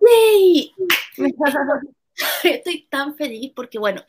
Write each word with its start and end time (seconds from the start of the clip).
¡Yay! 0.00 0.74
Estoy 2.44 2.86
tan 2.90 3.14
feliz 3.16 3.52
porque, 3.54 3.78
bueno, 3.78 4.02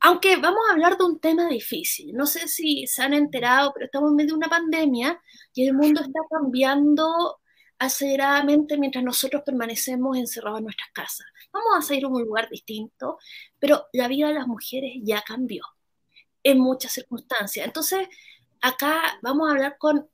aunque 0.00 0.36
vamos 0.36 0.60
a 0.68 0.72
hablar 0.72 0.96
de 0.96 1.04
un 1.04 1.18
tema 1.18 1.48
difícil, 1.48 2.14
no 2.14 2.26
sé 2.26 2.48
si 2.48 2.86
se 2.86 3.02
han 3.02 3.14
enterado, 3.14 3.72
pero 3.72 3.86
estamos 3.86 4.10
en 4.10 4.16
medio 4.16 4.30
de 4.30 4.38
una 4.38 4.48
pandemia 4.48 5.20
y 5.54 5.66
el 5.66 5.74
mundo 5.74 6.00
está 6.00 6.20
cambiando 6.30 7.40
aceleradamente 7.78 8.78
mientras 8.78 9.04
nosotros 9.04 9.42
permanecemos 9.44 10.16
encerrados 10.16 10.58
en 10.58 10.64
nuestras 10.64 10.90
casas. 10.92 11.26
Vamos 11.52 11.70
a 11.76 11.82
salir 11.82 12.04
a 12.04 12.08
un 12.08 12.22
lugar 12.22 12.48
distinto, 12.48 13.18
pero 13.58 13.86
la 13.92 14.08
vida 14.08 14.28
de 14.28 14.34
las 14.34 14.46
mujeres 14.46 14.92
ya 15.02 15.22
cambió 15.22 15.64
en 16.42 16.60
muchas 16.60 16.92
circunstancias. 16.92 17.66
Entonces, 17.66 18.08
acá 18.60 19.18
vamos 19.22 19.48
a 19.48 19.52
hablar 19.52 19.76
con 19.78 20.08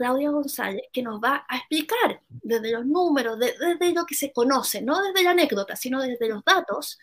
Claudia 0.00 0.30
González, 0.30 0.84
que 0.90 1.02
nos 1.02 1.20
va 1.20 1.44
a 1.46 1.58
explicar 1.58 2.22
desde 2.30 2.72
los 2.72 2.86
números, 2.86 3.38
desde 3.38 3.92
lo 3.92 4.06
que 4.06 4.14
se 4.14 4.32
conoce, 4.32 4.80
no 4.80 5.02
desde 5.02 5.22
la 5.22 5.32
anécdota, 5.32 5.76
sino 5.76 6.00
desde 6.00 6.26
los 6.26 6.42
datos, 6.42 6.98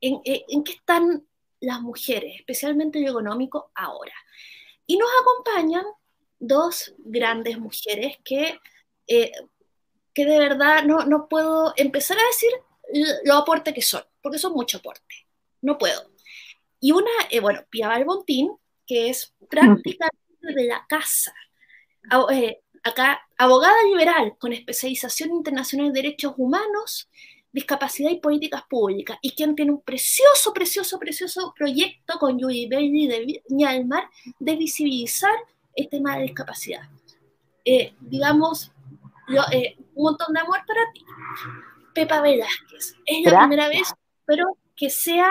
en, 0.00 0.20
en 0.24 0.62
qué 0.62 0.74
están 0.74 1.26
las 1.58 1.80
mujeres, 1.80 2.36
especialmente 2.36 3.00
lo 3.00 3.10
económico, 3.10 3.72
ahora. 3.74 4.14
Y 4.86 4.96
nos 4.96 5.08
acompañan 5.22 5.84
dos 6.38 6.94
grandes 6.98 7.58
mujeres 7.58 8.16
que, 8.24 8.60
eh, 9.08 9.32
que 10.14 10.24
de 10.24 10.38
verdad 10.38 10.84
no, 10.84 11.04
no 11.06 11.26
puedo 11.28 11.74
empezar 11.76 12.16
a 12.16 12.26
decir 12.26 13.10
lo 13.24 13.34
aporte 13.34 13.74
que 13.74 13.82
son, 13.82 14.04
porque 14.22 14.38
son 14.38 14.52
mucho 14.52 14.78
aporte. 14.78 15.26
No 15.62 15.78
puedo. 15.78 16.12
Y 16.78 16.92
una, 16.92 17.10
eh, 17.28 17.40
bueno, 17.40 17.64
Pia 17.68 17.88
Balbontín, 17.88 18.56
que 18.86 19.10
es 19.10 19.34
prácticamente 19.48 20.16
de 20.42 20.66
la 20.66 20.86
casa. 20.88 21.34
Eh, 22.32 22.60
acá, 22.82 23.20
abogada 23.36 23.76
liberal 23.84 24.36
con 24.38 24.52
especialización 24.52 25.30
internacional 25.30 25.88
en 25.88 25.92
derechos 25.92 26.34
humanos, 26.36 27.08
discapacidad 27.52 28.10
y 28.10 28.20
políticas 28.20 28.62
públicas, 28.68 29.18
y 29.22 29.32
quien 29.32 29.54
tiene 29.54 29.72
un 29.72 29.82
precioso, 29.82 30.52
precioso, 30.52 30.98
precioso 30.98 31.52
proyecto 31.56 32.18
con 32.18 32.38
Yuri 32.38 32.66
Bailey 32.66 33.08
de 33.08 33.40
Viña 33.48 33.72
de 34.38 34.56
visibilizar 34.56 35.34
el 35.74 35.88
tema 35.88 36.16
de 36.16 36.22
discapacidad. 36.22 36.82
Eh, 37.64 37.94
digamos, 38.00 38.72
eh, 39.52 39.76
un 39.94 40.04
montón 40.04 40.32
de 40.32 40.40
amor 40.40 40.58
para 40.66 40.92
ti. 40.92 41.04
Pepa 41.94 42.20
Velázquez, 42.20 42.96
es 43.04 43.32
la 43.32 43.40
primera 43.40 43.68
vez, 43.68 43.92
pero 44.24 44.56
que 44.76 44.90
sea 44.90 45.30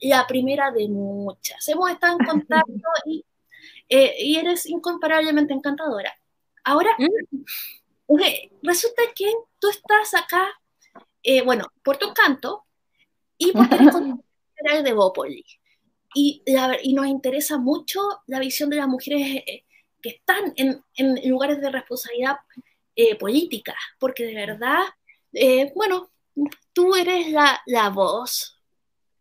la 0.00 0.26
primera 0.26 0.70
de 0.70 0.88
muchas. 0.88 1.66
Hemos 1.68 1.90
estado 1.90 2.16
en 2.18 2.26
contacto 2.26 2.88
y, 3.06 3.24
eh, 3.92 4.14
y 4.18 4.36
eres 4.36 4.66
incomparablemente 4.66 5.52
encantadora. 5.52 6.12
Ahora, 6.64 6.90
mm. 6.98 8.16
resulta 8.62 9.02
que 9.14 9.32
tú 9.58 9.68
estás 9.68 10.14
acá 10.14 10.48
eh, 11.22 11.42
bueno, 11.42 11.66
por 11.84 11.98
tu 11.98 12.12
canto 12.12 12.64
y 13.38 13.52
porque 13.52 13.76
eres 14.56 14.84
de 14.84 14.92
Bópoli. 14.92 15.44
Y, 16.14 16.42
y 16.82 16.92
nos 16.92 17.06
interesa 17.06 17.56
mucho 17.56 18.00
la 18.26 18.38
visión 18.38 18.68
de 18.68 18.76
las 18.76 18.88
mujeres 18.88 19.42
eh, 19.46 19.64
que 20.02 20.10
están 20.10 20.52
en, 20.56 20.84
en, 20.96 21.30
lugares 21.30 21.60
de 21.60 21.70
responsabilidad 21.70 22.36
eh, 22.94 23.16
política, 23.16 23.74
porque 23.98 24.26
de 24.26 24.34
verdad, 24.34 24.82
bueno, 25.74 26.10
tú 26.74 26.94
eres 26.94 27.30
la, 27.30 27.62
la, 27.64 27.88
voz 27.88 28.60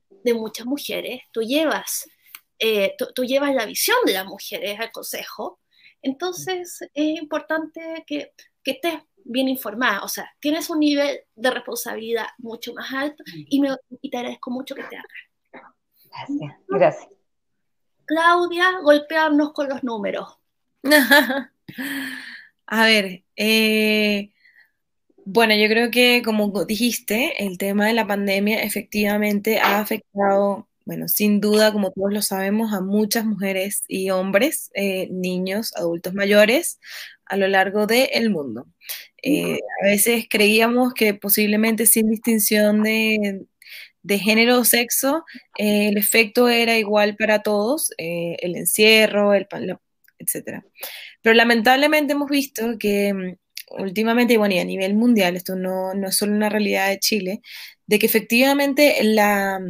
de 0.09 0.33
muchas 0.33 0.66
mujeres, 0.66 1.22
tú 1.31 1.42
llevas, 1.42 2.09
tú, 3.16 3.23
llevas 3.23 3.54
la 3.54 3.66
visión 3.66 3.98
de 4.06 4.14
las 4.14 4.26
mujeres 4.26 4.80
al 4.80 4.92
Consejo, 4.92 5.59
entonces 6.02 6.80
es 6.94 7.20
importante 7.20 8.04
que, 8.08 8.34
que 8.64 8.72
estés 8.72 8.95
bien 9.23 9.48
informada, 9.48 10.04
o 10.04 10.08
sea, 10.08 10.31
tienes 10.40 10.70
un 10.70 10.80
nivel 10.80 11.22
de 11.36 11.52
responsabilidad 11.52 12.28
mucho 12.38 12.73
más 12.73 12.92
alto 12.92 13.23
y, 13.28 13.59
me, 13.59 13.70
te 14.09 14.17
agradezco 14.17 14.52
mucho 14.52 14.76
que 14.76 14.82
estés 14.82 15.00
acá. 15.00 15.76
Gracias, 16.09 16.56
gracias. 16.67 17.09
Claudia, 18.05 18.80
golpearnos 18.82 19.54
con 19.54 19.70
los 19.70 19.83
números. 19.83 20.38
A 22.66 22.86
ver, 22.86 23.23
eh, 23.36 24.32
bueno, 25.26 25.55
yo 25.55 25.67
creo 25.67 25.92
que 25.92 26.21
como 26.23 26.66
dijiste, 26.66 27.45
el 27.45 27.58
tema 27.58 27.88
de 27.88 27.94
la 27.94 28.08
pandemia 28.08 28.64
efectivamente 28.64 29.60
ha 29.60 29.80
afectado, 29.80 30.67
bueno, 30.91 31.07
sin 31.07 31.39
duda, 31.39 31.71
como 31.71 31.91
todos 31.91 32.11
lo 32.11 32.21
sabemos, 32.21 32.73
a 32.73 32.81
muchas 32.81 33.23
mujeres 33.23 33.85
y 33.87 34.09
hombres, 34.09 34.69
eh, 34.73 35.07
niños, 35.09 35.71
adultos 35.77 36.13
mayores, 36.13 36.81
a 37.23 37.37
lo 37.37 37.47
largo 37.47 37.87
del 37.87 38.29
mundo. 38.29 38.67
Eh, 39.23 39.57
a 39.81 39.85
veces 39.85 40.25
creíamos 40.29 40.93
que 40.93 41.13
posiblemente 41.13 41.85
sin 41.85 42.09
distinción 42.09 42.83
de, 42.83 43.45
género 44.19 44.59
o 44.59 44.65
sexo, 44.65 45.23
eh, 45.57 45.87
el 45.87 45.97
efecto 45.97 46.49
era 46.49 46.77
igual 46.77 47.15
para 47.15 47.41
todos, 47.41 47.91
el 47.97 48.58
encierro, 48.58 49.33
el 49.33 49.47
etc. 50.19 50.61
Pero 51.21 51.33
lamentablemente 51.35 52.13
hemos 52.13 52.29
visto 52.29 52.77
que 52.77 53.13
mm, 53.13 53.81
últimamente, 53.81 54.33
y 54.33 54.37
bueno, 54.37 54.55
y 54.55 54.59
a 54.59 54.65
nivel 54.65 54.95
mundial, 54.95 55.37
esto 55.37 55.55
no, 55.55 55.93
no 55.93 56.09
es 56.09 56.17
solo 56.17 56.33
una 56.35 56.49
realidad 56.49 56.89
de 56.89 56.99
Chile, 56.99 57.41
de 57.87 57.97
que 57.97 58.08
efectivamente 58.08 59.02
la, 59.03 59.61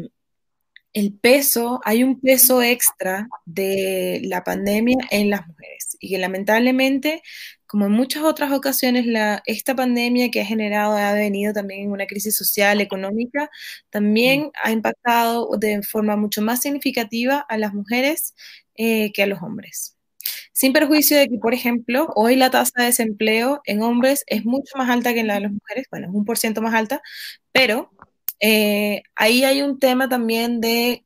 el 0.93 1.13
peso, 1.13 1.79
hay 1.85 2.03
un 2.03 2.19
peso 2.19 2.61
extra 2.61 3.29
de 3.45 4.21
la 4.25 4.43
pandemia 4.43 4.97
en 5.09 5.29
las 5.29 5.47
mujeres 5.47 5.97
y 5.99 6.09
que 6.09 6.17
lamentablemente, 6.17 7.21
como 7.65 7.85
en 7.85 7.93
muchas 7.93 8.23
otras 8.23 8.51
ocasiones, 8.51 9.05
la, 9.05 9.41
esta 9.45 9.75
pandemia 9.75 10.29
que 10.31 10.41
ha 10.41 10.45
generado, 10.45 10.97
ha 10.97 11.13
venido 11.13 11.53
también 11.53 11.83
en 11.83 11.91
una 11.91 12.07
crisis 12.07 12.35
social, 12.35 12.81
económica, 12.81 13.49
también 13.89 14.45
mm. 14.47 14.51
ha 14.63 14.71
impactado 14.71 15.49
de 15.57 15.81
forma 15.83 16.17
mucho 16.17 16.41
más 16.41 16.61
significativa 16.61 17.45
a 17.47 17.57
las 17.57 17.73
mujeres 17.73 18.35
eh, 18.75 19.11
que 19.13 19.23
a 19.23 19.27
los 19.27 19.41
hombres. 19.41 19.97
Sin 20.53 20.73
perjuicio 20.73 21.17
de 21.17 21.27
que, 21.29 21.37
por 21.37 21.53
ejemplo, 21.53 22.09
hoy 22.15 22.35
la 22.35 22.51
tasa 22.51 22.73
de 22.77 22.85
desempleo 22.85 23.61
en 23.65 23.81
hombres 23.81 24.23
es 24.27 24.45
mucho 24.45 24.77
más 24.77 24.89
alta 24.89 25.13
que 25.13 25.21
en 25.21 25.27
la 25.27 25.35
de 25.35 25.41
las 25.41 25.51
mujeres, 25.51 25.87
bueno, 25.89 26.07
es 26.07 26.13
un 26.13 26.25
por 26.25 26.37
ciento 26.37 26.61
más 26.61 26.73
alta, 26.73 27.01
pero 27.51 27.91
eh, 28.41 29.03
ahí 29.15 29.43
hay 29.43 29.61
un 29.61 29.79
tema 29.79 30.09
también 30.09 30.61
de 30.61 31.05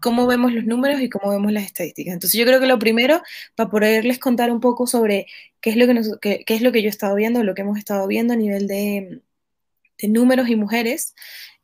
cómo 0.00 0.26
vemos 0.26 0.52
los 0.52 0.64
números 0.64 1.00
y 1.00 1.08
cómo 1.08 1.30
vemos 1.30 1.52
las 1.52 1.64
estadísticas. 1.64 2.14
Entonces 2.14 2.38
yo 2.38 2.46
creo 2.46 2.60
que 2.60 2.66
lo 2.66 2.78
primero, 2.78 3.22
para 3.56 3.70
poderles 3.70 4.18
contar 4.18 4.50
un 4.50 4.60
poco 4.60 4.86
sobre 4.86 5.26
qué 5.60 5.70
es 5.70 5.76
lo 5.76 5.86
que, 6.20 6.44
es 6.46 6.62
lo 6.62 6.72
que 6.72 6.82
yo 6.82 6.86
he 6.86 6.90
estado 6.90 7.16
viendo, 7.16 7.42
lo 7.42 7.54
que 7.54 7.62
hemos 7.62 7.78
estado 7.78 8.06
viendo 8.06 8.34
a 8.34 8.36
nivel 8.36 8.68
de, 8.68 9.20
números 10.02 10.48
y 10.48 10.56
mujeres, 10.56 11.14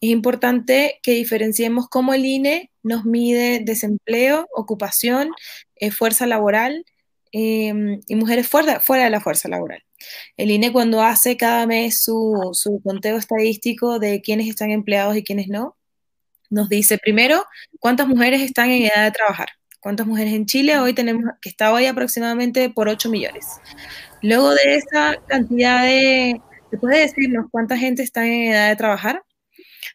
es 0.00 0.10
importante 0.10 0.98
que 1.02 1.12
diferenciemos 1.12 1.88
cómo 1.88 2.14
el 2.14 2.24
INE 2.24 2.70
nos 2.82 3.04
mide 3.04 3.60
desempleo, 3.60 4.48
ocupación, 4.54 5.30
eh, 5.76 5.90
fuerza 5.90 6.26
laboral 6.26 6.84
em, 7.30 8.00
y 8.08 8.16
mujeres 8.16 8.48
fuera 8.48 9.04
de 9.04 9.10
la 9.10 9.20
fuerza 9.20 9.48
laboral. 9.48 9.84
El 10.36 10.50
INE 10.50 10.72
cuando 10.72 11.02
hace 11.02 11.36
cada 11.36 11.66
mes 11.66 12.02
su, 12.02 12.80
conteo 12.82 13.16
estadístico 13.16 13.98
de 13.98 14.20
quiénes 14.20 14.48
están 14.48 14.70
empleados 14.70 15.16
y 15.16 15.24
quiénes 15.24 15.48
no, 15.48 15.76
nos 16.50 16.68
dice 16.68 16.98
primero 16.98 17.44
cuántas 17.80 18.06
mujeres 18.08 18.42
están 18.42 18.70
en 18.70 18.84
edad 18.84 19.04
de 19.04 19.10
trabajar. 19.10 19.48
¿Cuántas 19.80 20.06
mujeres 20.06 20.32
en 20.34 20.46
Chile? 20.46 20.78
Hoy 20.78 20.94
tenemos, 20.94 21.24
que 21.40 21.48
está 21.48 21.72
hoy 21.72 21.86
aproximadamente 21.86 22.70
por 22.70 22.88
8 22.88 23.10
millones. 23.10 23.46
Luego 24.20 24.50
de 24.50 24.76
esa 24.76 25.16
cantidad 25.26 25.82
de, 25.82 26.40
después 26.70 26.94
de 26.94 27.00
decirnos 27.00 27.46
cuánta 27.50 27.76
gente 27.76 28.04
está 28.04 28.24
en 28.24 28.52
edad 28.52 28.68
de 28.68 28.76
trabajar, 28.76 29.24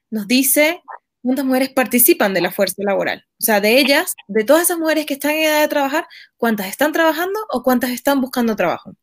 nos 0.09 0.27
dice 0.27 0.81
cuántas 1.21 1.45
mujeres 1.45 1.69
participan 1.69 2.33
de 2.33 2.41
la 2.41 2.51
fuerza 2.51 2.75
laboral. 2.79 3.25
O 3.39 3.43
sea, 3.43 3.61
de 3.61 3.77
ellas, 3.79 4.13
de 4.27 4.43
todas 4.43 4.63
esas 4.63 4.77
mujeres 4.77 5.05
que 5.05 5.13
están 5.13 5.31
en 5.31 5.43
edad 5.43 5.61
de 5.61 5.67
trabajar, 5.67 6.07
¿cuántas 6.37 6.67
están 6.67 6.91
trabajando 6.91 7.39
o 7.49 7.63
cuántas 7.63 7.91
están 7.91 8.19
buscando 8.19 8.55
trabajo? 8.55 8.93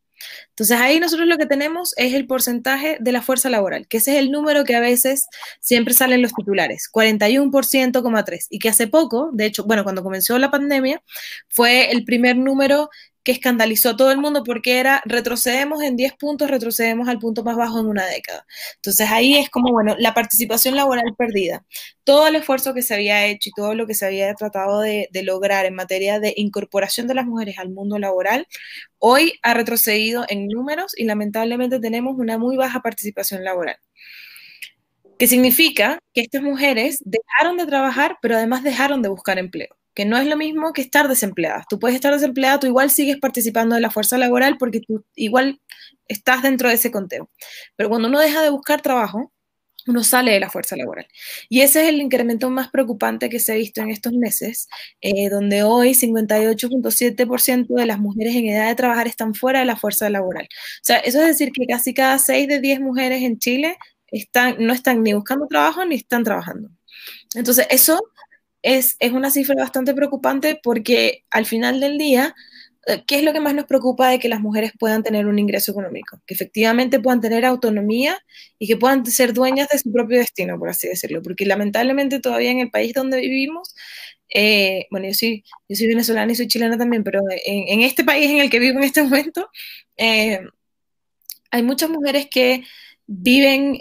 Entonces 0.50 0.78
ahí 0.80 1.00
nosotros 1.00 1.26
lo 1.26 1.38
que 1.38 1.46
tenemos 1.46 1.94
es 1.96 2.14
el 2.14 2.26
porcentaje 2.26 2.98
de 3.00 3.12
la 3.12 3.22
fuerza 3.22 3.50
laboral, 3.50 3.86
que 3.88 3.98
ese 3.98 4.12
es 4.12 4.18
el 4.18 4.30
número 4.30 4.64
que 4.64 4.74
a 4.74 4.80
veces 4.80 5.26
siempre 5.60 5.94
salen 5.94 6.22
los 6.22 6.32
titulares, 6.32 6.88
41,3, 6.92 8.46
y 8.50 8.58
que 8.58 8.68
hace 8.68 8.86
poco, 8.86 9.30
de 9.32 9.46
hecho, 9.46 9.64
bueno, 9.64 9.82
cuando 9.82 10.02
comenzó 10.02 10.38
la 10.38 10.50
pandemia, 10.50 11.02
fue 11.48 11.90
el 11.90 12.04
primer 12.04 12.36
número 12.36 12.90
que 13.24 13.32
escandalizó 13.32 13.90
a 13.90 13.96
todo 13.96 14.12
el 14.12 14.18
mundo 14.18 14.44
porque 14.44 14.78
era 14.78 15.02
retrocedemos 15.06 15.82
en 15.82 15.96
10 15.96 16.14
puntos, 16.14 16.50
retrocedemos 16.50 17.08
al 17.08 17.18
punto 17.18 17.42
más 17.42 17.56
bajo 17.56 17.80
en 17.80 17.86
una 17.86 18.06
década. 18.06 18.46
Entonces 18.76 19.10
ahí 19.10 19.36
es 19.36 19.50
como, 19.50 19.72
bueno, 19.72 19.96
la 19.98 20.14
participación 20.14 20.76
laboral 20.76 21.14
perdida. 21.16 21.64
Todo 22.04 22.26
el 22.28 22.36
esfuerzo 22.36 22.74
que 22.74 22.82
se 22.82 22.94
había 22.94 23.26
hecho 23.26 23.48
y 23.48 23.52
todo 23.52 23.74
lo 23.74 23.86
que 23.86 23.94
se 23.94 24.06
había 24.06 24.32
tratado 24.34 24.80
de, 24.80 25.08
lograr 25.24 25.64
en 25.64 25.74
materia 25.74 26.20
de 26.20 26.34
incorporación 26.36 27.06
de 27.06 27.14
las 27.14 27.24
mujeres 27.26 27.58
al 27.58 27.70
mundo 27.70 27.98
laboral, 27.98 28.46
hoy 28.98 29.38
ha 29.42 29.54
retrocedido 29.54 30.26
en 30.28 30.48
números 30.48 30.92
y 30.96 31.04
lamentablemente 31.04 31.80
tenemos 31.80 32.18
una 32.18 32.36
muy 32.36 32.56
baja 32.56 32.80
participación 32.82 33.42
laboral. 33.42 33.78
¿Qué 35.18 35.26
significa 35.28 35.98
que 36.12 36.20
estas 36.22 36.42
mujeres 36.42 37.00
dejaron 37.04 37.56
de 37.56 37.66
trabajar, 37.66 38.18
pero 38.20 38.36
además 38.36 38.62
dejaron 38.64 39.00
de 39.00 39.08
buscar 39.08 39.38
empleo 39.38 39.74
que 39.94 40.04
no 40.04 40.16
es 40.16 40.26
lo 40.26 40.36
mismo 40.36 40.72
que 40.72 40.82
estar 40.82 41.08
desempleada. 41.08 41.64
Tú 41.68 41.78
puedes 41.78 41.94
estar 41.94 42.12
desempleada, 42.12 42.60
tú 42.60 42.66
igual 42.66 42.90
sigues 42.90 43.18
participando 43.18 43.74
de 43.74 43.80
la 43.80 43.90
fuerza 43.90 44.18
laboral 44.18 44.56
porque 44.58 44.80
tú 44.80 45.04
igual 45.14 45.60
estás 46.08 46.42
dentro 46.42 46.68
de 46.68 46.74
ese 46.74 46.90
conteo. 46.90 47.30
Pero 47.76 47.88
cuando 47.88 48.08
uno 48.08 48.20
deja 48.20 48.42
de 48.42 48.50
buscar 48.50 48.82
trabajo, 48.82 49.32
uno 49.86 50.02
sale 50.02 50.32
de 50.32 50.40
la 50.40 50.50
fuerza 50.50 50.76
laboral. 50.76 51.06
Y 51.48 51.60
ese 51.60 51.82
es 51.82 51.88
el 51.90 52.00
incremento 52.00 52.50
más 52.50 52.70
preocupante 52.70 53.28
que 53.28 53.38
se 53.38 53.52
ha 53.52 53.56
visto 53.56 53.82
en 53.82 53.90
estos 53.90 54.12
meses, 54.14 54.68
eh, 55.00 55.28
donde 55.28 55.62
hoy 55.62 55.94
58.7% 55.94 57.74
de 57.74 57.86
las 57.86 57.98
mujeres 57.98 58.34
en 58.34 58.46
edad 58.46 58.68
de 58.68 58.74
trabajar 58.74 59.06
están 59.06 59.34
fuera 59.34 59.60
de 59.60 59.66
la 59.66 59.76
fuerza 59.76 60.08
laboral. 60.08 60.44
O 60.46 60.80
sea, 60.82 60.98
eso 60.98 61.20
es 61.20 61.26
decir 61.26 61.52
que 61.52 61.66
casi 61.66 61.92
cada 61.94 62.18
6 62.18 62.48
de 62.48 62.60
10 62.60 62.80
mujeres 62.80 63.22
en 63.22 63.38
Chile 63.38 63.76
están, 64.06 64.56
no 64.58 64.72
están 64.72 65.02
ni 65.02 65.12
buscando 65.12 65.46
trabajo 65.46 65.84
ni 65.84 65.96
están 65.96 66.24
trabajando. 66.24 66.70
Entonces, 67.34 67.66
eso 67.70 68.00
es, 68.64 68.96
es 68.98 69.12
una 69.12 69.30
cifra 69.30 69.54
bastante 69.56 69.94
preocupante 69.94 70.58
porque 70.60 71.24
al 71.30 71.46
final 71.46 71.80
del 71.80 71.98
día 71.98 72.34
eh, 72.86 73.02
¿qué 73.06 73.16
es 73.16 73.22
lo 73.22 73.32
que 73.32 73.40
más 73.40 73.54
nos 73.54 73.66
preocupa 73.66 74.08
de 74.10 74.18
que 74.18 74.28
las 74.28 74.40
mujeres 74.40 74.72
puedan 74.78 75.02
tener 75.02 75.26
un 75.26 75.38
ingreso 75.38 75.72
económico? 75.72 76.20
Que 76.26 76.34
efectivamente 76.34 77.00
puedan 77.00 77.20
tener 77.20 77.44
autonomía 77.44 78.18
y 78.58 78.66
que 78.66 78.76
puedan 78.76 79.04
ser 79.06 79.32
dueñas 79.32 79.68
de 79.68 79.78
su 79.78 79.92
propio 79.92 80.18
destino, 80.18 80.58
por 80.58 80.68
así 80.68 80.88
decirlo. 80.88 81.22
Porque 81.22 81.46
lamentablemente 81.46 82.20
todavía 82.20 82.50
en 82.50 82.60
el 82.60 82.70
país 82.70 82.92
donde 82.94 83.20
vivimos, 83.20 83.74
eh, 84.34 84.86
bueno, 84.90 85.06
yo 85.06 85.14
soy, 85.14 85.44
yo 85.68 85.76
soy 85.76 85.86
venezolana 85.88 86.32
y 86.32 86.34
soy 86.36 86.48
chilena 86.48 86.76
también, 86.78 87.04
pero 87.04 87.20
en, 87.46 87.80
este 87.82 88.04
país 88.04 88.30
en 88.30 88.38
el 88.38 88.50
que 88.50 88.58
vivo 88.58 88.78
en 88.78 88.84
este 88.84 89.02
momento, 89.04 89.48
eh, 89.96 90.40
hay 91.50 91.62
muchas 91.62 91.90
mujeres 91.90 92.28
que 92.30 92.64
viven 93.06 93.78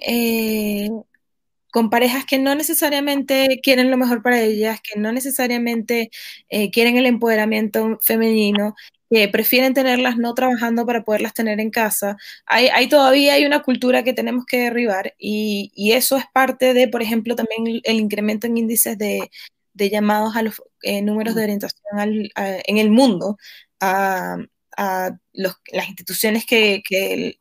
con 1.74 1.90
parejas 1.90 2.24
que 2.26 2.38
no 2.38 2.54
necesariamente 2.54 3.60
quieren 3.64 3.90
lo 3.90 3.98
mejor 3.98 4.22
para 4.22 4.40
ellas, 4.40 4.80
que 4.84 5.00
no 5.00 5.12
necesariamente 5.12 6.12
eh, 6.50 6.70
quieren 6.70 6.98
el 6.98 7.08
empoderamiento 7.08 7.98
femenino, 8.00 8.76
que 9.10 9.28
prefieren 9.28 9.74
tenerlas 9.74 10.18
no 10.18 10.36
trabajando 10.36 10.86
para 10.86 11.04
poderlas 11.04 11.34
tener 11.34 11.60
en 11.60 11.72
casa. 11.72 12.16
Hay, 12.46 12.88
todavía 12.90 13.34
hay 13.34 13.46
una 13.46 13.64
cultura 13.64 14.04
que 14.04 14.14
tenemos 14.14 14.46
que 14.46 14.60
derribar 14.60 15.16
y, 15.18 15.72
eso 15.94 16.16
es 16.18 16.26
parte 16.32 16.76
de, 16.76 16.88
por 16.88 17.02
ejemplo, 17.02 17.36
también 17.36 17.82
el 17.84 17.96
incremento 17.96 18.46
en 18.46 18.58
índices 18.58 18.96
de, 19.00 19.32
llamados 19.74 20.36
a 20.36 20.44
los 20.44 20.62
eh, 20.84 21.02
números 21.02 21.34
de 21.34 21.44
orientación 21.44 21.82
en 22.36 22.78
el 22.78 22.92
mundo 22.92 23.38
a, 23.80 24.38
las 25.34 25.88
instituciones 25.88 26.46
que, 26.46 26.84
que 26.88 27.40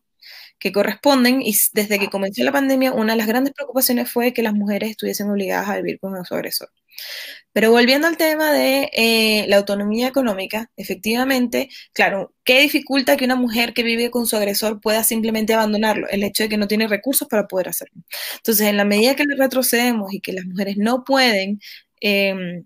que 0.62 0.70
corresponden 0.70 1.42
y 1.42 1.56
desde 1.72 1.98
que 1.98 2.08
comenzó 2.08 2.44
la 2.44 2.52
pandemia 2.52 2.92
una 2.92 3.14
de 3.14 3.16
las 3.16 3.26
grandes 3.26 3.52
preocupaciones 3.52 4.08
fue 4.08 4.32
que 4.32 4.44
las 4.44 4.54
mujeres 4.54 4.90
estuviesen 4.90 5.28
obligadas 5.28 5.68
a 5.68 5.76
vivir 5.78 5.98
con 5.98 6.24
su 6.24 6.34
agresor. 6.34 6.70
Pero 7.52 7.72
volviendo 7.72 8.06
al 8.06 8.16
tema 8.16 8.52
de 8.52 8.88
eh, 8.92 9.44
la 9.48 9.56
autonomía 9.56 10.06
económica, 10.06 10.70
efectivamente, 10.76 11.68
claro, 11.92 12.32
¿qué 12.44 12.60
dificulta 12.60 13.16
que 13.16 13.24
una 13.24 13.34
mujer 13.34 13.74
que 13.74 13.82
vive 13.82 14.10
con 14.12 14.24
su 14.26 14.36
agresor 14.36 14.80
pueda 14.80 15.02
simplemente 15.02 15.52
abandonarlo? 15.52 16.06
El 16.08 16.22
hecho 16.22 16.44
de 16.44 16.48
que 16.48 16.56
no 16.58 16.68
tiene 16.68 16.86
recursos 16.86 17.26
para 17.26 17.48
poder 17.48 17.68
hacerlo. 17.68 18.00
Entonces, 18.36 18.68
en 18.68 18.76
la 18.76 18.84
medida 18.84 19.16
que 19.16 19.24
le 19.24 19.34
retrocedemos 19.34 20.14
y 20.14 20.20
que 20.20 20.32
las 20.32 20.44
mujeres 20.44 20.76
no 20.78 21.02
pueden 21.02 21.58
em, 22.00 22.64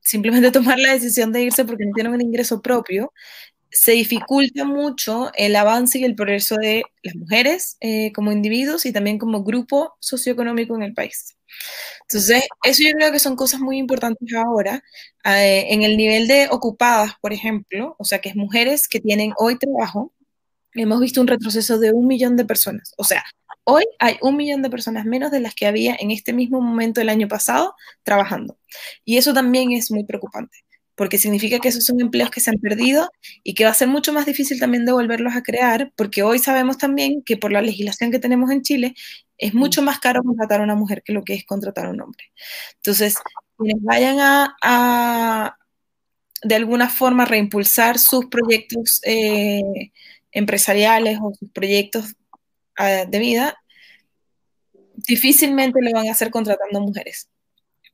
simplemente 0.00 0.50
tomar 0.52 0.78
la 0.80 0.92
decisión 0.92 1.32
de 1.32 1.42
irse 1.42 1.64
porque 1.64 1.86
no 1.86 1.92
tienen 1.94 2.14
un 2.14 2.22
ingreso 2.22 2.60
propio, 2.60 3.12
se 3.76 3.92
dificulta 3.92 4.64
mucho 4.64 5.30
el 5.34 5.54
avance 5.54 5.98
y 5.98 6.04
el 6.04 6.14
progreso 6.14 6.56
de 6.56 6.84
las 7.02 7.14
mujeres 7.14 7.76
eh, 7.80 8.10
como 8.12 8.32
individuos 8.32 8.86
y 8.86 8.92
también 8.92 9.18
como 9.18 9.44
grupo 9.44 9.96
socioeconómico 10.00 10.74
en 10.76 10.82
el 10.82 10.94
país. 10.94 11.36
Entonces, 12.08 12.44
eso 12.64 12.82
yo 12.82 12.92
creo 12.96 13.12
que 13.12 13.18
son 13.18 13.36
cosas 13.36 13.60
muy 13.60 13.76
importantes 13.76 14.34
ahora. 14.34 14.82
Eh, 15.26 15.66
en 15.68 15.82
el 15.82 15.98
nivel 15.98 16.26
de 16.26 16.48
ocupadas, 16.50 17.12
por 17.20 17.34
ejemplo, 17.34 17.96
o 17.98 18.04
sea, 18.04 18.20
que 18.20 18.30
es 18.30 18.36
mujeres 18.36 18.88
que 18.88 18.98
tienen 18.98 19.34
hoy 19.36 19.58
trabajo, 19.58 20.14
hemos 20.72 20.98
visto 20.98 21.20
un 21.20 21.26
retroceso 21.26 21.78
de 21.78 21.92
un 21.92 22.06
millón 22.06 22.36
de 22.36 22.46
personas. 22.46 22.94
O 22.96 23.04
sea, 23.04 23.24
hoy 23.64 23.84
hay 23.98 24.16
un 24.22 24.36
millón 24.36 24.62
de 24.62 24.70
personas 24.70 25.04
menos 25.04 25.30
de 25.30 25.40
las 25.40 25.54
que 25.54 25.66
había 25.66 25.96
en 26.00 26.10
este 26.10 26.32
mismo 26.32 26.62
momento 26.62 27.00
del 27.00 27.10
año 27.10 27.28
pasado 27.28 27.74
trabajando. 28.04 28.58
Y 29.04 29.18
eso 29.18 29.34
también 29.34 29.72
es 29.72 29.90
muy 29.90 30.04
preocupante 30.04 30.65
porque 30.96 31.18
significa 31.18 31.60
que 31.60 31.68
esos 31.68 31.84
son 31.84 32.00
empleos 32.00 32.30
que 32.30 32.40
se 32.40 32.50
han 32.50 32.58
perdido 32.58 33.08
y 33.44 33.54
que 33.54 33.64
va 33.64 33.70
a 33.70 33.74
ser 33.74 33.86
mucho 33.86 34.12
más 34.12 34.26
difícil 34.26 34.58
también 34.58 34.84
de 34.84 34.92
volverlos 34.92 35.36
a 35.36 35.42
crear, 35.42 35.92
porque 35.94 36.22
hoy 36.22 36.38
sabemos 36.38 36.78
también 36.78 37.22
que 37.22 37.36
por 37.36 37.52
la 37.52 37.62
legislación 37.62 38.10
que 38.10 38.18
tenemos 38.18 38.50
en 38.50 38.62
Chile 38.62 38.94
es 39.38 39.54
mm. 39.54 39.58
mucho 39.58 39.82
más 39.82 40.00
caro 40.00 40.22
contratar 40.24 40.60
a 40.60 40.64
una 40.64 40.74
mujer 40.74 41.02
que 41.04 41.12
lo 41.12 41.22
que 41.22 41.34
es 41.34 41.44
contratar 41.44 41.86
a 41.86 41.90
un 41.90 42.00
hombre. 42.00 42.24
Entonces, 42.76 43.16
quienes 43.58 43.82
vayan 43.82 44.16
a, 44.20 45.56
de 46.42 46.54
alguna 46.54 46.88
forma 46.88 47.26
reimpulsar 47.26 47.98
sus 47.98 48.26
proyectos 48.26 49.00
eh, 49.04 49.92
empresariales 50.32 51.18
o 51.22 51.32
sus 51.34 51.50
proyectos 51.50 52.14
de 52.78 53.18
vida, 53.18 53.56
difícilmente 54.94 55.80
lo 55.80 55.92
van 55.92 56.08
a 56.08 56.12
hacer 56.12 56.30
contratando 56.30 56.80
mujeres. 56.80 57.30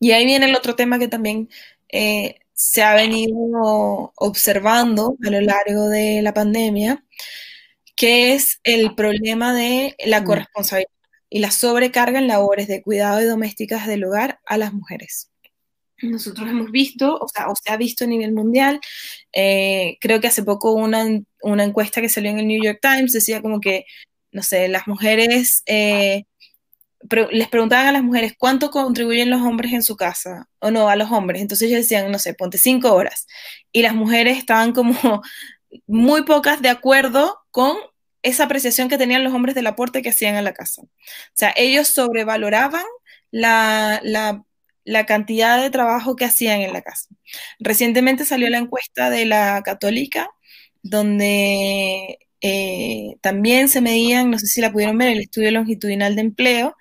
Y 0.00 0.10
ahí 0.10 0.24
viene 0.24 0.46
el 0.46 0.56
otro 0.56 0.74
tema 0.74 0.98
que 0.98 1.06
también 1.06 1.48
eh, 1.88 2.41
se 2.62 2.84
ha 2.84 2.94
venido 2.94 4.12
observando 4.14 5.16
a 5.26 5.30
lo 5.30 5.40
largo 5.40 5.88
de 5.88 6.22
la 6.22 6.32
pandemia, 6.32 7.04
que 7.96 8.34
es 8.34 8.60
el 8.62 8.94
problema 8.94 9.52
de 9.52 9.96
la 10.06 10.20
mm. 10.20 10.24
corresponsabilidad 10.24 10.90
y 11.28 11.40
la 11.40 11.50
sobrecarga 11.50 12.20
en 12.20 12.28
labores 12.28 12.68
de 12.68 12.80
cuidado 12.80 13.20
y 13.20 13.24
domésticas 13.24 13.88
del 13.88 14.04
hogar 14.04 14.38
a 14.46 14.58
las 14.58 14.72
mujeres. 14.72 15.28
Nosotros 16.02 16.48
hemos 16.48 16.70
visto, 16.70 17.16
o 17.16 17.26
sea, 17.26 17.48
o 17.48 17.54
se 17.56 17.72
ha 17.72 17.76
visto 17.76 18.04
a 18.04 18.06
nivel 18.06 18.32
mundial, 18.32 18.80
eh, 19.32 19.98
creo 20.00 20.20
que 20.20 20.28
hace 20.28 20.44
poco 20.44 20.72
una, 20.72 21.04
una, 21.42 21.64
encuesta 21.64 22.00
que 22.00 22.08
salió 22.08 22.30
en 22.30 22.38
el 22.38 22.46
New 22.46 22.62
York 22.62 22.78
Times 22.80 23.10
decía 23.10 23.42
como 23.42 23.60
que, 23.60 23.86
no 24.30 24.44
sé, 24.44 24.68
las 24.68 24.86
mujeres 24.86 25.64
eh, 25.66 26.26
les 27.30 27.48
preguntaban 27.48 27.86
a 27.86 27.92
las 27.92 28.02
mujeres 28.02 28.34
cuánto 28.38 28.70
contribuyen 28.70 29.30
los 29.30 29.42
hombres 29.42 29.72
en 29.72 29.82
su 29.82 29.96
casa 29.96 30.48
o 30.60 30.70
no 30.70 30.88
a 30.88 30.96
los 30.96 31.10
hombres. 31.10 31.42
Entonces 31.42 31.68
ellos 31.68 31.82
decían, 31.82 32.10
no 32.10 32.18
sé, 32.18 32.34
ponte 32.34 32.58
cinco 32.58 32.92
horas. 32.94 33.26
Y 33.72 33.82
las 33.82 33.94
mujeres 33.94 34.38
estaban 34.38 34.72
como 34.72 34.94
muy 35.86 36.22
pocas 36.24 36.62
de 36.62 36.68
acuerdo 36.70 37.38
con 37.50 37.76
esa 38.22 38.44
apreciación 38.44 38.88
que 38.88 38.98
tenían 38.98 39.24
los 39.24 39.34
hombres 39.34 39.54
del 39.54 39.66
aporte 39.66 40.02
que 40.02 40.10
hacían 40.10 40.36
a 40.36 40.42
la 40.42 40.52
casa. 40.54 40.82
O 40.82 40.88
sea, 41.34 41.52
ellos 41.56 41.88
sobrevaloraban 41.88 42.84
la, 43.30 44.00
la 44.84 45.06
cantidad 45.06 45.60
de 45.60 45.70
trabajo 45.70 46.16
que 46.16 46.24
hacían 46.24 46.60
en 46.60 46.72
la 46.72 46.82
casa. 46.82 47.08
Recientemente 47.58 48.24
salió 48.24 48.48
la 48.48 48.58
encuesta 48.58 49.10
de 49.10 49.26
la 49.26 49.62
católica, 49.64 50.30
donde 50.82 52.18
eh, 52.42 53.16
también 53.20 53.68
se 53.68 53.80
medían, 53.80 54.30
no 54.30 54.38
sé 54.38 54.46
si 54.46 54.60
la 54.60 54.72
pudieron 54.72 54.98
ver, 54.98 55.08
el 55.10 55.20
estudio 55.20 55.50
longitudinal 55.52 56.16
de 56.16 56.22
empleo, 56.22 56.76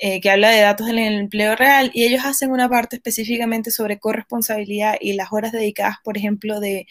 eh, 0.00 0.20
que 0.20 0.30
habla 0.30 0.50
de 0.50 0.60
datos 0.60 0.86
del 0.86 0.98
empleo 0.98 1.56
real, 1.56 1.90
y 1.94 2.04
ellos 2.04 2.24
hacen 2.24 2.50
una 2.52 2.68
parte 2.68 2.96
específicamente 2.96 3.70
sobre 3.70 3.98
corresponsabilidad 3.98 4.96
y 5.00 5.14
las 5.14 5.32
horas 5.32 5.52
dedicadas, 5.52 5.96
por 6.04 6.16
ejemplo, 6.16 6.60
de 6.60 6.86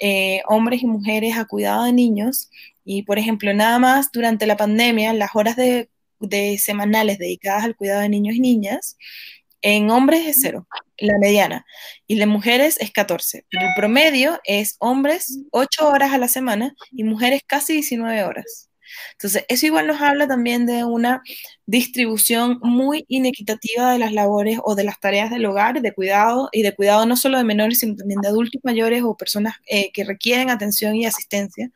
eh, 0.00 0.42
hombres 0.48 0.82
y 0.82 0.86
mujeres 0.86 1.36
a 1.36 1.44
cuidado 1.44 1.84
de 1.84 1.92
niños. 1.92 2.50
Y, 2.84 3.02
por 3.04 3.18
ejemplo, 3.18 3.52
nada 3.54 3.78
más 3.78 4.10
durante 4.12 4.46
la 4.46 4.56
pandemia, 4.56 5.12
las 5.12 5.30
horas 5.34 5.56
de, 5.56 5.90
de 6.20 6.58
semanales 6.58 7.18
dedicadas 7.18 7.64
al 7.64 7.76
cuidado 7.76 8.00
de 8.00 8.08
niños 8.08 8.36
y 8.36 8.40
niñas, 8.40 8.96
en 9.62 9.90
hombres 9.90 10.26
es 10.26 10.38
cero, 10.40 10.66
la 10.98 11.18
mediana, 11.18 11.64
y 12.06 12.18
de 12.18 12.26
mujeres 12.26 12.78
es 12.80 12.90
14. 12.90 13.44
Pero 13.50 13.66
el 13.66 13.72
promedio 13.76 14.40
es 14.44 14.76
hombres 14.78 15.38
8 15.52 15.88
horas 15.88 16.12
a 16.12 16.18
la 16.18 16.28
semana 16.28 16.74
y 16.90 17.04
mujeres 17.04 17.42
casi 17.46 17.74
19 17.74 18.24
horas. 18.24 18.68
Entonces, 19.12 19.44
eso 19.48 19.66
igual 19.66 19.86
nos 19.86 20.00
habla 20.00 20.26
también 20.26 20.66
de 20.66 20.84
una 20.84 21.22
distribución 21.66 22.58
muy 22.62 23.04
inequitativa 23.08 23.92
de 23.92 23.98
las 23.98 24.12
labores 24.12 24.58
o 24.64 24.74
de 24.74 24.84
las 24.84 25.00
tareas 25.00 25.30
del 25.30 25.44
hogar, 25.46 25.80
de 25.80 25.92
cuidado, 25.92 26.48
y 26.52 26.62
de 26.62 26.74
cuidado 26.74 27.06
no 27.06 27.16
solo 27.16 27.38
de 27.38 27.44
menores, 27.44 27.80
sino 27.80 27.96
también 27.96 28.20
de 28.20 28.28
adultos 28.28 28.60
mayores 28.64 29.02
o 29.02 29.16
personas 29.16 29.56
eh, 29.66 29.90
que 29.92 30.04
requieren 30.04 30.50
atención 30.50 30.96
y 30.96 31.06
asistencia. 31.06 31.70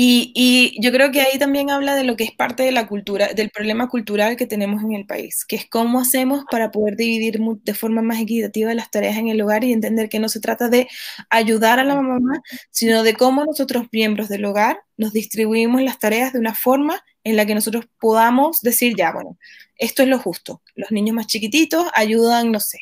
Y, 0.00 0.76
yo 0.80 0.92
creo 0.92 1.10
que 1.10 1.22
ahí 1.22 1.40
también 1.40 1.70
habla 1.70 1.96
de 1.96 2.04
lo 2.04 2.14
que 2.14 2.22
es 2.22 2.30
parte 2.30 2.62
de 2.62 2.70
la 2.70 2.86
cultura, 2.86 3.32
del 3.34 3.50
problema 3.50 3.88
cultural 3.88 4.36
que 4.36 4.46
tenemos 4.46 4.84
en 4.84 4.92
el 4.92 5.06
país, 5.06 5.44
que 5.44 5.56
es 5.56 5.66
cómo 5.68 5.98
hacemos 5.98 6.44
para 6.52 6.70
poder 6.70 6.94
dividir 6.96 7.40
de 7.40 7.74
forma 7.74 8.00
más 8.00 8.20
equitativa 8.20 8.72
las 8.74 8.92
tareas 8.92 9.16
en 9.16 9.26
el 9.26 9.40
hogar 9.40 9.64
y 9.64 9.72
entender 9.72 10.08
que 10.08 10.20
no 10.20 10.28
se 10.28 10.38
trata 10.38 10.68
de 10.68 10.86
ayudar 11.30 11.80
a 11.80 11.84
la 11.84 12.00
mamá, 12.00 12.40
sino 12.70 13.02
de 13.02 13.14
cómo 13.14 13.44
nosotros, 13.44 13.88
miembros 13.90 14.28
del 14.28 14.44
hogar, 14.44 14.78
nos 14.96 15.12
distribuimos 15.12 15.82
las 15.82 15.98
tareas 15.98 16.32
de 16.32 16.38
una 16.38 16.54
forma 16.54 17.02
en 17.24 17.34
la 17.34 17.44
que 17.44 17.56
nosotros 17.56 17.86
podamos 17.98 18.60
decir, 18.60 18.94
ya, 18.96 19.10
bueno, 19.10 19.36
esto 19.78 20.04
es 20.04 20.08
lo 20.08 20.20
justo. 20.20 20.62
Los 20.76 20.92
niños 20.92 21.16
más 21.16 21.26
chiquititos 21.26 21.88
ayudan, 21.96 22.52
no 22.52 22.60
sé, 22.60 22.78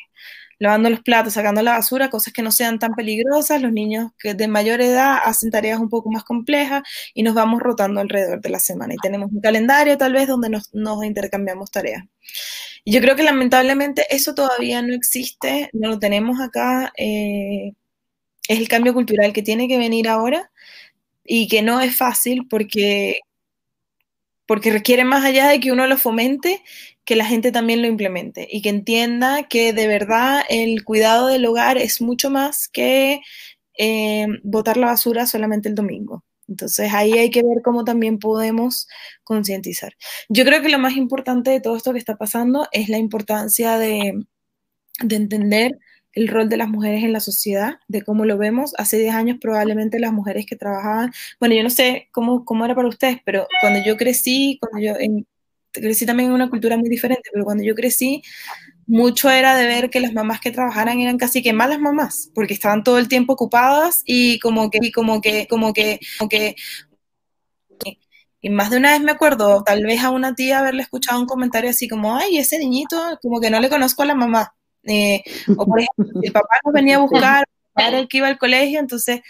lavando 0.58 0.90
los 0.90 1.00
platos, 1.00 1.34
sacando 1.34 1.62
la 1.62 1.72
basura, 1.72 2.10
cosas 2.10 2.32
que 2.32 2.42
no 2.42 2.50
sean 2.50 2.78
tan 2.78 2.94
peligrosas. 2.94 3.60
Los 3.60 3.72
niños 3.72 4.12
que 4.18 4.34
de 4.34 4.48
mayor 4.48 4.80
edad 4.80 5.18
hacen 5.24 5.50
tareas 5.50 5.80
un 5.80 5.88
poco 5.88 6.10
más 6.10 6.24
complejas 6.24 6.82
y 7.14 7.22
nos 7.22 7.34
vamos 7.34 7.60
rotando 7.60 8.00
alrededor 8.00 8.40
de 8.40 8.48
la 8.48 8.60
semana. 8.60 8.94
Y 8.94 8.98
tenemos 8.98 9.30
un 9.32 9.40
calendario 9.40 9.96
tal 9.98 10.12
vez 10.12 10.28
donde 10.28 10.50
nos, 10.50 10.70
intercambiamos 11.04 11.70
tareas. 11.70 12.04
Y 12.84 12.92
yo 12.92 13.00
creo 13.00 13.16
que 13.16 13.22
lamentablemente 13.22 14.06
eso 14.10 14.34
todavía 14.34 14.80
no 14.82 14.94
existe, 14.94 15.70
no 15.72 15.88
lo 15.88 15.98
tenemos 15.98 16.40
acá. 16.40 16.92
Eh, 16.96 17.72
es 18.48 18.58
el 18.58 18.68
cambio 18.68 18.94
cultural 18.94 19.32
que 19.32 19.42
tiene 19.42 19.68
que 19.68 19.78
venir 19.78 20.08
ahora 20.08 20.50
y 21.24 21.48
que 21.48 21.62
no 21.62 21.80
es 21.80 21.96
fácil 21.96 22.46
porque 22.48 23.20
porque 24.46 24.70
requiere 24.70 25.04
más 25.04 25.24
allá 25.24 25.48
de 25.48 25.60
que 25.60 25.72
uno 25.72 25.86
lo 25.86 25.96
fomente, 25.96 26.62
que 27.04 27.16
la 27.16 27.24
gente 27.24 27.52
también 27.52 27.82
lo 27.82 27.88
implemente 27.88 28.48
y 28.50 28.62
que 28.62 28.68
entienda 28.68 29.44
que 29.44 29.72
de 29.72 29.86
verdad 29.86 30.42
el 30.48 30.84
cuidado 30.84 31.28
del 31.28 31.46
hogar 31.46 31.78
es 31.78 32.00
mucho 32.00 32.30
más 32.30 32.68
que 32.68 33.20
eh, 33.78 34.26
botar 34.42 34.76
la 34.76 34.88
basura 34.88 35.26
solamente 35.26 35.68
el 35.68 35.74
domingo. 35.74 36.24
Entonces 36.48 36.92
ahí 36.92 37.12
hay 37.14 37.30
que 37.30 37.42
ver 37.42 37.62
cómo 37.64 37.84
también 37.84 38.18
podemos 38.18 38.88
concientizar. 39.24 39.94
Yo 40.28 40.44
creo 40.44 40.62
que 40.62 40.68
lo 40.68 40.78
más 40.78 40.96
importante 40.96 41.50
de 41.50 41.60
todo 41.60 41.76
esto 41.76 41.92
que 41.92 41.98
está 41.98 42.16
pasando 42.16 42.68
es 42.72 42.88
la 42.88 42.98
importancia 42.98 43.78
de, 43.78 44.24
de 45.02 45.16
entender 45.16 45.78
el 46.16 46.28
rol 46.28 46.48
de 46.48 46.56
las 46.56 46.68
mujeres 46.68 47.04
en 47.04 47.12
la 47.12 47.20
sociedad, 47.20 47.78
de 47.88 48.02
cómo 48.02 48.24
lo 48.24 48.38
vemos. 48.38 48.72
Hace 48.78 48.98
10 48.98 49.14
años 49.14 49.36
probablemente 49.40 50.00
las 50.00 50.12
mujeres 50.12 50.46
que 50.46 50.56
trabajaban, 50.56 51.12
bueno, 51.38 51.54
yo 51.54 51.62
no 51.62 51.70
sé 51.70 52.08
cómo, 52.10 52.44
cómo 52.44 52.64
era 52.64 52.74
para 52.74 52.88
ustedes, 52.88 53.18
pero 53.24 53.46
cuando 53.60 53.80
yo 53.84 53.96
crecí, 53.96 54.58
cuando 54.60 54.80
yo 54.80 54.94
crecí 55.72 56.06
también 56.06 56.30
en 56.30 56.34
una 56.34 56.48
cultura 56.48 56.78
muy 56.78 56.88
diferente, 56.88 57.28
pero 57.32 57.44
cuando 57.44 57.62
yo 57.64 57.74
crecí, 57.74 58.22
mucho 58.86 59.30
era 59.30 59.56
de 59.56 59.66
ver 59.66 59.90
que 59.90 60.00
las 60.00 60.12
mamás 60.14 60.40
que 60.40 60.50
trabajaran 60.50 61.00
eran 61.00 61.18
casi 61.18 61.42
que 61.42 61.52
malas 61.52 61.80
mamás, 61.80 62.30
porque 62.34 62.54
estaban 62.54 62.82
todo 62.82 62.98
el 62.98 63.08
tiempo 63.08 63.34
ocupadas 63.34 64.02
y 64.06 64.38
como 64.38 64.70
que, 64.70 64.78
y 64.80 64.92
como 64.92 65.20
que, 65.20 65.46
como 65.48 65.74
que, 65.74 66.00
como 66.18 66.28
que, 66.30 66.56
y 68.40 68.48
más 68.50 68.70
de 68.70 68.78
una 68.78 68.92
vez 68.92 69.02
me 69.02 69.12
acuerdo, 69.12 69.62
tal 69.64 69.84
vez 69.84 70.02
a 70.02 70.10
una 70.10 70.34
tía 70.34 70.60
haberle 70.60 70.82
escuchado 70.82 71.20
un 71.20 71.26
comentario 71.26 71.70
así 71.70 71.88
como, 71.88 72.16
ay, 72.16 72.38
ese 72.38 72.58
niñito, 72.58 73.18
como 73.20 73.40
que 73.40 73.50
no 73.50 73.60
le 73.60 73.68
conozco 73.68 74.02
a 74.02 74.06
la 74.06 74.14
mamá. 74.14 74.54
Eh, 74.86 75.22
o 75.56 75.66
por 75.66 75.80
ejemplo, 75.80 76.20
el 76.22 76.32
papá 76.32 76.58
nos 76.64 76.72
venía 76.72 76.96
a 76.96 77.00
buscar, 77.00 77.44
era 77.76 77.98
el 77.98 78.08
que 78.08 78.18
iba 78.18 78.28
al 78.28 78.38
colegio, 78.38 78.80
entonces, 78.80 79.20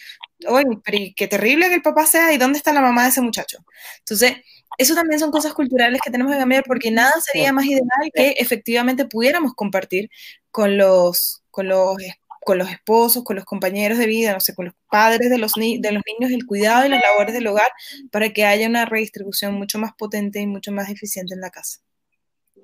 oye, 0.46 0.64
pero 0.84 0.98
qué 1.16 1.26
terrible 1.26 1.68
que 1.68 1.74
el 1.74 1.82
papá 1.82 2.06
sea, 2.06 2.32
¿y 2.32 2.38
dónde 2.38 2.58
está 2.58 2.72
la 2.72 2.80
mamá 2.80 3.02
de 3.04 3.08
ese 3.08 3.20
muchacho? 3.20 3.58
Entonces, 3.98 4.36
eso 4.78 4.94
también 4.94 5.18
son 5.18 5.30
cosas 5.30 5.54
culturales 5.54 6.00
que 6.04 6.10
tenemos 6.10 6.32
que 6.32 6.38
cambiar 6.38 6.64
porque 6.64 6.90
nada 6.90 7.12
sería 7.20 7.52
más 7.52 7.64
ideal 7.64 7.86
que 8.12 8.34
efectivamente 8.38 9.06
pudiéramos 9.06 9.54
compartir 9.54 10.10
con 10.50 10.76
los, 10.76 11.42
con 11.50 11.68
los, 11.68 11.96
con 12.44 12.58
los 12.58 12.70
esposos, 12.70 13.24
con 13.24 13.36
los 13.36 13.44
compañeros 13.44 13.98
de 13.98 14.06
vida, 14.06 14.32
no 14.32 14.40
sé, 14.40 14.54
con 14.54 14.66
los 14.66 14.74
padres 14.90 15.30
de 15.30 15.38
los, 15.38 15.54
de 15.54 15.92
los 15.92 16.02
niños, 16.06 16.30
el 16.32 16.46
cuidado 16.46 16.86
y 16.86 16.90
las 16.90 17.02
labores 17.02 17.34
del 17.34 17.46
hogar 17.46 17.68
para 18.12 18.30
que 18.32 18.44
haya 18.44 18.68
una 18.68 18.84
redistribución 18.84 19.54
mucho 19.54 19.78
más 19.78 19.92
potente 19.94 20.40
y 20.40 20.46
mucho 20.46 20.72
más 20.72 20.90
eficiente 20.90 21.34
en 21.34 21.40
la 21.40 21.50
casa. 21.50 21.80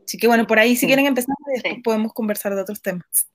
Así 0.05 0.19
que 0.19 0.27
bueno, 0.27 0.47
por 0.47 0.59
ahí 0.59 0.77
si 0.77 0.87
quieren 0.87 1.07
empezar, 1.07 1.35
después 1.47 1.77
podemos 1.83 2.13
conversar 2.13 2.55
de 2.55 2.63
otros 2.63 2.83
temas. 2.83 3.29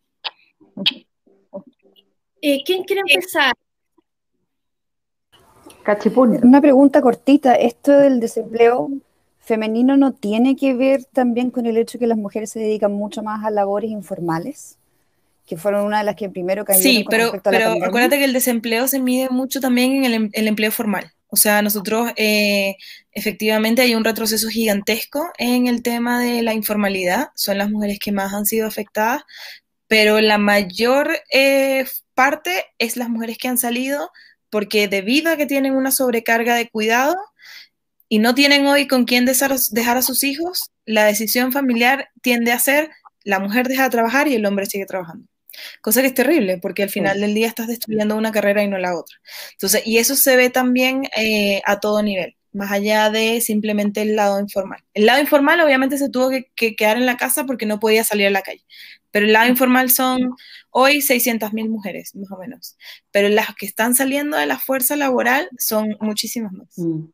Eh, 2.42 2.64
¿Quién 2.66 2.84
quiere 2.84 3.02
empezar? 3.08 3.54
Una 6.44 6.60
pregunta 6.60 7.02
cortita. 7.02 7.56
¿Esto 7.56 7.94
del 7.98 8.20
desempleo 8.20 8.90
femenino 9.40 9.96
no 9.96 10.12
tiene 10.12 10.58
que 10.58 10.74
ver 10.74 11.06
también 11.06 11.50
con 11.50 11.66
el 11.66 11.78
hecho 11.78 11.98
de 11.98 12.00
que 12.00 12.08
las 12.08 12.18
mujeres 12.18 12.52
se 12.52 12.60
dedican 12.60 12.92
mucho 12.92 13.24
más 13.24 13.46
a 13.46 13.50
labores 13.52 13.90
informales? 13.90 14.78
Que 15.46 15.56
fueron 15.56 15.86
una 15.86 16.00
de 16.00 16.04
las 16.04 16.16
que 16.16 16.30
primero 16.30 16.66
cayeron. 16.66 16.84
Sí, 16.84 17.06
pero, 17.10 17.32
pero 17.42 17.86
acuérdate 17.86 18.18
que 18.18 18.26
el 18.26 18.34
desempleo 18.34 18.90
se 18.90 19.00
mide 19.00 19.30
mucho 19.30 19.62
también 19.62 20.04
en 20.04 20.06
el, 20.06 20.14
em, 20.14 20.30
empleo 20.34 20.72
formal. 20.72 21.10
O 21.30 21.36
sea, 21.36 21.62
nosotros 21.62 22.12
eh, 22.16 22.76
efectivamente 23.12 23.82
hay 23.82 23.96
un 23.96 24.06
retroceso 24.06 24.48
gigantesco 24.48 25.32
en 25.38 25.68
el 25.68 25.84
tema 25.84 26.22
de 26.22 26.42
la 26.42 26.54
informalidad. 26.54 27.30
Son 27.36 27.58
las 27.58 27.70
mujeres 27.70 28.00
que 28.00 28.12
más 28.12 28.34
han 28.34 28.46
sido 28.46 28.68
afectadas, 28.68 29.24
pero 29.88 30.22
la 30.22 30.38
mayor 30.38 31.20
eh, 31.34 31.86
parte 32.14 32.66
es 32.80 32.98
las 32.98 33.10
mujeres 33.10 33.38
que 33.38 33.48
han 33.48 33.58
salido 33.58 34.10
porque 34.50 34.88
debido 34.88 35.32
a 35.32 35.38
que 35.38 35.46
tienen 35.46 35.76
una 35.76 35.92
sobrecarga 35.92 36.56
de 36.56 36.70
cuidado 36.70 37.16
y 38.10 38.20
no 38.20 38.34
tienen 38.36 38.66
hoy 38.68 38.88
con 38.88 39.06
quién 39.06 39.26
dejar, 39.26 39.52
a 39.52 40.02
sus 40.02 40.24
hijos, 40.24 40.72
la 40.86 41.06
decisión 41.06 41.52
familiar 41.52 42.10
tiende 42.22 42.52
a 42.52 42.60
ser 42.60 42.90
la 43.24 43.40
mujer 43.40 43.68
deja 43.68 43.84
de 43.84 43.90
trabajar 43.90 44.30
y 44.30 44.36
el 44.36 44.46
hombre 44.46 44.66
sigue 44.66 44.86
trabajando. 44.86 45.28
Cosa 45.82 46.02
que 46.02 46.08
es 46.08 46.14
terrible, 46.14 46.58
porque 46.58 46.84
al 46.84 46.90
final 46.90 47.20
del 47.20 47.34
día 47.34 47.48
estás 47.48 47.68
destruyendo 47.68 48.16
una 48.16 48.32
carrera 48.32 48.64
y 48.64 48.68
no 48.68 48.78
la 48.78 48.98
otra. 48.98 49.18
Entonces, 49.54 49.82
y 49.86 49.98
eso 49.98 50.16
se 50.16 50.36
ve 50.36 50.50
también 50.50 51.04
eh, 51.16 51.62
a 51.66 51.80
todo 51.80 52.02
nivel, 52.02 52.36
más 52.54 52.72
allá 52.72 53.10
de 53.10 53.42
simplemente 53.42 54.02
el 54.02 54.16
lado 54.16 54.40
informal. 54.40 54.84
El 54.94 55.06
lado 55.06 55.22
informal 55.22 55.62
obviamente 55.62 55.98
se 55.98 56.10
tuvo 56.10 56.30
que, 56.30 56.52
que 56.56 56.76
quedar 56.76 56.98
en 56.98 57.06
la 57.06 57.18
casa 57.18 57.46
porque 57.46 57.66
no 57.66 57.80
podía 57.80 58.04
salir 58.04 58.28
a 58.28 58.32
la 58.32 58.42
calle. 58.42 58.66
Pero 59.12 59.26
el 59.26 59.34
lado 59.34 59.48
informal 59.48 59.90
son 59.90 60.36
hoy 60.70 60.98
600.000 60.98 61.70
mujeres, 61.70 62.14
más 62.16 62.32
o 62.32 62.38
menos. 62.38 62.78
Pero 63.12 63.30
las 63.30 63.56
que 63.56 63.66
están 63.66 63.96
saliendo 63.96 64.38
de 64.38 64.46
la 64.46 64.60
fuerza 64.60 64.96
laboral 64.96 65.50
son 65.58 65.96
muchísimas 66.00 66.52
más. 66.52 66.68
Mm. 66.78 67.06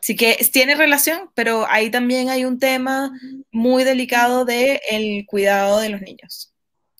Así 0.00 0.16
que 0.16 0.36
tiene 0.52 0.74
relación, 0.74 1.30
pero 1.34 1.66
ahí 1.68 1.90
también 1.90 2.30
hay 2.30 2.44
un 2.44 2.58
tema 2.58 3.12
muy 3.50 3.84
delicado 3.84 4.44
del 4.44 4.80
el 4.90 5.26
cuidado 5.26 5.80
de 5.80 5.88
los 5.88 6.00
niños, 6.00 6.54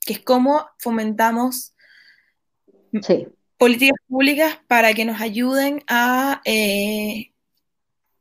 que 0.08 0.14
es 0.14 0.20
cómo 0.20 0.66
fomentamos 0.78 1.74
políticas 3.58 3.98
públicas 4.08 4.58
para 4.66 4.94
que 4.94 5.04
nos 5.04 5.20
ayuden 5.20 5.84
a 5.86 6.40
eh, 6.46 7.32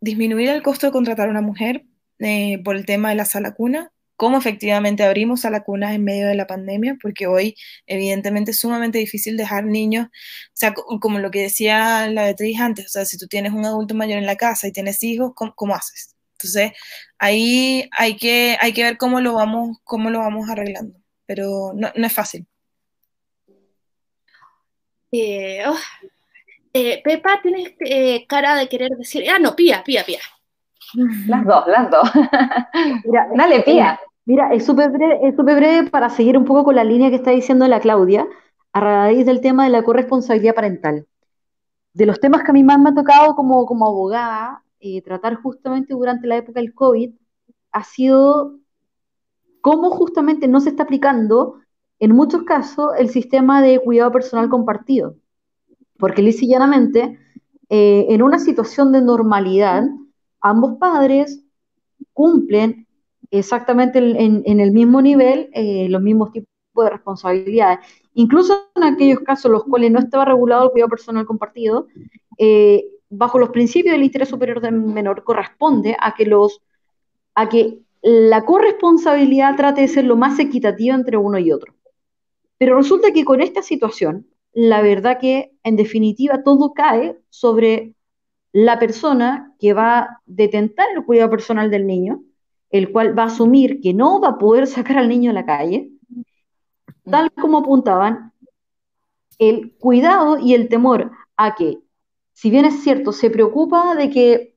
disminuir 0.01 0.50
el 0.50 0.63
costo 0.63 0.88
de 0.88 0.91
contratar 0.91 1.29
a 1.29 1.32
una 1.32 1.41
mujer 1.41 1.86
eh, 2.20 2.60
por 2.62 2.75
el 2.75 2.86
tema 2.86 3.08
de 3.08 3.15
la 3.15 3.24
sala 3.24 3.53
cuna 3.53 3.94
cómo 4.17 4.38
efectivamente 4.38 5.03
abrimos 5.03 5.46
a 5.46 5.50
la 5.50 5.63
cuna 5.63 5.94
en 5.94 6.03
medio 6.03 6.27
de 6.27 6.36
la 6.36 6.48
pandemia, 6.48 6.98
porque 7.01 7.27
hoy 7.27 7.56
evidentemente 7.86 8.51
es 8.51 8.60
sumamente 8.60 8.98
difícil 8.98 9.38
dejar 9.38 9.65
niños, 9.65 10.08
o 10.08 10.10
sea, 10.53 10.74
como 10.74 11.20
lo 11.20 11.32
que 11.32 11.44
decía 11.44 12.10
la 12.10 12.24
Beatriz 12.24 12.60
antes, 12.60 12.88
o 12.88 12.89
sea, 12.89 13.06
si 13.06 13.17
tú 13.17 13.27
tienes 13.27 13.53
un 13.53 13.65
adulto 13.65 13.96
mayor 13.96 14.17
en 14.17 14.25
la 14.25 14.36
casa 14.36 14.67
y 14.67 14.72
tienes 14.72 15.03
hijos, 15.03 15.34
¿cómo, 15.36 15.75
haces? 15.75 16.15
Entonces, 16.34 16.72
ahí 17.20 17.88
hay 17.91 18.17
que, 18.17 18.58
hay 18.60 18.74
que 18.74 18.84
ver 18.84 18.98
cómo 18.98 19.22
lo 19.22 19.34
vamos, 19.36 19.77
cómo 19.84 20.10
lo 20.10 20.20
vamos 20.20 20.50
arreglando, 20.50 21.00
pero 21.27 21.74
no, 21.75 21.89
es 21.93 22.13
fácil. 22.13 22.48
Eh, 25.12 25.63
oh, 25.67 25.75
eh, 26.74 27.01
Pepa, 27.03 27.39
tienes 27.41 27.75
eh, 27.79 28.25
cara 28.27 28.55
de 28.55 28.67
querer 28.67 28.91
decir, 28.98 29.29
ah, 29.29 29.38
no, 29.39 29.55
pía, 29.55 29.84
pía, 29.84 30.03
pía. 30.03 30.19
Las 31.27 31.46
dos, 31.46 31.67
las 31.67 31.91
dos. 31.91 32.10
Mira, 33.05 33.27
dale, 33.36 33.62
pía. 33.62 34.00
Mira, 34.25 34.53
es 34.53 34.65
súper 34.65 34.89
breve, 34.89 35.19
es 35.24 35.36
breve 35.36 35.89
para 35.89 36.10
seguir 36.10 36.38
un 36.38 36.46
poco 36.46 36.65
con 36.65 36.75
la 36.75 36.84
línea 36.84 37.10
que 37.10 37.15
está 37.15 37.31
diciendo 37.31 37.67
la 37.67 37.79
Claudia, 37.79 38.27
a 38.74 38.79
raíz 38.79 39.25
del 39.25 39.41
tema 39.41 39.65
de 39.65 39.69
la 39.69 39.84
corresponsabilidad 39.84 40.55
parental. 40.55 41.07
De 41.93 42.05
los 42.05 42.19
temas 42.19 42.43
que 42.43 42.51
a 42.51 42.53
mí 42.53 42.63
más 42.63 42.79
me 42.79 42.89
ha 42.89 42.93
tocado 42.93 43.36
como, 43.36 43.65
como 43.65 43.88
abogada 43.88 44.63
eh, 44.79 45.01
tratar 45.01 45.36
justamente 45.36 45.93
durante 45.93 46.27
la 46.27 46.38
época 46.38 46.60
del 46.60 46.74
COVID, 46.74 47.12
ha 47.72 47.84
sido 47.84 48.60
cómo 49.68 49.90
justamente 49.90 50.48
no 50.48 50.62
se 50.62 50.70
está 50.70 50.84
aplicando 50.84 51.56
en 52.00 52.16
muchos 52.16 52.44
casos 52.44 52.92
el 52.98 53.10
sistema 53.10 53.62
de 53.62 53.80
cuidado 53.80 54.14
personal 54.14 54.48
compartido. 54.48 55.18
Porque 56.00 56.22
lisa 56.22 56.46
eh, 57.68 58.06
en 58.08 58.22
una 58.24 58.40
situación 58.40 58.94
de 58.94 59.02
normalidad, 59.02 59.84
ambos 60.40 60.78
padres 60.78 61.44
cumplen 62.14 62.88
exactamente 63.30 64.00
en, 64.00 64.60
el 64.62 64.72
mismo 64.72 65.02
nivel, 65.02 65.50
eh, 65.52 65.90
los 65.90 66.02
mismos 66.02 66.32
tipos 66.32 66.86
de 66.86 66.90
responsabilidades. 66.90 67.80
Incluso 68.14 68.70
en 68.74 68.84
aquellos 68.86 69.20
casos 69.20 69.48
en 69.48 69.52
los 69.52 69.66
cuales 69.66 69.92
no 69.92 70.00
estaba 70.00 70.24
regulado 70.24 70.64
el 70.64 70.72
cuidado 70.72 70.92
personal 70.92 71.26
compartido, 71.26 71.88
eh, 72.38 72.86
bajo 73.10 73.38
los 73.38 73.50
principios 73.50 73.92
del 73.92 74.06
interés 74.06 74.30
superior 74.30 74.62
del 74.62 74.76
menor 74.76 75.26
corresponde 75.26 75.98
a 76.00 76.16
que 76.16 76.26
los 76.26 76.62
a 77.36 77.50
que 77.50 77.82
la 78.10 78.46
corresponsabilidad 78.46 79.58
trate 79.58 79.82
de 79.82 79.90
ser 79.90 80.06
lo 80.06 80.16
más 80.16 80.40
equitativa 80.40 80.96
entre 80.96 81.18
uno 81.18 81.40
y 81.40 81.52
otro. 81.52 81.74
Pero 82.58 82.78
resulta 82.78 83.12
que 83.12 83.26
con 83.26 83.42
esta 83.42 83.62
situación, 83.62 84.28
la 84.54 84.82
verdad 84.82 85.20
que 85.20 85.52
en 85.64 85.76
definitiva 85.76 86.42
todo 86.42 86.74
cae 86.74 87.20
sobre 87.30 87.96
la 88.54 88.80
persona 88.80 89.54
que 89.60 89.74
va 89.74 90.00
a 90.00 90.22
detentar 90.26 90.88
el 90.96 91.04
cuidado 91.04 91.30
personal 91.30 91.70
del 91.70 91.86
niño, 91.86 92.24
el 92.70 92.94
cual 92.94 93.18
va 93.18 93.24
a 93.24 93.26
asumir 93.26 93.82
que 93.82 93.94
no 93.94 94.22
va 94.22 94.30
a 94.30 94.38
poder 94.38 94.68
sacar 94.68 95.00
al 95.00 95.10
niño 95.10 95.32
a 95.32 95.34
la 95.34 95.46
calle, 95.46 95.92
tal 97.04 97.30
como 97.34 97.58
apuntaban, 97.58 98.32
el 99.38 99.76
cuidado 99.80 100.40
y 100.40 100.54
el 100.54 100.70
temor 100.70 101.12
a 101.36 101.56
que, 101.56 101.80
si 102.32 102.50
bien 102.52 102.64
es 102.64 102.84
cierto, 102.84 103.12
se 103.12 103.30
preocupa 103.30 103.96
de 103.96 104.10
que 104.10 104.57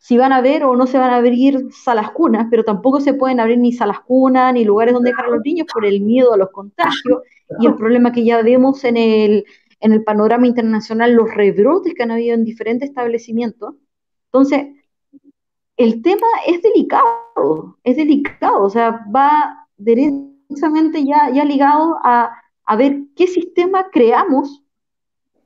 si 0.00 0.16
van 0.16 0.32
a 0.32 0.40
ver 0.40 0.64
o 0.64 0.74
no 0.76 0.86
se 0.86 0.96
van 0.96 1.10
a 1.10 1.16
abrir 1.16 1.68
salas 1.72 2.10
cunas, 2.10 2.46
pero 2.50 2.64
tampoco 2.64 3.00
se 3.00 3.12
pueden 3.12 3.38
abrir 3.38 3.58
ni 3.58 3.70
salas 3.70 4.00
cunas 4.00 4.54
ni 4.54 4.64
lugares 4.64 4.94
donde 4.94 5.10
dejar 5.10 5.26
a 5.26 5.30
los 5.30 5.42
niños 5.44 5.66
por 5.70 5.84
el 5.84 6.00
miedo 6.00 6.32
a 6.32 6.38
los 6.38 6.50
contagios 6.50 7.20
y 7.60 7.66
el 7.66 7.74
problema 7.74 8.10
que 8.10 8.24
ya 8.24 8.40
vemos 8.42 8.82
en 8.84 8.96
el, 8.96 9.44
en 9.78 9.92
el 9.92 10.02
panorama 10.02 10.46
internacional, 10.46 11.12
los 11.12 11.34
rebrotes 11.34 11.92
que 11.92 12.02
han 12.02 12.12
habido 12.12 12.34
en 12.34 12.46
diferentes 12.46 12.88
establecimientos. 12.88 13.74
Entonces, 14.32 14.68
el 15.76 16.00
tema 16.00 16.26
es 16.46 16.62
delicado, 16.62 17.76
es 17.84 17.96
delicado, 17.96 18.62
o 18.62 18.70
sea, 18.70 19.04
va 19.14 19.66
derechamente 19.76 21.04
ya, 21.04 21.30
ya 21.30 21.44
ligado 21.44 21.98
a, 22.02 22.36
ver 22.78 23.02
qué 23.16 23.26
sistema 23.26 23.90
creamos 23.90 24.62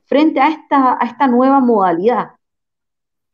frente 0.05 0.39
a 0.39 0.47
esta, 0.47 0.97
a 1.01 1.05
esta 1.05 1.27
nueva 1.27 1.59
modalidad. 1.59 2.35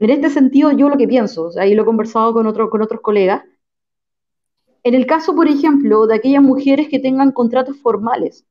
En 0.02 0.10
este 0.10 0.32
sentido, 0.32 0.72
yo 0.72 0.90
lo 0.90 0.98
que 0.98 1.08
pienso, 1.08 1.44
o 1.44 1.52
sea, 1.52 1.68
y 1.68 1.76
lo 1.76 1.84
he 1.84 1.86
conversado 1.86 2.34
con, 2.34 2.48
otro, 2.48 2.72
con 2.72 2.82
otros 2.82 3.02
colegas, 3.02 3.44
en 4.84 4.96
el 4.96 5.06
caso, 5.06 5.36
por 5.36 5.48
ejemplo, 5.48 6.08
de 6.08 6.16
aquellas 6.16 6.42
mujeres 6.42 6.90
que 6.90 6.98
tengan 7.00 7.32
contratos 7.32 7.78
formales, 7.78 8.44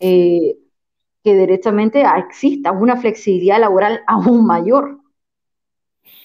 eh, 0.00 0.56
que 1.22 1.34
derechamente 1.34 2.04
exista 2.16 2.72
una 2.72 2.96
flexibilidad 2.96 3.60
laboral 3.60 4.00
aún 4.06 4.46
mayor, 4.46 4.98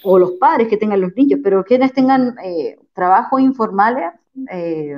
o 0.04 0.18
los 0.18 0.32
padres 0.34 0.70
que 0.70 0.78
tengan 0.78 1.02
los 1.02 1.14
niños, 1.16 1.42
pero 1.44 1.66
quienes 1.66 1.92
tengan 1.92 2.38
eh, 2.42 2.80
trabajos 2.94 3.42
informales, 3.42 4.14
eh, 4.50 4.96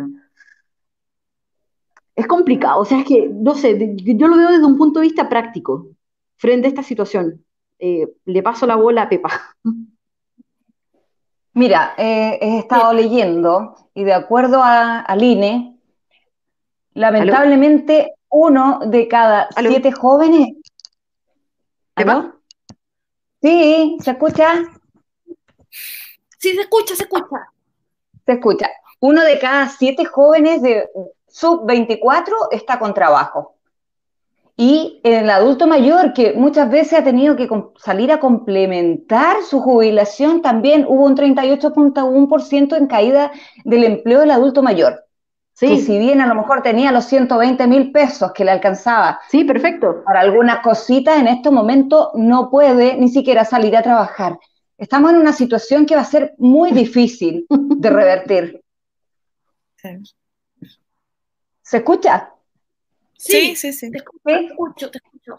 es 2.16 2.28
complicado. 2.28 2.82
O 2.82 2.86
sea, 2.86 3.00
es 3.00 3.06
que, 3.06 3.30
no 3.30 3.56
sé, 3.56 3.96
yo 3.98 4.28
lo 4.28 4.38
veo 4.38 4.52
desde 4.52 4.66
un 4.66 4.78
punto 4.78 5.00
de 5.00 5.08
vista 5.08 5.28
práctico, 5.28 5.88
frente 6.38 6.68
a 6.68 6.70
esta 6.70 6.84
situación. 6.84 7.44
Le 8.26 8.44
paso 8.44 8.66
la 8.66 8.76
bola 8.76 9.04
a 9.04 9.10
Pepa. 9.10 9.56
Mira, 11.54 11.94
he 11.98 12.60
estado 12.60 12.94
leyendo 12.94 13.76
y 13.94 14.04
de 14.04 14.14
acuerdo 14.14 14.62
a, 14.64 15.00
al 15.00 15.24
INE, 15.24 15.78
lamentablemente 16.94 18.14
uno 18.30 18.80
de 18.86 19.08
cada 19.08 19.50
siete 19.58 19.92
jóvenes. 19.92 20.56
¿Aló? 21.96 22.36
Sí, 23.42 23.98
¿se 24.02 24.12
escucha? 24.12 24.64
Sí, 26.38 26.56
se 26.56 26.62
escucha, 26.62 26.96
se 26.96 27.04
escucha. 27.04 27.52
Se 28.26 28.32
escucha. 28.34 28.70
Uno 29.00 29.24
de 29.24 29.40
cada 29.40 29.68
siete 29.68 30.06
jóvenes 30.06 30.62
de 30.62 30.90
sub 31.28 31.66
24 31.66 32.52
está 32.52 32.80
con 32.80 32.94
trabajo. 32.94 33.56
Y 34.64 35.02
el 35.04 35.28
adulto 35.32 35.66
mayor, 35.66 36.14
que 36.14 36.34
muchas 36.34 36.70
veces 36.70 37.00
ha 37.00 37.04
tenido 37.04 37.36
que 37.36 37.50
salir 37.78 38.12
a 38.12 38.20
complementar 38.20 39.38
su 39.42 39.60
jubilación, 39.60 40.44
también 40.44 40.86
hubo 40.88 41.04
un 41.04 41.16
38.1% 41.16 42.78
en 42.78 42.86
caída 42.86 43.32
del 43.66 43.86
empleo 43.86 44.20
del 44.20 44.30
adulto 44.30 44.62
mayor. 44.62 45.04
Sí. 45.54 45.68
Que 45.68 45.78
si 45.80 45.98
bien 45.98 46.22
a 46.22 46.28
lo 46.28 46.36
mejor 46.36 46.62
tenía 46.62 46.92
los 46.92 47.06
120 47.06 47.66
mil 47.66 47.92
pesos 47.92 48.34
que 48.34 48.46
le 48.46 48.52
alcanzaba. 48.52 49.20
Sí, 49.30 49.46
perfecto. 49.46 50.04
Para 50.06 50.20
algunas 50.20 50.60
cositas 50.60 51.18
en 51.18 51.28
este 51.28 51.50
momento 51.50 52.12
no 52.14 52.52
puede 52.52 52.98
ni 52.98 53.10
siquiera 53.10 53.46
salir 53.46 53.76
a 53.76 53.82
trabajar. 53.82 54.38
Estamos 54.78 55.10
en 55.10 55.18
una 55.18 55.34
situación 55.34 55.88
que 55.88 55.96
va 55.96 56.02
a 56.02 56.06
ser 56.06 56.36
muy 56.38 56.72
difícil 56.84 57.48
de 57.50 57.90
revertir. 57.90 58.62
¿Se 61.64 61.78
escucha? 61.78 62.31
Sí, 63.22 63.56
sí, 63.56 63.72
sí. 63.72 63.92
Te 63.92 64.00
escucho, 64.00 64.90
te 64.90 64.98
escucho, 64.98 65.38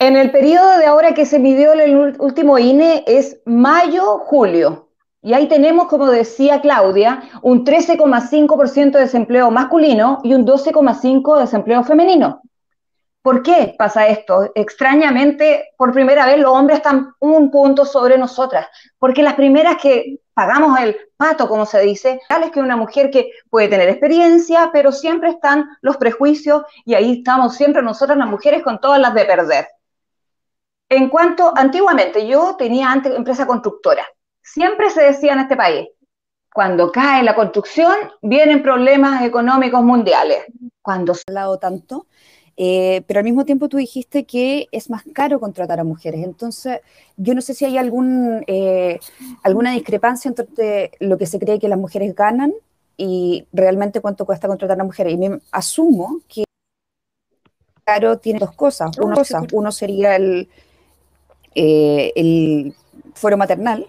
En 0.00 0.16
el 0.16 0.32
periodo 0.32 0.78
de 0.78 0.86
ahora 0.86 1.14
que 1.14 1.26
se 1.26 1.38
midió 1.38 1.74
el 1.74 2.16
último 2.18 2.58
INE 2.58 3.04
es 3.06 3.40
mayo-julio. 3.46 4.88
Y 5.22 5.32
ahí 5.32 5.46
tenemos, 5.46 5.86
como 5.86 6.10
decía 6.10 6.60
Claudia, 6.60 7.22
un 7.42 7.64
13,5% 7.64 8.90
de 8.90 9.04
desempleo 9.04 9.52
masculino 9.52 10.18
y 10.24 10.34
un 10.34 10.44
12,5% 10.44 11.36
de 11.36 11.42
desempleo 11.42 11.84
femenino. 11.84 12.42
¿Por 13.22 13.44
qué 13.44 13.76
pasa 13.78 14.08
esto? 14.08 14.50
Extrañamente, 14.56 15.68
por 15.76 15.92
primera 15.92 16.26
vez 16.26 16.38
los 16.38 16.50
hombres 16.50 16.78
están 16.78 17.12
un 17.20 17.52
punto 17.52 17.84
sobre 17.84 18.18
nosotras, 18.18 18.66
porque 18.98 19.22
las 19.22 19.34
primeras 19.34 19.76
que 19.80 20.18
pagamos 20.34 20.78
el 20.80 20.96
pato, 21.16 21.48
como 21.48 21.66
se 21.66 21.80
dice, 21.80 22.20
tal 22.28 22.44
es 22.44 22.50
que 22.50 22.60
una 22.60 22.76
mujer 22.76 23.10
que 23.10 23.30
puede 23.50 23.68
tener 23.68 23.88
experiencia, 23.88 24.70
pero 24.72 24.92
siempre 24.92 25.30
están 25.30 25.66
los 25.80 25.96
prejuicios 25.96 26.62
y 26.84 26.94
ahí 26.94 27.18
estamos 27.18 27.54
siempre 27.54 27.82
nosotras 27.82 28.18
las 28.18 28.28
mujeres 28.28 28.62
con 28.62 28.80
todas 28.80 29.00
las 29.00 29.14
de 29.14 29.24
perder. 29.24 29.68
En 30.88 31.08
cuanto, 31.08 31.52
antiguamente, 31.56 32.26
yo 32.26 32.56
tenía 32.56 32.90
antes 32.90 33.14
empresa 33.14 33.46
constructora, 33.46 34.06
siempre 34.42 34.90
se 34.90 35.02
decía 35.02 35.32
en 35.32 35.40
este 35.40 35.56
país, 35.56 35.88
cuando 36.52 36.92
cae 36.92 37.22
la 37.22 37.34
construcción 37.34 37.94
vienen 38.20 38.62
problemas 38.62 39.22
económicos 39.22 39.82
mundiales. 39.82 40.44
Cuando 40.82 41.14
se 41.14 41.22
ha 41.28 41.30
hablado 41.30 41.58
tanto, 41.58 42.06
eh, 42.56 43.02
pero 43.06 43.20
al 43.20 43.24
mismo 43.24 43.44
tiempo 43.44 43.68
tú 43.68 43.78
dijiste 43.78 44.24
que 44.24 44.68
es 44.72 44.90
más 44.90 45.02
caro 45.12 45.40
contratar 45.40 45.80
a 45.80 45.84
mujeres. 45.84 46.24
Entonces, 46.24 46.80
yo 47.16 47.34
no 47.34 47.40
sé 47.40 47.54
si 47.54 47.64
hay 47.64 47.78
algún, 47.78 48.44
eh, 48.46 48.98
alguna 49.42 49.72
discrepancia 49.72 50.28
entre 50.28 50.92
lo 51.00 51.18
que 51.18 51.26
se 51.26 51.38
cree 51.38 51.58
que 51.58 51.68
las 51.68 51.78
mujeres 51.78 52.14
ganan 52.14 52.52
y 52.96 53.46
realmente 53.52 54.00
cuánto 54.00 54.26
cuesta 54.26 54.48
contratar 54.48 54.80
a 54.80 54.84
mujeres. 54.84 55.14
Y 55.14 55.16
me 55.16 55.40
asumo 55.50 56.20
que 56.28 56.44
caro 57.84 58.18
tiene 58.18 58.38
dos 58.38 58.52
cosas. 58.52 58.96
Una 58.98 59.16
cosa, 59.16 59.42
uno 59.52 59.72
sería 59.72 60.16
el, 60.16 60.48
eh, 61.54 62.12
el 62.14 62.74
fuero 63.14 63.36
maternal 63.36 63.86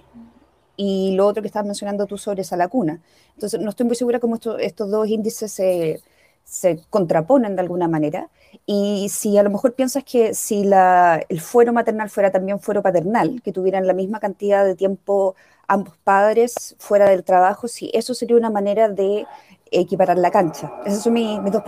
y 0.76 1.14
lo 1.16 1.28
otro 1.28 1.44
que 1.44 1.48
estabas 1.48 1.68
mencionando 1.68 2.06
tú 2.08 2.18
sobre 2.18 2.42
esa 2.42 2.58
lacuna. 2.58 3.02
Entonces, 3.36 3.60
no 3.60 3.70
estoy 3.70 3.86
muy 3.86 3.96
segura 3.96 4.20
cómo 4.20 4.40
estos 4.60 4.90
dos 4.90 5.08
índices 5.08 5.52
se 5.52 6.02
se 6.44 6.82
contraponen 6.90 7.56
de 7.56 7.62
alguna 7.62 7.88
manera. 7.88 8.30
Y 8.66 9.10
si 9.10 9.38
a 9.38 9.44
lo 9.44 9.50
mejor 9.50 9.74
piensas 9.74 10.04
que 10.04 10.34
si 10.34 10.64
la, 10.64 11.24
el 11.30 11.42
fuero 11.42 11.74
maternal 11.74 12.10
fuera 12.10 12.32
también 12.32 12.60
fuero 12.60 12.82
paternal, 12.82 13.42
que 13.44 13.52
tuvieran 13.52 13.88
la 13.88 13.94
misma 13.94 14.20
cantidad 14.20 14.66
de 14.66 14.76
tiempo 14.76 15.36
ambos 15.68 15.98
padres 16.04 16.76
fuera 16.80 17.10
del 17.10 17.24
trabajo, 17.24 17.68
si 17.68 17.90
eso 17.94 18.14
sería 18.14 18.38
una 18.38 18.50
manera 18.50 18.90
de 18.90 19.26
equiparar 19.72 20.18
la 20.18 20.32
cancha. 20.32 20.72
Esas 20.86 21.04
son 21.04 21.14
mis, 21.14 21.40
dos. 21.52 21.64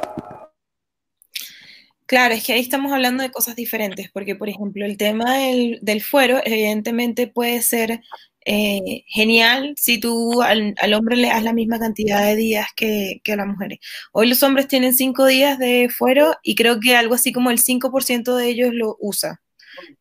Claro, 2.06 2.36
es 2.36 2.45
que 2.45 2.54
ahí 2.54 2.62
estamos 2.62 2.91
hablando 2.91 3.24
de 3.24 3.32
cosas 3.32 3.56
diferentes, 3.56 4.12
porque 4.12 4.36
por 4.36 4.48
ejemplo 4.48 4.86
el 4.86 4.95
tema 4.95 5.38
del 5.38 6.02
fuero 6.04 6.39
evidentemente 6.43 7.28
puede 7.28 7.62
ser 7.62 8.02
eh, 8.45 9.03
genial 9.08 9.73
si 9.75 9.99
tú 9.99 10.41
al, 10.43 10.75
hombre 10.93 11.15
le 11.15 11.29
das 11.29 11.43
la 11.43 11.53
misma 11.53 11.79
cantidad 11.79 12.23
de 12.25 12.36
días 12.36 12.67
que, 12.75 13.21
a 13.27 13.36
las 13.36 13.47
mujeres. 13.47 13.79
Hoy 14.12 14.27
los 14.29 14.43
hombres 14.43 14.67
tienen 14.67 14.93
cinco 14.93 15.25
días 15.25 15.58
de 15.60 15.89
fuero 15.89 16.36
y 16.43 16.55
creo 16.55 16.79
que 16.79 16.95
algo 16.95 17.15
así 17.15 17.34
como 17.34 17.49
el 17.51 17.60
5% 17.60 18.36
de 18.36 18.47
ellos 18.47 18.73
lo 18.73 18.97
usa. 18.99 19.41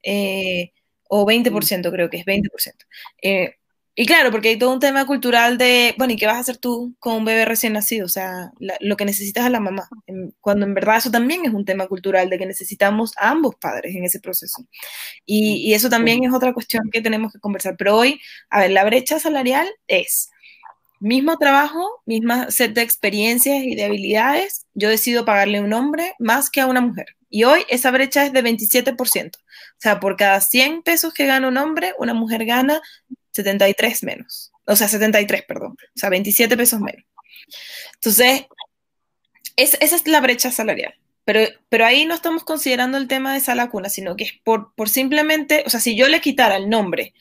Eh, 0.03 0.73
o 1.09 1.27
20% 1.27 1.91
creo 1.91 2.11
que 2.11 2.19
es 2.19 2.27
20%. 2.27 2.87
Eh, 3.23 3.55
y 3.97 4.07
claro, 4.07 4.33
porque 4.33 4.49
hay 4.49 4.59
todo 4.59 4.73
un 4.73 4.81
tema 4.81 5.07
cultural 5.07 5.57
de, 5.57 5.95
bueno, 5.97 6.15
¿y 6.15 6.17
qué 6.17 6.27
vas 6.27 6.37
a 6.37 6.41
hacer 6.41 6.57
tú 6.57 6.97
con 6.99 7.15
un 7.15 7.25
bebé 7.25 7.45
recién 7.45 7.75
nacido? 7.75 8.07
O 8.07 8.09
sea, 8.09 8.51
lo 8.59 8.97
que 8.97 9.05
necesitas 9.05 9.45
a 9.45 9.51
la 9.51 9.61
mamá. 9.61 9.89
Cuando 10.41 10.67
en 10.67 10.75
verdad 10.75 10.97
eso 10.97 11.13
también 11.13 11.45
es 11.45 11.55
un 11.55 11.65
tema 11.65 11.87
cultural 11.87 12.29
de 12.29 12.37
que 12.37 12.47
necesitamos 12.47 13.13
a 13.17 13.31
ambos 13.31 13.55
padres 13.55 13.95
en 13.95 14.05
ese 14.05 14.19
proceso. 14.19 14.67
Y, 15.25 15.73
eso 15.75 15.89
también 15.89 16.25
es 16.25 16.33
otra 16.33 16.53
cuestión 16.53 16.91
que 16.91 17.03
tenemos 17.03 17.33
que 17.33 17.39
conversar. 17.39 17.77
Pero 17.77 17.97
hoy, 17.97 18.21
a 18.51 18.61
ver, 18.61 18.73
la 18.73 18.85
brecha 18.85 19.21
salarial 19.21 19.69
es 19.87 20.31
mismo 20.99 21.37
trabajo, 21.39 22.03
misma 22.07 22.51
set 22.51 22.75
de 22.75 22.83
experiencias 22.83 23.63
y 23.63 23.77
de 23.77 23.85
habilidades. 23.85 24.67
Yo 24.75 24.89
decido 24.89 25.25
pagarle 25.25 25.59
a 25.59 25.63
un 25.63 25.73
hombre 25.73 26.15
más 26.19 26.51
que 26.51 26.61
a 26.61 26.67
una 26.67 26.81
mujer. 26.81 27.17
Y 27.31 27.45
hoy 27.45 27.65
esa 27.69 27.93
brecha 27.93 28.25
es 28.27 28.33
de 28.33 28.43
27%. 28.43 29.37
O 29.37 29.41
sea, 29.79 30.01
por 30.01 30.17
cada 30.17 30.41
100 30.41 30.83
pesos 30.83 31.15
que 31.15 31.27
gana 31.27 31.49
un 31.49 31.59
hombre, 31.59 31.93
una 31.99 32.15
mujer 32.15 32.45
gana 32.45 32.81
73 33.35 34.03
menos. 34.05 34.53
O 34.67 34.77
sea, 34.77 34.89
73, 34.89 35.43
perdón. 35.43 35.73
O 35.73 35.99
sea, 35.99 36.09
27 36.09 36.57
pesos 36.57 36.81
menos. 36.81 37.05
Entonces, 37.95 38.47
esa 39.57 39.97
es 39.97 40.07
la 40.07 40.21
brecha 40.21 40.51
salarial. 40.51 40.95
Pero, 41.25 41.41
pero 41.69 41.87
ahí 41.87 42.05
no 42.05 42.15
estamos 42.15 42.45
considerando 42.45 42.99
el 42.99 43.09
tema 43.09 43.33
de 43.33 43.39
esa 43.39 43.55
lacuna, 43.55 43.89
sino 43.89 44.15
que 44.17 44.25
es 44.25 44.33
por, 44.45 44.75
por 44.75 44.89
simplemente, 44.89 45.65
o 45.67 45.71
sea, 45.71 45.81
si 45.81 45.97
yo 45.97 46.09
le 46.09 46.21
quitara 46.21 46.57
el 46.57 46.69
nombre 46.69 47.15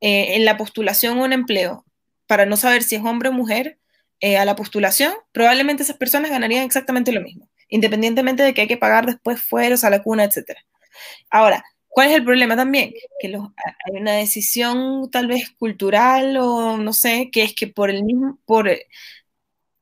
eh, 0.00 0.36
en 0.36 0.44
la 0.44 0.56
postulación 0.56 1.18
o 1.18 1.24
un 1.24 1.32
empleo 1.32 1.84
para 2.26 2.46
no 2.46 2.56
saber 2.56 2.84
si 2.84 2.96
es 2.96 3.02
hombre 3.04 3.30
o 3.30 3.32
mujer 3.32 3.78
eh, 4.20 4.38
a 4.38 4.44
la 4.44 4.54
postulación, 4.54 5.12
probablemente 5.32 5.82
esas 5.82 5.96
personas 5.96 6.30
ganarían 6.30 6.64
exactamente 6.64 7.10
lo 7.10 7.20
mismo, 7.20 7.48
independientemente 7.68 8.44
de 8.44 8.54
que 8.54 8.62
hay 8.62 8.68
que 8.68 8.76
pagar 8.76 9.06
después 9.06 9.42
fueros 9.42 9.82
a 9.82 9.90
la 9.90 10.02
cuna, 10.02 10.22
etc. 10.24 10.56
Ahora, 11.30 11.64
¿Cuál 11.92 12.08
es 12.08 12.16
el 12.16 12.24
problema 12.24 12.56
también? 12.56 12.94
Que 13.20 13.28
hay 13.28 14.00
una 14.00 14.12
decisión 14.14 15.10
tal 15.10 15.26
vez 15.26 15.50
cultural 15.58 16.38
o 16.38 16.78
no 16.78 16.92
sé, 16.94 17.28
que 17.30 17.42
es 17.42 17.54
que 17.54 17.66
por 17.66 17.90
el 17.90 18.02
mismo, 18.02 18.38
por 18.46 18.70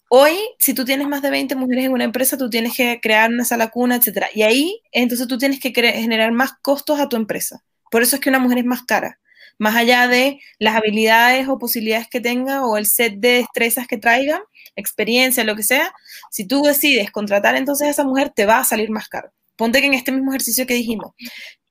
hoy, 0.09 0.37
si 0.59 0.75
tú 0.75 0.85
tienes 0.85 1.07
más 1.07 1.23
de 1.23 1.31
20 1.31 1.55
mujeres 1.55 1.85
en 1.85 1.93
una 1.93 2.03
empresa, 2.03 2.37
tú 2.37 2.51
tienes 2.51 2.77
que 2.77 2.99
crear 3.01 3.31
una 3.31 3.45
sala 3.45 3.71
cuna, 3.71 3.95
etcétera. 3.95 4.29
Y 4.35 4.43
ahí, 4.43 4.83
entonces 4.91 5.29
tú 5.29 5.39
tienes 5.39 5.61
que 5.61 5.73
generar 5.73 6.33
más 6.33 6.53
costos 6.63 6.99
a 6.99 7.09
tu 7.09 7.15
empresa. 7.15 7.63
Por 7.93 8.03
eso 8.03 8.17
es 8.17 8.23
que 8.23 8.29
una 8.29 8.41
mujer 8.41 8.59
es 8.59 8.65
más 8.65 8.83
cara. 8.83 9.21
Más 9.59 9.77
allá 9.77 10.09
de 10.09 10.41
las 10.59 10.75
habilidades 10.75 11.47
o 11.49 11.59
posibilidades 11.59 12.09
que 12.09 12.21
tenga 12.21 12.67
o 12.67 12.77
el 12.77 12.87
set 12.87 13.15
de 13.19 13.35
destrezas 13.35 13.87
que 13.87 13.99
traiga, 13.99 14.43
experiencia, 14.75 15.45
lo 15.45 15.55
que 15.55 15.63
sea, 15.63 15.93
si 16.31 16.45
tú 16.45 16.63
decides 16.63 17.13
contratar 17.13 17.55
entonces 17.55 17.87
a 17.87 17.91
esa 17.91 18.05
mujer, 18.05 18.31
te 18.31 18.47
va 18.47 18.59
a 18.59 18.65
salir 18.65 18.91
más 18.91 19.09
caro. 19.09 19.33
Ponte 19.55 19.81
que 19.81 19.87
en 19.87 19.95
este 19.95 20.11
mismo 20.11 20.33
ejercicio 20.33 20.67
que 20.67 20.75
dijimos, 20.75 21.13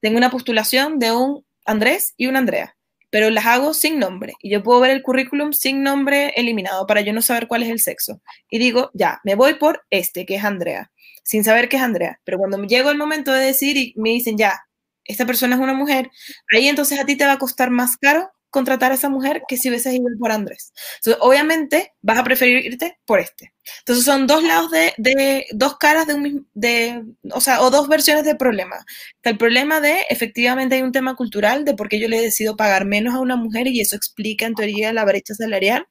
tengo 0.02 0.18
una 0.18 0.30
postulación 0.30 1.00
de 1.00 1.12
un 1.12 1.46
Andrés 1.66 2.14
y 2.18 2.28
una 2.28 2.40
Andrea, 2.40 2.76
pero 3.10 3.30
las 3.30 3.46
hago 3.46 3.74
sin 3.74 4.00
nombre 4.00 4.34
y 4.42 4.52
yo 4.52 4.64
puedo 4.64 4.80
ver 4.80 4.92
el 4.92 5.04
currículum 5.04 5.54
sin 5.54 5.84
nombre 5.84 6.34
eliminado 6.36 6.88
para 6.88 7.02
yo 7.02 7.14
no 7.14 7.22
saber 7.22 7.48
cuál 7.48 7.64
es 7.64 7.70
el 7.70 7.80
sexo. 7.80 8.22
Y 8.50 8.60
digo, 8.60 8.92
ya, 8.94 9.20
me 9.24 9.36
voy 9.36 9.56
por 9.56 9.84
este, 9.90 10.26
que 10.26 10.36
es 10.36 10.44
Andrea, 10.44 10.92
sin 11.24 11.44
saber 11.44 11.70
que 11.70 11.78
es 11.78 11.84
Andrea. 11.84 12.20
Pero 12.24 12.38
cuando 12.38 12.62
llego 12.64 12.90
el 12.92 12.98
momento 12.98 13.32
de 13.32 13.46
decir 13.46 13.78
y 13.78 13.94
me 13.98 14.10
dicen, 14.10 14.38
ya, 14.38 14.60
esta 15.06 15.26
persona 15.26 15.56
es 15.56 15.62
una 15.62 15.74
mujer, 15.74 16.10
ahí 16.54 16.68
entonces 16.68 17.00
a 17.00 17.06
ti 17.06 17.16
te 17.16 17.26
va 17.26 17.34
a 17.34 17.40
costar 17.40 17.72
más 17.72 17.98
caro 17.98 18.30
contratar 18.50 18.92
a 18.92 18.96
esa 18.96 19.10
mujer 19.10 19.44
que 19.48 19.58
si 19.58 19.70
hubieses 19.70 19.94
ido 19.94 20.08
por 20.20 20.32
Andrés. 20.32 20.74
Entonces, 20.96 21.22
obviamente 21.22 21.94
vas 22.02 22.18
a 22.18 22.24
preferir 22.24 22.66
irte 22.66 23.00
por 23.06 23.20
este. 23.20 23.54
Entonces 23.80 24.06
son 24.06 24.26
dos 24.26 24.44
lados 24.44 24.72
de, 24.72 24.94
de, 24.98 25.46
dos 25.52 25.78
caras 25.78 26.08
de 26.08 26.16
un 26.16 26.22
mismo, 26.22 26.42
de, 26.54 27.04
o 27.32 27.42
sea, 27.42 27.62
o 27.62 27.70
dos 27.70 27.88
versiones 27.88 28.26
del 28.26 28.38
problema. 28.38 28.78
Está 29.16 29.30
el 29.30 29.38
problema 29.38 29.80
de, 29.80 30.06
efectivamente 30.10 30.76
hay 30.76 30.82
un 30.82 30.92
tema 30.92 31.16
cultural 31.16 31.66
de 31.66 31.76
por 31.76 31.90
qué 31.90 32.00
yo 32.00 32.08
le 32.08 32.22
decido 32.22 32.56
pagar 32.56 32.86
menos 32.86 33.14
a 33.14 33.20
una 33.20 33.36
mujer 33.36 33.68
y 33.68 33.82
eso 33.82 33.96
explica 33.96 34.46
en 34.46 34.56
teoría 34.56 34.94
la 34.94 35.06
brecha 35.06 35.36
salarial, 35.36 35.88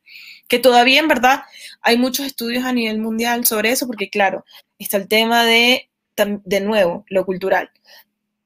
que 0.49 0.59
todavía 0.59 1.01
en 1.01 1.09
verdad 1.09 1.43
hay 1.83 1.97
muchos 1.97 2.27
estudios 2.27 2.65
a 2.65 2.73
nivel 2.73 2.99
mundial 2.99 3.47
sobre 3.47 3.71
eso, 3.71 3.87
porque 3.87 4.11
claro, 4.11 4.45
está 4.79 4.97
el 4.97 5.09
tema 5.09 5.45
de, 5.45 5.91
de 6.17 6.61
nuevo, 6.61 7.05
lo 7.09 7.25
cultural. 7.25 7.71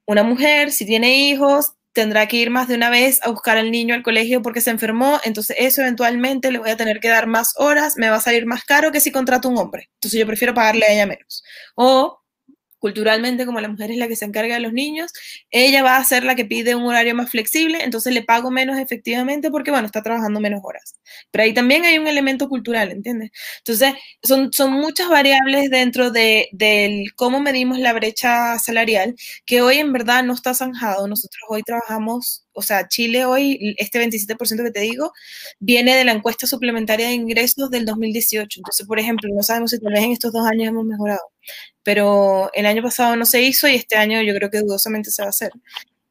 Una 0.05 0.23
mujer, 0.23 0.71
si 0.71 0.85
tiene 0.85 1.17
hijos, 1.17 1.73
tendrá 1.93 2.27
que 2.27 2.37
ir 2.37 2.49
más 2.49 2.67
de 2.67 2.75
una 2.75 2.89
vez 2.89 3.19
a 3.23 3.29
buscar 3.29 3.57
al 3.57 3.71
niño 3.71 3.95
al 3.95 4.03
colegio 4.03 4.41
porque 4.41 4.61
se 4.61 4.71
enfermó, 4.71 5.19
entonces 5.23 5.55
eso 5.59 5.81
eventualmente 5.81 6.51
le 6.51 6.59
voy 6.59 6.71
a 6.71 6.77
tener 6.77 6.99
que 6.99 7.09
dar 7.09 7.27
más 7.27 7.53
horas, 7.57 7.95
me 7.97 8.09
va 8.09 8.17
a 8.17 8.21
salir 8.21 8.45
más 8.45 8.63
caro 8.63 8.91
que 8.91 8.99
si 8.99 9.11
contrato 9.11 9.49
un 9.49 9.57
hombre. 9.57 9.89
Entonces 9.95 10.19
yo 10.19 10.25
prefiero 10.25 10.53
pagarle 10.53 10.85
a 10.85 10.93
ella 10.93 11.05
menos. 11.05 11.43
O 11.75 12.22
culturalmente, 12.83 13.45
como 13.45 13.61
la 13.61 13.69
mujer 13.69 13.91
es 13.91 13.97
la 13.97 14.09
que 14.09 14.17
se 14.17 14.25
encarga 14.25 14.55
de 14.55 14.59
los 14.59 14.73
niños, 14.73 15.13
ella 15.51 15.83
va 15.83 15.95
a 15.95 16.03
ser 16.03 16.25
la 16.25 16.35
que 16.35 16.43
pide 16.43 16.75
un 16.75 16.83
horario 16.83 17.15
más 17.15 17.29
flexible, 17.29 17.81
entonces 17.81 18.13
le 18.13 18.23
pago 18.23 18.51
menos 18.51 18.77
efectivamente 18.77 19.49
porque, 19.49 19.71
bueno, 19.71 19.85
está 19.85 20.03
trabajando 20.03 20.41
menos 20.41 20.59
horas. 20.65 20.95
Pero 21.31 21.45
ahí 21.45 21.53
también 21.53 21.85
hay 21.85 21.97
un 21.97 22.07
elemento 22.07 22.49
cultural, 22.49 22.91
¿entiendes? 22.91 23.31
Entonces, 23.59 23.93
son, 24.21 24.51
son 24.51 24.73
muchas 24.73 25.07
variables 25.07 25.69
dentro 25.69 26.11
de, 26.11 26.49
del 26.51 27.13
cómo 27.15 27.39
medimos 27.39 27.79
la 27.79 27.93
brecha 27.93 28.59
salarial, 28.59 29.15
que 29.45 29.61
hoy 29.61 29.77
en 29.77 29.93
verdad 29.93 30.21
no 30.25 30.33
está 30.33 30.53
zanjado. 30.53 31.07
Nosotros 31.07 31.41
hoy 31.47 31.63
trabajamos 31.63 32.42
o 32.53 32.61
sea, 32.61 32.87
Chile 32.87 33.25
hoy, 33.25 33.75
este 33.77 33.99
27% 33.99 34.63
que 34.63 34.71
te 34.71 34.79
digo, 34.81 35.11
viene 35.59 35.95
de 35.95 36.05
la 36.05 36.11
encuesta 36.13 36.47
suplementaria 36.47 37.07
de 37.07 37.13
ingresos 37.13 37.69
del 37.69 37.85
2018. 37.85 38.59
Entonces, 38.59 38.87
por 38.87 38.99
ejemplo, 38.99 39.29
no 39.33 39.43
sabemos 39.43 39.71
si 39.71 39.79
tal 39.79 39.93
vez 39.93 40.03
en 40.03 40.11
estos 40.11 40.31
dos 40.31 40.45
años 40.45 40.69
hemos 40.69 40.85
mejorado, 40.85 41.31
pero 41.83 42.51
el 42.53 42.65
año 42.65 42.81
pasado 42.83 43.15
no 43.15 43.25
se 43.25 43.41
hizo 43.41 43.67
y 43.67 43.75
este 43.75 43.97
año 43.97 44.21
yo 44.21 44.33
creo 44.35 44.49
que 44.49 44.61
dudosamente 44.61 45.11
se 45.11 45.21
va 45.21 45.27
a 45.27 45.29
hacer. 45.29 45.51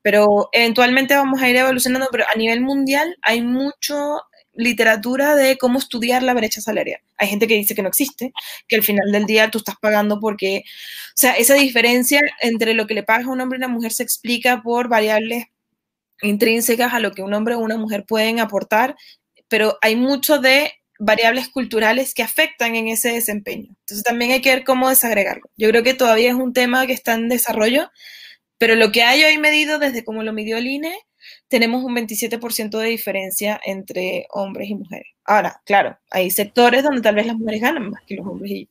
Pero 0.02 0.48
eventualmente 0.52 1.14
vamos 1.14 1.40
a 1.40 1.48
ir 1.48 1.56
evolucionando, 1.56 2.08
pero 2.10 2.24
a 2.32 2.36
nivel 2.36 2.60
mundial 2.60 3.16
hay 3.22 3.40
mucho 3.40 4.20
literatura 4.54 5.34
de 5.34 5.56
cómo 5.56 5.78
estudiar 5.78 6.22
la 6.22 6.34
brecha 6.34 6.60
salarial. 6.60 7.00
Hay 7.16 7.28
gente 7.28 7.48
que 7.48 7.54
dice 7.54 7.74
que 7.74 7.82
no 7.82 7.88
existe, 7.88 8.32
que 8.68 8.76
al 8.76 8.82
final 8.82 9.10
del 9.12 9.26
día 9.26 9.50
tú 9.50 9.58
estás 9.58 9.76
pagando 9.80 10.20
porque, 10.20 10.62
o 10.66 11.16
sea, 11.16 11.32
esa 11.34 11.54
diferencia 11.54 12.20
entre 12.40 12.74
lo 12.74 12.86
que 12.86 12.94
le 12.94 13.02
pagas 13.02 13.26
a 13.26 13.30
un 13.30 13.40
hombre 13.40 13.56
y 13.56 13.60
una 13.60 13.68
mujer 13.68 13.92
se 13.92 14.02
explica 14.02 14.62
por 14.62 14.88
variables 14.88 15.46
intrínsecas 16.22 16.94
a 16.94 17.00
lo 17.00 17.12
que 17.12 17.22
un 17.22 17.34
hombre 17.34 17.54
o 17.54 17.60
una 17.60 17.76
mujer 17.76 18.04
pueden 18.06 18.40
aportar, 18.40 18.96
pero 19.48 19.78
hay 19.82 19.96
mucho 19.96 20.38
de 20.38 20.72
variables 20.98 21.48
culturales 21.48 22.14
que 22.14 22.22
afectan 22.22 22.76
en 22.76 22.88
ese 22.88 23.12
desempeño. 23.12 23.74
Entonces 23.80 24.04
también 24.04 24.30
hay 24.30 24.40
que 24.40 24.54
ver 24.54 24.64
cómo 24.64 24.88
desagregarlo. 24.88 25.50
Yo 25.56 25.68
creo 25.68 25.82
que 25.82 25.94
todavía 25.94 26.28
es 26.28 26.36
un 26.36 26.52
tema 26.52 26.86
que 26.86 26.92
está 26.92 27.14
en 27.14 27.28
desarrollo, 27.28 27.90
pero 28.56 28.76
lo 28.76 28.92
que 28.92 29.02
hay 29.02 29.24
hoy 29.24 29.38
medido 29.38 29.80
desde 29.80 30.04
como 30.04 30.22
lo 30.22 30.32
midió 30.32 30.58
el 30.58 30.68
INE, 30.68 30.96
tenemos 31.48 31.82
un 31.82 31.94
27% 31.96 32.78
de 32.78 32.86
diferencia 32.86 33.60
entre 33.64 34.26
hombres 34.30 34.70
y 34.70 34.74
mujeres. 34.76 35.08
Ahora, 35.24 35.60
claro, 35.64 35.98
hay 36.10 36.30
sectores 36.30 36.84
donde 36.84 37.00
tal 37.00 37.16
vez 37.16 37.26
las 37.26 37.36
mujeres 37.36 37.60
ganan 37.60 37.90
más 37.90 38.02
que 38.06 38.14
los 38.14 38.26
hombres 38.26 38.52
y 38.52 38.68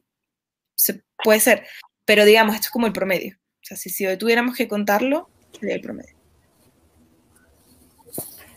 se, 0.76 1.02
puede 1.24 1.42
ser, 1.42 1.66
pero 2.06 2.24
digamos, 2.26 2.56
esto 2.56 2.68
es 2.68 2.72
como 2.72 2.88
el 2.88 2.94
promedio. 2.94 3.38
O 3.38 3.64
sea, 3.64 3.78
si, 3.78 3.90
si 3.90 4.06
hoy 4.06 4.18
tuviéramos 4.18 4.56
que 4.56 4.68
contarlo, 4.68 5.30
sería 5.60 5.76
el 5.76 5.82
promedio. 5.82 6.21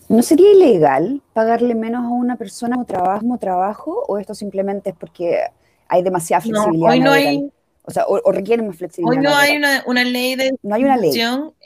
¿No 0.08 0.22
sería 0.22 0.52
ilegal 0.52 1.22
pagarle 1.32 1.74
menos 1.74 2.04
a 2.04 2.08
una 2.08 2.36
persona 2.36 2.76
como 2.76 2.86
trabajo, 2.86 3.38
trabajo 3.38 4.04
o 4.06 4.18
esto 4.18 4.34
simplemente 4.34 4.90
es 4.90 4.96
porque 4.96 5.40
hay 5.88 6.02
demasiada 6.02 6.42
flexibilidad? 6.42 6.90
hoy 6.90 7.00
no 7.00 7.12
hay, 7.12 7.50
o 7.82 7.90
sea, 7.90 8.04
o, 8.06 8.32
requiere 8.32 8.62
más 8.62 8.76
flexibilidad. 8.76 9.18
Hoy 9.18 9.22
no 9.22 9.34
hay 9.34 9.56
una, 9.56 9.82
una, 9.86 10.04
ley 10.04 10.34
de... 10.34 10.56
No 10.62 10.74
hay 10.74 10.84
una 10.84 10.96
ley. 10.96 11.12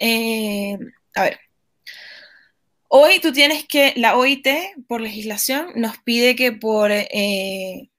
Eh, 0.00 0.78
a 1.14 1.22
ver. 1.22 1.38
Hoy 2.88 3.20
tú 3.20 3.32
tienes 3.32 3.66
que, 3.66 3.92
la 3.96 4.16
OIT, 4.16 4.46
por 4.86 5.00
legislación, 5.00 5.66
nos 5.74 5.98
pide 5.98 6.34
que 6.36 6.52
por 6.52 6.90
eh, 6.90 7.90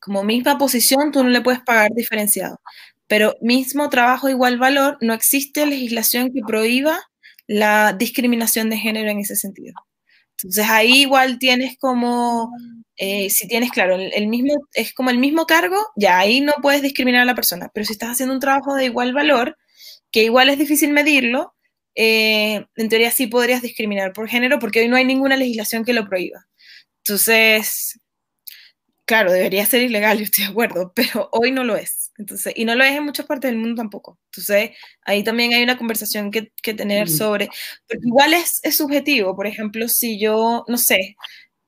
como 0.00 0.22
misma 0.24 0.58
posición 0.58 1.10
tú 1.10 1.24
no 1.24 1.30
le 1.30 1.40
puedes 1.40 1.60
pagar 1.60 1.92
diferenciado. 1.92 2.60
Pero 3.06 3.34
mismo 3.40 3.88
trabajo, 3.88 4.28
igual 4.28 4.58
valor, 4.58 4.98
no 5.00 5.14
existe 5.14 5.64
legislación 5.64 6.32
que 6.32 6.42
prohíba 6.46 7.00
la 7.46 7.92
discriminación 7.92 8.70
de 8.70 8.78
género 8.78 9.10
en 9.10 9.20
ese 9.20 9.36
sentido. 9.36 9.74
Entonces 10.38 10.66
ahí 10.68 11.02
igual 11.02 11.38
tienes 11.38 11.78
como, 11.78 12.50
eh, 12.96 13.30
si 13.30 13.48
tienes, 13.48 13.70
claro, 13.70 13.96
el, 13.96 14.26
mismo, 14.28 14.54
es 14.74 14.92
como 14.94 15.10
el 15.10 15.18
mismo 15.18 15.46
cargo, 15.46 15.76
ya 15.96 16.18
ahí 16.18 16.40
no 16.40 16.54
puedes 16.62 16.82
discriminar 16.82 17.22
a 17.22 17.26
la 17.26 17.34
persona, 17.34 17.70
pero 17.72 17.86
si 17.86 17.92
estás 17.94 18.10
haciendo 18.10 18.34
un 18.34 18.40
trabajo 18.40 18.74
de 18.74 18.86
igual 18.86 19.14
valor, 19.14 19.56
que 20.10 20.24
igual 20.24 20.48
es 20.50 20.58
difícil 20.58 20.92
medirlo, 20.92 21.54
eh, 21.94 22.66
en 22.76 22.88
teoría 22.90 23.10
sí 23.10 23.26
podrías 23.26 23.62
discriminar 23.62 24.12
por 24.12 24.28
género 24.28 24.58
porque 24.58 24.80
hoy 24.80 24.88
no 24.88 24.96
hay 24.96 25.06
ninguna 25.06 25.36
legislación 25.36 25.84
que 25.84 25.94
lo 25.94 26.06
prohíba. 26.08 26.46
Entonces, 27.04 28.00
claro, 29.06 29.32
debería 29.32 29.64
ser 29.66 29.82
ilegal, 29.82 30.18
yo 30.18 30.24
estoy 30.24 30.44
de 30.44 30.50
acuerdo, 30.50 30.92
pero 30.94 31.28
hoy 31.32 31.52
no 31.52 31.64
lo 31.64 31.76
es. 31.76 32.05
Entonces, 32.18 32.52
y 32.56 32.64
no 32.64 32.74
lo 32.74 32.84
es 32.84 32.92
en 32.96 33.04
muchas 33.04 33.26
partes 33.26 33.50
del 33.50 33.58
mundo 33.58 33.82
tampoco. 33.82 34.18
Entonces, 34.26 34.70
ahí 35.02 35.22
también 35.22 35.52
hay 35.52 35.62
una 35.62 35.76
conversación 35.78 36.30
que, 36.30 36.52
que 36.62 36.74
tener 36.74 37.08
sobre, 37.08 37.48
porque 37.88 38.06
igual 38.06 38.34
es, 38.34 38.60
es, 38.62 38.76
subjetivo, 38.76 39.36
por 39.36 39.46
ejemplo, 39.46 39.88
si 39.88 40.18
yo, 40.18 40.64
no 40.68 40.78
sé, 40.78 41.16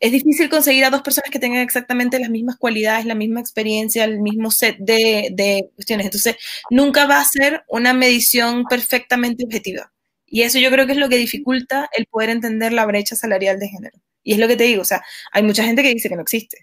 es 0.00 0.12
difícil 0.12 0.48
conseguir 0.48 0.84
a 0.84 0.90
dos 0.90 1.02
personas 1.02 1.30
que 1.30 1.38
tengan 1.38 1.60
exactamente 1.60 2.18
las 2.20 2.30
mismas 2.30 2.56
cualidades, 2.56 3.04
la 3.04 3.14
misma 3.14 3.40
experiencia, 3.40 4.04
el 4.04 4.20
mismo 4.20 4.50
set 4.50 4.76
de, 4.78 5.28
de 5.32 5.68
cuestiones. 5.74 6.06
Entonces, 6.06 6.36
nunca 6.70 7.06
va 7.06 7.20
a 7.20 7.24
ser 7.24 7.64
una 7.68 7.92
medición 7.92 8.64
perfectamente 8.64 9.44
objetiva. 9.44 9.92
Y 10.26 10.42
eso 10.42 10.58
yo 10.58 10.70
creo 10.70 10.86
que 10.86 10.92
es 10.92 10.98
lo 10.98 11.08
que 11.08 11.16
dificulta 11.16 11.88
el 11.96 12.06
poder 12.06 12.30
entender 12.30 12.72
la 12.72 12.86
brecha 12.86 13.16
salarial 13.16 13.58
de 13.58 13.68
género. 13.68 13.98
Y 14.22 14.34
es 14.34 14.38
lo 14.38 14.46
que 14.48 14.56
te 14.56 14.64
digo, 14.64 14.82
o 14.82 14.84
sea, 14.84 15.02
hay 15.32 15.42
mucha 15.42 15.64
gente 15.64 15.82
que 15.82 15.94
dice 15.94 16.08
que 16.08 16.16
no 16.16 16.22
existe. 16.22 16.58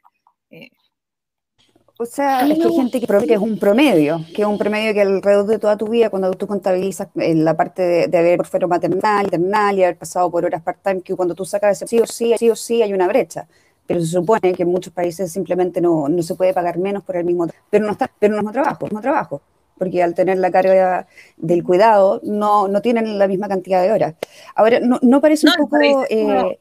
Eh, 1.99 2.03
o 2.03 2.05
sea, 2.05 2.41
es 2.47 2.57
que 2.57 2.63
hay 2.65 2.73
gente 2.75 2.99
que, 2.99 3.07
que 3.07 3.33
es 3.33 3.39
un 3.39 3.57
promedio, 3.57 4.19
que 4.33 4.41
es 4.41 4.47
un 4.47 4.57
promedio 4.57 4.93
que 4.93 5.01
alrededor 5.01 5.45
de 5.47 5.59
toda 5.59 5.77
tu 5.77 5.87
vida, 5.87 6.09
cuando 6.09 6.31
tú 6.33 6.47
contabilizas 6.47 7.07
en 7.15 7.45
la 7.45 7.55
parte 7.55 7.81
de, 7.81 8.07
de 8.07 8.17
haber 8.17 8.39
por 8.39 8.67
maternal, 8.67 9.23
maternal 9.25 9.79
y 9.79 9.83
haber 9.83 9.97
pasado 9.97 10.29
por 10.29 10.45
horas 10.45 10.61
part-time, 10.61 11.01
que 11.01 11.15
cuando 11.15 11.35
tú 11.35 11.45
sacas 11.45 11.81
ese 11.81 11.87
sí 11.87 11.99
o 11.99 12.05
sí, 12.05 12.35
sí 12.37 12.49
o 12.49 12.55
sí 12.55 12.81
hay 12.81 12.93
una 12.93 13.07
brecha. 13.07 13.47
Pero 13.87 13.99
se 14.01 14.07
supone 14.07 14.53
que 14.53 14.63
en 14.63 14.69
muchos 14.69 14.91
países 14.93 15.31
simplemente 15.31 15.79
no, 15.79 16.09
no 16.09 16.23
se 16.23 16.35
puede 16.35 16.53
pagar 16.53 16.77
menos 16.79 17.03
por 17.03 17.17
el 17.17 17.25
mismo 17.25 17.47
pero 17.69 17.85
no 17.85 17.91
está, 17.91 18.11
pero 18.19 18.41
no 18.41 18.49
es 18.49 18.53
trabajo, 18.53 18.87
no 18.91 18.99
trabajo, 18.99 19.41
porque 19.77 20.01
al 20.01 20.15
tener 20.15 20.37
la 20.39 20.51
carga 20.51 21.07
del 21.37 21.63
cuidado 21.63 22.19
no, 22.23 22.67
no 22.67 22.81
tienen 22.81 23.19
la 23.19 23.27
misma 23.27 23.47
cantidad 23.47 23.83
de 23.83 23.91
horas. 23.91 24.15
Ahora, 24.55 24.79
¿no, 24.79 24.99
no 25.01 25.21
parece 25.21 25.47
un 25.47 25.53
poco 25.55 25.77
eh, 26.09 26.59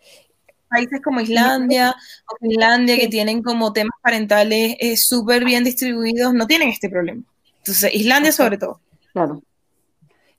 países 0.75 1.01
como 1.03 1.21
Islandia 1.21 1.95
o 2.27 2.37
Finlandia, 2.41 2.97
que 2.99 3.09
tienen 3.09 3.43
como 3.43 3.73
temas 3.73 3.99
parentales 4.03 4.77
eh, 4.81 4.97
súper 4.97 5.45
bien 5.45 5.65
distribuidos, 5.65 6.35
no 6.35 6.47
tienen 6.47 6.69
este 6.69 6.89
problema. 6.89 7.23
Entonces, 7.59 7.95
Islandia 7.95 8.33
sobre 8.33 8.59
todo. 8.59 8.81
Claro. 9.13 9.43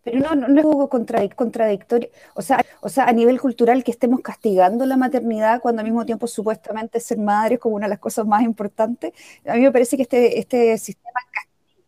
Pero 0.03 0.19
no, 0.19 0.35
no, 0.35 0.59
es 0.59 0.65
algo 0.65 0.87
contradictorio. 0.87 2.09
O 2.35 2.43
sea, 2.43 2.63
o 2.81 2.89
sea, 2.89 3.05
a 3.05 3.11
nivel 3.11 3.41
cultural 3.41 3.83
que 3.83 3.89
estemos 3.89 4.21
castigando 4.21 4.85
la 4.85 4.97
maternidad 4.97 5.59
cuando 5.61 5.79
al 5.79 5.87
mismo 5.87 6.05
tiempo 6.05 6.27
supuestamente 6.27 6.99
ser 6.99 7.17
madre 7.17 7.55
es 7.55 7.59
como 7.59 7.75
una 7.75 7.87
de 7.87 7.89
las 7.89 7.99
cosas 7.99 8.27
más 8.27 8.43
importantes. 8.43 9.13
A 9.47 9.55
mí 9.55 9.61
me 9.61 9.71
parece 9.71 9.95
que 9.97 10.03
este, 10.03 10.37
este 10.37 10.77
sistema 10.77 11.19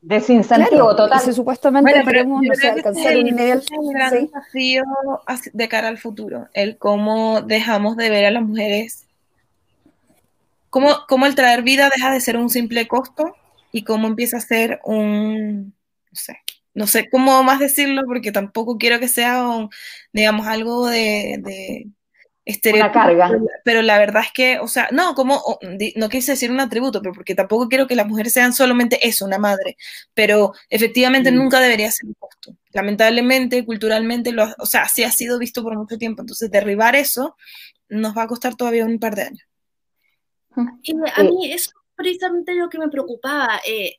Desincentivo 0.01 0.95
total. 0.95 1.19
Si 1.21 1.33
supuestamente 1.33 2.03
queremos 2.05 2.41
alcanzar 2.63 3.17
un 3.17 3.23
nivel. 3.23 3.61
un 3.77 3.93
gran 3.93 4.11
desafío 4.11 4.83
de 5.53 5.67
cara 5.67 5.87
al 5.87 5.97
futuro, 5.97 6.47
el 6.53 6.77
cómo 6.77 7.41
dejamos 7.41 7.97
de 7.97 8.09
ver 8.09 8.25
a 8.25 8.31
las 8.31 8.43
mujeres, 8.43 9.07
cómo, 10.69 10.89
cómo 11.07 11.25
el 11.25 11.35
traer 11.35 11.63
vida 11.63 11.89
deja 11.93 12.11
de 12.11 12.21
ser 12.21 12.37
un 12.37 12.49
simple 12.49 12.87
costo 12.87 13.35
y 13.71 13.83
cómo 13.83 14.07
empieza 14.07 14.37
a 14.37 14.41
ser 14.41 14.79
un, 14.83 15.73
no 16.11 16.15
sé, 16.15 16.37
no 16.73 16.87
sé 16.87 17.09
cómo 17.09 17.43
más 17.43 17.59
decirlo 17.59 18.03
porque 18.05 18.31
tampoco 18.31 18.77
quiero 18.77 18.99
que 18.99 19.07
sea, 19.07 19.47
un, 19.47 19.69
digamos, 20.13 20.45
algo 20.47 20.85
de 20.87 21.87
una 22.73 22.91
carga. 22.91 23.31
Pero 23.63 23.81
la 23.81 23.97
verdad 23.97 24.23
es 24.25 24.31
que, 24.31 24.59
o 24.59 24.67
sea, 24.67 24.89
no, 24.91 25.15
como, 25.15 25.41
no 25.95 26.09
quise 26.09 26.31
decir 26.31 26.51
un 26.51 26.59
atributo, 26.59 27.01
pero 27.01 27.13
porque 27.13 27.35
tampoco 27.35 27.67
quiero 27.67 27.87
que 27.87 27.95
las 27.95 28.07
mujeres 28.07 28.33
sean 28.33 28.53
solamente 28.53 29.05
eso, 29.07 29.25
una 29.25 29.37
madre, 29.37 29.77
pero 30.13 30.53
efectivamente 30.69 31.31
mm. 31.31 31.35
nunca 31.35 31.59
debería 31.59 31.91
ser 31.91 32.07
un 32.07 32.15
costo. 32.17 32.55
Lamentablemente, 32.71 33.65
culturalmente, 33.65 34.31
lo, 34.31 34.47
o 34.59 34.65
sea, 34.65 34.87
sí 34.87 35.03
ha 35.03 35.11
sido 35.11 35.39
visto 35.39 35.63
por 35.63 35.77
mucho 35.77 35.97
tiempo, 35.97 36.21
entonces 36.21 36.49
derribar 36.49 36.95
eso 36.95 37.35
nos 37.89 38.17
va 38.17 38.23
a 38.23 38.27
costar 38.27 38.55
todavía 38.55 38.85
un 38.85 38.99
par 38.99 39.15
de 39.15 39.23
años. 39.23 39.47
Y 40.83 40.93
a 41.15 41.23
mí 41.23 41.51
eso 41.51 41.71
es 41.71 41.73
precisamente 41.95 42.55
lo 42.55 42.69
que 42.69 42.79
me 42.79 42.89
preocupaba. 42.89 43.59
Eh, 43.67 43.95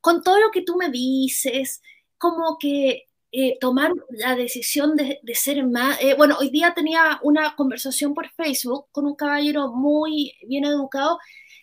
con 0.00 0.22
todo 0.22 0.38
lo 0.40 0.50
que 0.50 0.62
tú 0.62 0.76
me 0.76 0.90
dices, 0.90 1.80
como 2.18 2.58
que 2.58 3.03
eh, 3.36 3.58
tomar 3.60 3.90
la 4.10 4.36
decisión 4.36 4.94
de, 4.94 5.20
ser 5.34 5.66
más... 5.66 6.00
Eh, 6.00 6.14
bueno, 6.16 6.36
hoy 6.38 6.50
día 6.50 6.72
tenía 6.72 7.18
una 7.24 7.56
conversación 7.56 8.14
por 8.14 8.30
Facebook 8.30 8.86
con 8.92 9.06
un 9.06 9.16
caballero 9.16 9.72
muy 9.72 10.34
bien 10.46 10.64
educado 10.64 11.18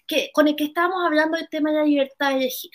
que, 0.05 0.31
con 0.33 0.49
el 0.49 0.57
que 0.57 0.65
estábamos 0.65 1.05
hablando 1.05 1.37
del 1.37 1.47
tema 1.47 1.71
de 1.71 1.77
la 1.77 1.85
libertad 1.85 2.31
de 2.31 2.39
elegir. 2.39 2.71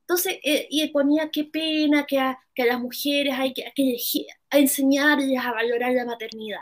Entonces, 0.00 0.40
eh, 0.42 0.66
y 0.68 0.88
ponía 0.88 1.30
qué 1.30 1.44
pena 1.44 2.04
que 2.04 2.18
a, 2.18 2.36
que 2.52 2.64
a 2.64 2.66
las 2.66 2.80
mujeres 2.80 3.32
hay 3.38 3.54
que, 3.54 3.72
que 3.76 3.82
elegir, 3.90 4.26
a 4.50 4.58
enseñarles 4.58 5.38
a 5.38 5.52
valorar 5.52 5.92
la 5.92 6.04
maternidad. 6.04 6.58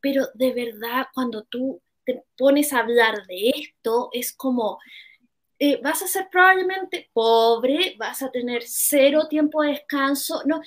Pero 0.00 0.28
de 0.32 0.54
verdad, 0.54 1.08
cuando 1.12 1.44
tú 1.44 1.82
te 2.06 2.22
pones 2.34 2.72
a 2.72 2.78
hablar 2.78 3.26
de 3.26 3.50
esto, 3.50 4.08
es 4.12 4.32
como, 4.32 4.78
eh, 5.58 5.80
vas 5.82 6.02
a 6.02 6.06
ser 6.06 6.28
probablemente 6.30 7.10
pobre, 7.12 7.96
vas 7.98 8.22
a 8.22 8.30
tener 8.30 8.62
cero 8.64 9.26
tiempo 9.28 9.62
de 9.62 9.70
descanso. 9.70 10.42
No, 10.44 10.60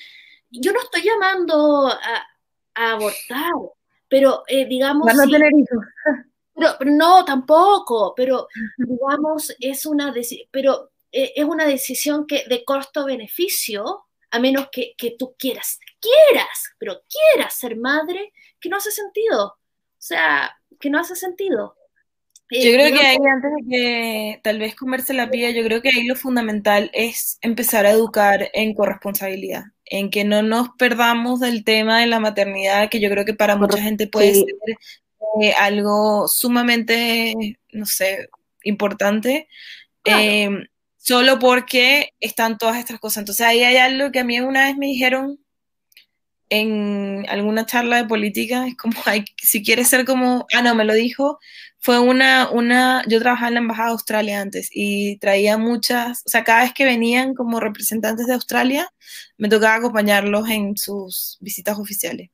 yo 0.50 0.74
no 0.74 0.82
estoy 0.82 1.04
llamando 1.04 1.88
a, 1.88 2.28
abortar, 2.74 3.52
pero 4.08 4.44
eh, 4.48 4.66
digamos... 4.66 5.06
Para 5.06 5.26
no 5.26 5.32
tener 5.32 5.52
hijos. 5.54 5.86
Pero, 6.54 6.92
no, 6.92 7.26
tampoco, 7.26 8.14
pero 8.16 8.48
digamos, 8.78 9.56
es 9.60 9.86
una, 9.86 10.14
pero, 10.52 10.92
eh, 11.12 11.34
es 11.36 11.46
una 11.46 11.66
decisión 11.66 12.28
que 12.28 12.46
de 12.48 12.64
costo-beneficio, 12.64 14.06
a 14.30 14.40
menos 14.40 14.68
que, 14.72 14.94
que 14.98 15.16
tú 15.18 15.36
quieras, 15.38 15.80
quieras, 16.00 16.74
pero 16.78 17.02
quieras 17.10 17.54
ser 17.54 17.78
madre, 17.78 18.34
que 18.60 18.70
no 18.70 18.78
hace 18.78 18.92
sentido. 18.92 19.46
O 19.48 20.04
sea, 20.04 20.56
que 20.80 20.90
no 20.90 21.00
hace 21.00 21.16
sentido. 21.16 21.76
Yo 22.52 22.74
creo 22.74 22.92
que 22.92 23.00
ahí, 23.00 23.18
antes 23.34 23.52
de 23.52 23.70
que 23.70 24.40
tal 24.44 24.60
vez 24.60 24.76
comerse 24.76 25.14
la 25.14 25.32
pía, 25.32 25.52
yo 25.52 25.64
creo 25.64 25.82
que 25.82 25.88
ahí 25.88 26.06
lo 26.06 26.18
fundamental 26.18 26.92
es 26.94 27.38
empezar 27.42 27.86
a 27.86 27.92
educar 27.92 28.50
en 28.54 28.74
corresponsabilidad, 28.74 29.64
en 29.86 30.10
que 30.10 30.26
no 30.26 30.42
nos 30.42 30.70
perdamos 30.78 31.40
del 31.40 31.64
tema 31.64 32.02
de 32.02 32.08
la 32.08 32.20
maternidad, 32.20 32.90
que 32.90 33.00
yo 33.00 33.10
creo 33.10 33.24
que 33.24 33.34
para 33.34 33.56
mucha 33.56 33.82
gente 33.82 34.08
puede 34.08 34.34
ser 34.34 34.46
eh, 35.42 35.54
algo 35.54 36.28
sumamente, 36.28 37.58
no 37.72 37.86
sé, 37.86 38.28
importante, 38.64 39.48
em, 40.04 40.66
solo 40.98 41.40
porque 41.40 42.14
están 42.20 42.58
todas 42.58 42.78
estas 42.78 43.00
cosas. 43.00 43.22
Entonces 43.22 43.46
ahí 43.46 43.64
hay 43.64 43.78
algo 43.78 44.12
que 44.12 44.20
a 44.20 44.26
mí 44.26 44.42
una 44.42 44.66
vez 44.66 44.76
me 44.78 44.88
dijeron 44.88 45.40
en 46.50 47.26
alguna 47.30 47.66
charla 47.66 47.96
de 47.96 48.10
política, 48.10 48.68
es 48.68 48.76
como, 48.76 48.94
hay, 49.06 49.24
si 49.42 49.64
quieres 49.64 49.88
ser 49.88 50.04
como, 50.04 50.48
ah, 50.54 50.62
no, 50.62 50.76
me 50.76 50.84
lo 50.84 50.94
dijo 50.94 51.40
fue 51.82 52.00
una, 52.00 52.50
una, 52.52 53.04
yo 53.08 53.20
trabajaba 53.20 53.48
en 53.48 53.56
la 53.56 53.60
Embajada 53.62 53.88
de 53.88 53.94
Australia 53.94 54.42
antes 54.42 54.70
y 54.72 55.18
traía 55.18 55.58
muchas, 55.58 56.22
o 56.28 56.30
sea, 56.30 56.44
cada 56.44 56.62
vez 56.62 56.74
que 56.74 56.86
venían 56.86 57.34
como 57.34 57.60
representantes 57.60 58.28
de 58.28 58.36
Australia, 58.36 58.94
me 59.38 59.50
tocaba 59.50 59.76
acompañarlos 59.76 60.48
en 60.50 60.78
sus 60.78 61.38
visitas 61.42 61.80
oficiales. 61.80 62.30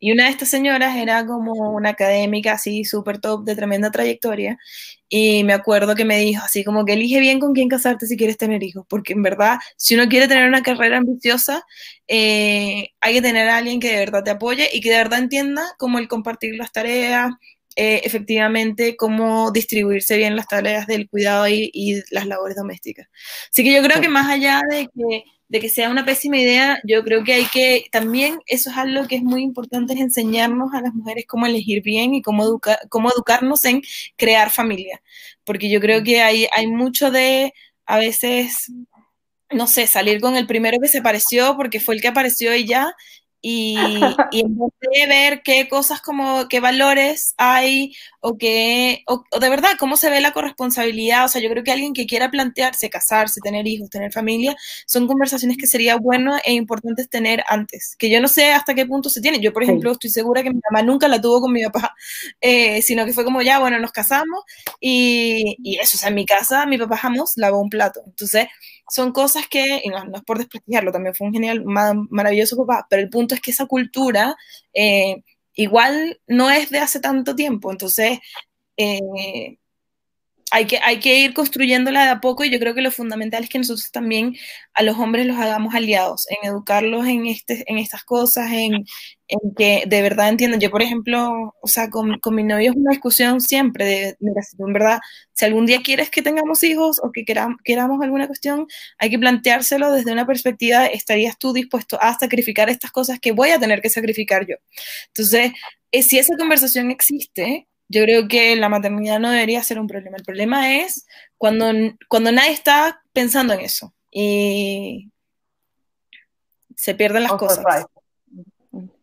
Y 0.00 0.12
una 0.12 0.24
de 0.24 0.30
estas 0.30 0.48
señoras 0.48 0.96
era 0.96 1.26
como 1.26 1.52
una 1.72 1.90
académica 1.90 2.52
así, 2.54 2.84
súper 2.84 3.20
top, 3.20 3.44
de 3.44 3.54
tremenda 3.54 3.90
trayectoria. 3.90 4.58
Y 5.08 5.44
me 5.44 5.52
acuerdo 5.52 5.94
que 5.94 6.04
me 6.06 6.18
dijo 6.18 6.42
así 6.44 6.64
como 6.64 6.84
que 6.84 6.94
elige 6.94 7.20
bien 7.20 7.38
con 7.38 7.52
quién 7.52 7.68
casarte 7.68 8.06
si 8.06 8.16
quieres 8.16 8.38
tener 8.38 8.62
hijos, 8.62 8.86
porque 8.88 9.12
en 9.12 9.22
verdad, 9.22 9.58
si 9.76 9.94
uno 9.94 10.08
quiere 10.08 10.26
tener 10.28 10.48
una 10.48 10.62
carrera 10.62 10.98
ambiciosa, 10.98 11.64
eh, 12.08 12.88
hay 13.00 13.14
que 13.14 13.22
tener 13.22 13.48
a 13.48 13.58
alguien 13.58 13.78
que 13.80 13.90
de 13.90 13.98
verdad 13.98 14.24
te 14.24 14.30
apoye 14.30 14.68
y 14.72 14.80
que 14.80 14.90
de 14.90 14.96
verdad 14.96 15.20
entienda 15.20 15.62
cómo 15.78 15.98
el 15.98 16.08
compartir 16.08 16.56
las 16.56 16.72
tareas, 16.72 17.32
eh, 17.76 18.00
efectivamente 18.04 18.96
cómo 18.96 19.52
distribuirse 19.52 20.16
bien 20.16 20.36
las 20.36 20.48
tareas 20.48 20.86
del 20.86 21.08
cuidado 21.08 21.48
y, 21.48 21.70
y, 21.72 22.02
las 22.10 22.26
labores 22.26 22.56
domésticas. 22.56 23.08
Así 23.52 23.62
que 23.62 23.72
yo 23.72 23.82
creo 23.82 24.00
que 24.00 24.08
más 24.08 24.28
allá 24.28 24.62
de 24.68 24.88
que, 24.88 25.24
de 25.48 25.60
que 25.60 25.68
sea 25.68 25.88
una 25.88 26.04
pésima 26.04 26.38
idea, 26.38 26.80
yo 26.84 27.02
creo 27.04 27.24
que 27.24 27.32
hay 27.32 27.44
que, 27.46 27.86
también 27.92 28.40
eso 28.46 28.70
es 28.70 28.76
algo 28.76 29.06
que 29.08 29.16
es 29.16 29.22
muy 29.22 29.42
importante, 29.42 29.94
es 29.94 30.00
enseñarnos 30.00 30.72
a 30.74 30.80
las 30.80 30.94
mujeres 30.94 31.26
cómo 31.28 31.46
elegir 31.46 31.82
bien 31.82 32.14
y 32.14 32.22
cómo, 32.22 32.44
educar, 32.44 32.78
cómo 32.88 33.10
educarnos 33.10 33.64
en 33.64 33.82
crear 34.16 34.50
familia. 34.50 35.02
Porque 35.44 35.70
yo 35.70 35.80
creo 35.80 36.02
que 36.02 36.22
hay, 36.22 36.46
hay 36.52 36.66
mucho 36.66 37.10
de, 37.10 37.52
a 37.86 37.98
veces, 37.98 38.72
no 39.50 39.66
sé, 39.66 39.86
salir 39.86 40.20
con 40.20 40.36
el 40.36 40.46
primero 40.46 40.78
que 40.80 40.88
se 40.88 41.02
pareció 41.02 41.56
porque 41.56 41.80
fue 41.80 41.94
el 41.96 42.00
que 42.00 42.08
apareció 42.08 42.54
y 42.54 42.66
ya, 42.66 42.94
y, 43.42 43.76
y, 44.32 44.42
vez 44.44 44.70
de 44.80 45.06
ver 45.06 45.42
qué 45.42 45.68
cosas 45.68 46.00
como, 46.02 46.46
qué 46.48 46.60
valores 46.60 47.34
hay 47.38 47.94
o 48.20 48.36
qué, 48.36 49.02
o, 49.06 49.24
de 49.38 49.48
verdad, 49.48 49.70
cómo 49.78 49.96
se 49.96 50.10
ve 50.10 50.20
la 50.20 50.32
corresponsabilidad, 50.32 51.24
o 51.24 51.28
sea, 51.28 51.40
yo 51.40 51.48
creo 51.48 51.64
que 51.64 51.72
alguien 51.72 51.94
que 51.94 52.06
quiera 52.06 52.30
plantearse, 52.30 52.90
casarse, 52.90 53.40
tener 53.42 53.66
hijos, 53.66 53.88
tener 53.88 54.12
familia, 54.12 54.56
son 54.86 55.06
conversaciones 55.06 55.56
que 55.56 55.66
sería 55.66 55.96
bueno 55.96 56.36
e 56.44 56.52
importantes 56.52 57.08
tener 57.08 57.42
antes, 57.48 57.96
que 57.98 58.10
yo 58.10 58.20
no 58.20 58.28
sé 58.28 58.52
hasta 58.52 58.74
qué 58.74 58.84
punto 58.84 59.08
se 59.08 59.20
tiene. 59.22 59.40
Yo, 59.40 59.52
por 59.52 59.62
ejemplo, 59.62 59.92
estoy 59.92 60.10
segura 60.10 60.42
que 60.42 60.50
mi 60.50 60.60
mamá 60.70 60.82
nunca 60.82 61.08
la 61.08 61.20
tuvo 61.20 61.40
con 61.40 61.52
mi 61.52 61.62
papá, 61.64 61.94
eh, 62.40 62.82
sino 62.82 63.06
que 63.06 63.12
fue 63.12 63.24
como 63.24 63.40
ya, 63.42 63.58
bueno, 63.58 63.78
nos 63.78 63.92
casamos 63.92 64.44
y, 64.80 65.56
y, 65.62 65.78
eso, 65.78 65.96
o 65.96 66.00
sea, 66.00 66.08
en 66.10 66.14
mi 66.14 66.26
casa 66.26 66.66
mi 66.66 66.76
papá 66.78 66.96
jamás 66.98 67.32
lavó 67.36 67.60
un 67.60 67.70
plato. 67.70 68.02
Entonces, 68.06 68.48
son 68.90 69.12
cosas 69.12 69.46
que, 69.48 69.82
y 69.84 69.88
no, 69.88 69.98
es 70.14 70.22
por 70.24 70.38
desprestigiarlo, 70.38 70.92
también 70.92 71.14
fue 71.14 71.26
un 71.26 71.32
genial, 71.32 71.62
maravilloso 71.64 72.56
papá, 72.56 72.86
pero 72.90 73.02
el 73.02 73.10
punto 73.10 73.34
es 73.34 73.40
que 73.40 73.50
esa 73.52 73.66
cultura 73.66 74.36
eh, 74.74 75.22
igual 75.54 76.20
no 76.26 76.50
es 76.50 76.70
de 76.70 76.78
hace 76.80 77.00
tanto 77.00 77.34
tiempo, 77.34 77.70
entonces 77.70 78.18
eh, 78.76 79.58
hay 80.50 80.66
que, 80.66 80.78
hay 80.82 80.98
que 80.98 81.20
ir 81.20 81.34
construyéndola 81.34 82.04
de 82.04 82.10
a 82.10 82.20
poco 82.20 82.44
y 82.44 82.50
yo 82.50 82.58
creo 82.58 82.74
que 82.74 82.82
lo 82.82 82.90
fundamental 82.90 83.44
es 83.44 83.50
que 83.50 83.58
nosotros 83.58 83.90
también 83.92 84.36
a 84.74 84.82
los 84.82 84.98
hombres 84.98 85.26
los 85.26 85.38
hagamos 85.38 85.74
aliados, 85.74 86.26
en 86.30 86.48
educarlos 86.48 87.06
en, 87.06 87.26
este, 87.26 87.64
en 87.66 87.78
estas 87.78 88.04
cosas, 88.04 88.50
en, 88.52 88.84
en 89.28 89.54
que 89.56 89.84
de 89.86 90.02
verdad 90.02 90.28
entiendan. 90.28 90.60
Yo, 90.60 90.70
por 90.70 90.82
ejemplo, 90.82 91.54
o 91.60 91.68
sea, 91.68 91.88
con, 91.88 92.18
con, 92.18 92.34
mi 92.34 92.42
novio 92.42 92.70
es 92.70 92.76
una 92.76 92.90
discusión 92.90 93.40
siempre 93.40 93.84
de, 93.84 94.16
mira, 94.20 94.42
si 94.42 94.56
tú 94.56 94.66
en 94.66 94.72
verdad, 94.72 95.00
si 95.32 95.44
algún 95.44 95.66
día 95.66 95.80
quieres 95.82 96.10
que 96.10 96.22
tengamos 96.22 96.62
hijos 96.64 97.00
o 97.02 97.12
que 97.12 97.24
queramos, 97.24 97.58
queramos 97.64 98.02
alguna 98.02 98.26
cuestión, 98.26 98.66
hay 98.98 99.10
que 99.10 99.18
planteárselo 99.18 99.92
desde 99.92 100.12
una 100.12 100.26
perspectiva, 100.26 100.86
¿estarías 100.86 101.38
tú 101.38 101.52
dispuesto 101.52 101.96
a 102.00 102.18
sacrificar 102.18 102.68
estas 102.70 102.90
cosas 102.90 103.20
que 103.20 103.32
voy 103.32 103.50
a 103.50 103.60
tener 103.60 103.80
que 103.80 103.90
sacrificar 103.90 104.46
yo? 104.46 104.56
Entonces, 105.08 105.52
eh, 105.92 106.02
si 106.02 106.18
esa 106.18 106.36
conversación 106.36 106.90
existe, 106.90 107.68
yo 107.90 108.04
creo 108.04 108.28
que 108.28 108.54
la 108.54 108.68
maternidad 108.68 109.18
no 109.18 109.32
debería 109.32 109.64
ser 109.64 109.80
un 109.80 109.88
problema. 109.88 110.16
El 110.16 110.22
problema 110.22 110.76
es 110.76 111.08
cuando, 111.36 111.72
cuando 112.08 112.30
nadie 112.30 112.52
está 112.52 113.02
pensando 113.12 113.52
en 113.52 113.60
eso 113.60 113.92
y 114.12 115.10
se 116.76 116.94
pierden 116.94 117.24
las 117.24 117.32
cosas. 117.32 117.86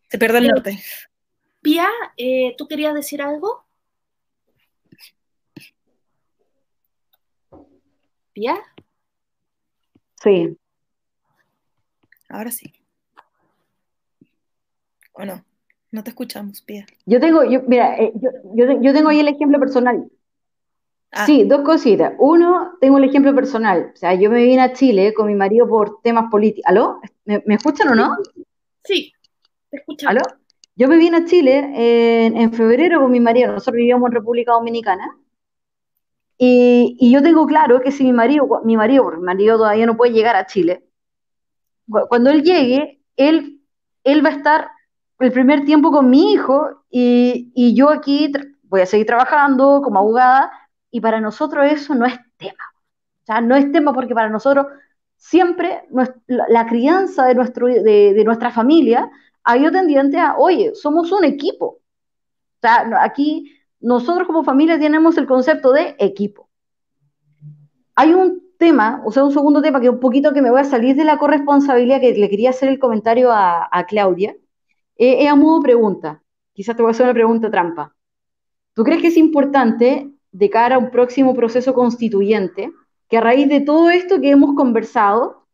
Se 0.10 0.18
pierde 0.18 0.38
el 0.38 0.48
norte. 0.48 0.82
Pia, 1.62 1.90
eh, 2.16 2.56
¿tú 2.58 2.66
querías 2.66 2.94
decir 2.94 3.22
algo? 3.22 3.66
¿Pia? 8.32 8.56
Sí. 10.24 10.58
Ahora 12.30 12.52
sí. 12.52 12.72
¿O 15.12 15.26
no? 15.26 15.44
No 15.98 16.04
te 16.04 16.12
escuchamos, 16.12 16.62
Pia. 16.62 16.86
Yo 17.08 17.20
tengo, 17.20 17.44
yo, 17.44 17.64
mira, 17.66 17.98
eh, 17.98 18.14
yo, 18.54 18.80
yo, 18.80 18.94
tengo 18.94 19.10
ahí 19.10 19.20
el 19.20 19.30
ejemplo 19.30 19.60
personal. 19.60 20.08
Ah. 21.12 21.26
Sí, 21.26 21.44
dos 21.46 21.62
cositas. 21.62 22.14
Uno, 22.20 22.74
tengo 22.80 23.00
el 23.00 23.06
ejemplo 23.06 23.34
personal. 23.34 23.94
O 23.96 23.98
sea, 23.98 24.14
yo 24.14 24.30
me 24.30 24.44
vine 24.44 24.62
a 24.62 24.74
Chile 24.74 25.16
con 25.16 25.26
mi 25.26 25.34
marido 25.34 25.68
por 25.68 26.00
temas 26.04 26.30
políticos. 26.30 26.70
¿Aló? 26.70 27.00
¿Me, 27.26 27.42
escuchan 27.48 27.88
o 27.88 27.96
no? 27.96 28.16
Sí, 28.84 29.12
te 29.72 29.78
escuchamos. 29.78 30.18
¿Aló? 30.18 30.40
Yo 30.76 30.88
me 30.88 30.98
vine 30.98 31.18
a 31.18 31.26
Chile 31.26 32.28
en, 32.28 32.54
febrero 32.54 33.02
con 33.02 33.10
mi 33.10 33.20
marido. 33.20 33.52
Nosotros 33.54 33.78
vivíamos 33.78 34.08
en 34.10 34.18
República 34.18 34.52
Dominicana. 34.52 35.18
Y, 36.38 36.96
y, 37.00 37.12
yo 37.12 37.24
tengo 37.24 37.48
claro 37.48 37.82
que 37.82 37.92
si 37.92 38.04
mi 38.04 38.14
marido, 38.14 38.62
mi 38.64 38.78
marido, 38.78 39.10
mi 39.14 39.24
marido 39.24 39.58
todavía 39.58 39.88
no 39.88 39.98
puede 39.98 40.14
llegar 40.14 40.36
a 40.36 40.46
Chile, 40.46 40.84
cuando 41.88 42.30
él 42.30 42.44
llegue, 42.44 43.02
él, 43.16 43.64
él 44.04 44.24
va 44.24 44.30
a 44.30 44.34
estar 44.34 44.77
el 45.20 45.32
primer 45.32 45.66
tiempo 45.66 45.92
con 45.92 46.10
mi 46.10 46.34
hijo 46.34 46.84
y, 46.90 47.74
yo 47.76 47.90
aquí 47.90 48.32
voy 48.64 48.82
a 48.82 48.86
seguir 48.86 49.08
trabajando 49.08 49.82
como 49.84 50.00
abogada 50.00 50.52
y 50.92 51.02
para 51.02 51.20
nosotros 51.20 51.66
eso 51.66 51.96
no 51.96 52.06
es 52.06 52.18
tema. 52.38 52.64
O 53.24 53.26
sea, 53.26 53.42
no 53.42 53.56
es 53.56 53.72
tema 53.72 53.94
porque 53.94 54.14
para 54.14 54.30
nosotros 54.30 54.68
siempre 55.16 55.84
la, 56.28 56.68
crianza 56.68 57.26
de, 57.26 57.36
nuestro, 57.36 57.68
de, 57.68 58.24
nuestra 58.26 58.52
familia 58.52 59.10
ha 59.44 59.58
ido 59.58 59.72
tendiente 59.72 60.20
a, 60.20 60.38
oye, 60.38 60.76
somos 60.76 61.12
un 61.12 61.24
equipo. 61.24 61.66
O 61.66 62.60
sea, 62.62 62.88
aquí 63.02 63.52
nosotros 63.80 64.28
como 64.28 64.44
familia 64.44 64.80
tenemos 64.80 65.18
el 65.18 65.28
concepto 65.28 65.72
de 65.72 65.96
equipo. 66.00 66.50
Hay 67.96 68.14
un 68.14 68.44
tema, 68.58 69.02
o 69.06 69.12
sea, 69.12 69.24
un 69.24 69.32
segundo 69.32 69.62
tema 69.62 69.82
que 69.82 69.90
un 69.90 70.00
poquito 70.00 70.34
que 70.34 70.42
me 70.42 70.52
voy 70.52 70.62
a 70.62 70.66
salir 70.66 70.96
de 70.96 71.04
la 71.04 71.18
corresponsabilidad 71.18 72.00
que 72.00 72.14
le 72.14 72.30
quería 72.30 72.52
hacer 72.52 72.70
el 72.70 72.80
comentario 72.80 73.32
a 73.32 73.86
Claudia, 73.88 74.36
es 74.98 75.30
a 75.30 75.36
modo 75.36 75.62
pregunta. 75.62 76.24
Quizás 76.54 76.76
te 76.76 76.82
voy 76.82 76.90
a 76.90 76.92
hacer 76.92 77.06
una 77.06 77.14
pregunta 77.14 77.52
trampa. 77.52 77.96
¿Tú 78.74 78.84
crees 78.84 79.02
que 79.02 79.08
es 79.08 79.18
importante, 79.18 80.12
de 80.32 80.50
cara 80.50 80.76
a 80.76 80.80
un 80.80 80.92
próximo 80.92 81.34
proceso 81.34 81.74
constituyente, 81.74 82.72
que 83.10 83.18
a 83.18 83.22
raíz 83.22 83.48
de 83.50 83.62
todo 83.62 83.90
esto 83.90 84.20
que 84.20 84.30
hemos 84.30 84.56
conversado, 84.56 85.48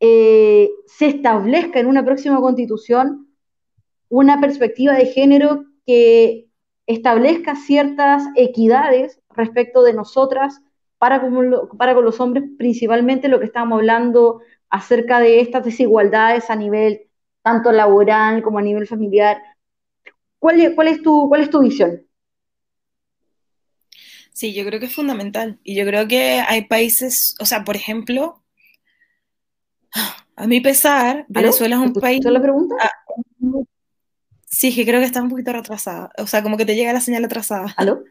eh, 0.00 0.70
se 0.86 1.06
establezca 1.06 1.78
en 1.78 1.86
una 1.86 2.04
próxima 2.04 2.40
constitución 2.40 3.28
una 4.08 4.40
perspectiva 4.40 4.94
de 4.94 5.06
género 5.06 5.66
que 5.86 6.48
establezca 6.86 7.54
ciertas 7.54 8.24
equidades 8.34 9.20
respecto 9.30 9.82
de 9.82 9.92
nosotras 9.92 10.60
para 10.98 11.20
con, 11.20 11.68
para 11.78 11.94
con 11.94 12.04
los 12.04 12.20
hombres, 12.20 12.44
principalmente 12.58 13.28
lo 13.28 13.38
que 13.38 13.46
estamos 13.46 13.78
hablando 13.78 14.40
acerca 14.68 15.20
de 15.20 15.40
estas 15.40 15.64
desigualdades 15.64 16.50
a 16.50 16.56
nivel 16.56 17.09
tanto 17.42 17.72
laboral 17.72 18.42
como 18.42 18.58
a 18.58 18.62
nivel 18.62 18.86
familiar. 18.86 19.40
¿Cuál 20.38 20.60
es, 20.60 20.74
cuál 20.74 20.88
es, 20.88 21.02
tu, 21.02 21.28
cuál 21.28 21.42
es 21.42 21.50
tu 21.50 21.60
visión? 21.60 22.06
Sí, 24.32 24.54
yo 24.54 24.64
creo 24.64 24.80
que 24.80 24.86
es 24.86 24.94
fundamental. 24.94 25.58
Y 25.62 25.74
yo 25.74 25.84
creo 25.84 26.08
que 26.08 26.40
hay 26.46 26.66
países, 26.66 27.34
o 27.40 27.46
sea, 27.46 27.64
por 27.64 27.76
ejemplo, 27.76 28.42
a 30.36 30.46
mi 30.46 30.60
pesar, 30.60 31.26
Venezuela 31.28 31.76
es 31.76 31.82
un 31.82 31.92
país. 31.92 32.24
la 32.24 32.40
pregunta? 32.40 32.74
Ah, 32.80 32.90
sí, 34.46 34.74
que 34.74 34.86
creo 34.86 35.00
que 35.00 35.06
está 35.06 35.22
un 35.22 35.28
poquito 35.28 35.52
retrasada. 35.52 36.10
O 36.18 36.26
sea, 36.26 36.42
como 36.42 36.56
que 36.56 36.64
te 36.64 36.74
llega 36.74 36.92
la 36.92 37.00
señal 37.00 37.24
atrasada. 37.24 37.74
¿Aló? 37.76 38.04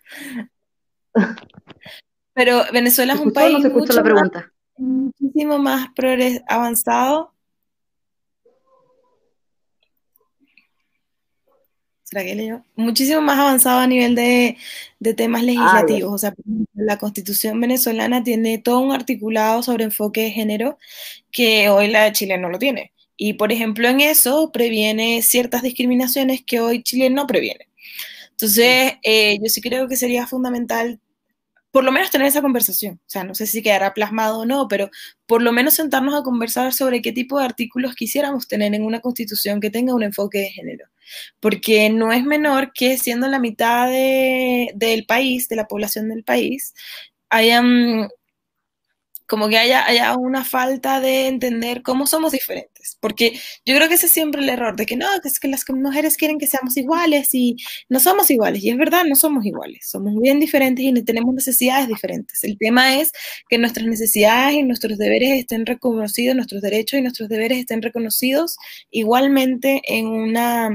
Pero 2.33 2.61
Venezuela 2.71 3.13
es 3.13 3.19
un 3.19 3.33
país. 3.33 3.53
No 3.53 3.61
se 3.61 3.67
escucha 3.67 3.93
la 3.93 4.03
pregunta? 4.03 4.51
muchísimo 4.79 5.59
más 5.59 5.89
avanzado 6.47 7.33
Muchísimo 12.75 13.21
más 13.21 13.39
avanzado 13.39 13.79
a 13.79 13.87
nivel 13.87 14.15
de, 14.15 14.57
temas 15.15 15.41
ah, 15.41 15.45
legislativos. 15.45 16.13
o 16.13 16.17
sea, 16.17 16.33
la 16.73 16.97
constitución 16.97 17.59
venezolana 17.59 18.23
tiene 18.23 18.57
todo 18.57 18.79
un 18.79 18.91
articulado 18.91 19.63
sobre 19.63 19.85
enfoque 19.85 20.21
de 20.21 20.31
género 20.31 20.77
que 21.31 21.69
hoy 21.69 21.87
la 21.87 22.05
de 22.05 22.11
Chile 22.13 22.37
no 22.37 22.49
lo 22.49 22.59
tiene. 22.59 22.93
Y 23.15 23.33
por 23.33 23.51
ejemplo, 23.51 23.87
en 23.87 24.01
eso 24.01 24.51
previene 24.51 25.21
ciertas 25.21 25.61
discriminaciones 25.61 26.43
que 26.43 26.59
hoy 26.61 26.83
Chile 26.83 27.09
no 27.09 27.27
previene. 27.27 27.67
Entonces, 28.31 28.93
eh, 29.03 29.37
yo 29.41 29.49
sí 29.49 29.61
creo 29.61 29.87
que 29.87 29.97
sería 29.97 30.25
fundamental 30.25 30.99
por 31.71 31.83
lo 31.83 31.91
menos 31.91 32.09
tener 32.09 32.27
esa 32.27 32.41
conversación. 32.41 32.95
O 33.05 33.09
sea, 33.09 33.23
no 33.23 33.35
sé 33.35 33.45
si 33.45 33.61
quedará 33.61 33.93
plasmado 33.93 34.39
o 34.39 34.45
no, 34.45 34.67
pero 34.67 34.89
por 35.27 35.41
lo 35.41 35.51
menos 35.51 35.75
sentarnos 35.75 36.15
a 36.15 36.23
conversar 36.23 36.73
sobre 36.73 37.01
qué 37.01 37.11
tipo 37.11 37.37
de 37.37 37.45
artículos 37.45 37.95
quisiéramos 37.95 38.47
tener 38.47 38.73
en 38.73 38.83
una 38.83 39.01
constitución 39.01 39.59
que 39.59 39.69
tenga 39.69 39.93
un 39.93 40.03
enfoque 40.03 40.39
de 40.39 40.49
género. 40.49 40.85
Porque 41.39 41.89
no 41.89 42.11
es 42.11 42.23
menor 42.23 42.71
que 42.73 42.97
siendo 42.97 43.27
la 43.27 43.39
mitad 43.39 43.89
del 43.89 45.05
país, 45.07 45.47
de 45.47 45.55
la 45.55 45.67
población 45.67 46.09
del 46.09 46.23
país, 46.23 46.73
hayan 47.29 48.09
como 49.29 49.47
que 49.47 49.57
haya, 49.59 49.85
haya 49.85 50.15
una 50.17 50.43
falta 50.43 50.99
de 50.99 51.27
entender 51.27 51.83
cómo 51.83 52.07
somos 52.07 52.31
diferentes, 52.31 52.97
porque 52.99 53.39
yo 53.63 53.75
creo 53.75 53.87
que 53.87 53.93
ese 53.93 54.07
es 54.07 54.11
siempre 54.11 54.41
el 54.41 54.49
error, 54.49 54.75
de 54.75 54.87
que 54.87 54.95
no, 54.95 55.05
que 55.21 55.27
es 55.27 55.39
que 55.39 55.47
las 55.47 55.63
mujeres 55.69 56.17
quieren 56.17 56.39
que 56.39 56.47
seamos 56.47 56.75
iguales 56.77 57.29
y 57.33 57.55
no 57.89 57.99
somos 57.99 58.31
iguales, 58.31 58.63
y 58.63 58.71
es 58.71 58.77
verdad, 58.77 59.05
no 59.05 59.15
somos 59.15 59.45
iguales, 59.45 59.87
somos 59.87 60.19
bien 60.19 60.39
diferentes 60.39 60.83
y 60.83 60.93
tenemos 61.03 61.33
necesidades 61.35 61.87
diferentes. 61.87 62.43
El 62.43 62.57
tema 62.57 62.99
es 62.99 63.11
que 63.47 63.59
nuestras 63.59 63.85
necesidades 63.85 64.55
y 64.55 64.63
nuestros 64.63 64.97
deberes 64.97 65.39
estén 65.39 65.67
reconocidos, 65.67 66.35
nuestros 66.35 66.61
derechos 66.63 66.99
y 66.99 67.03
nuestros 67.03 67.29
deberes 67.29 67.59
estén 67.59 67.83
reconocidos 67.83 68.57
igualmente 68.89 69.81
en 69.85 70.07
una 70.07 70.71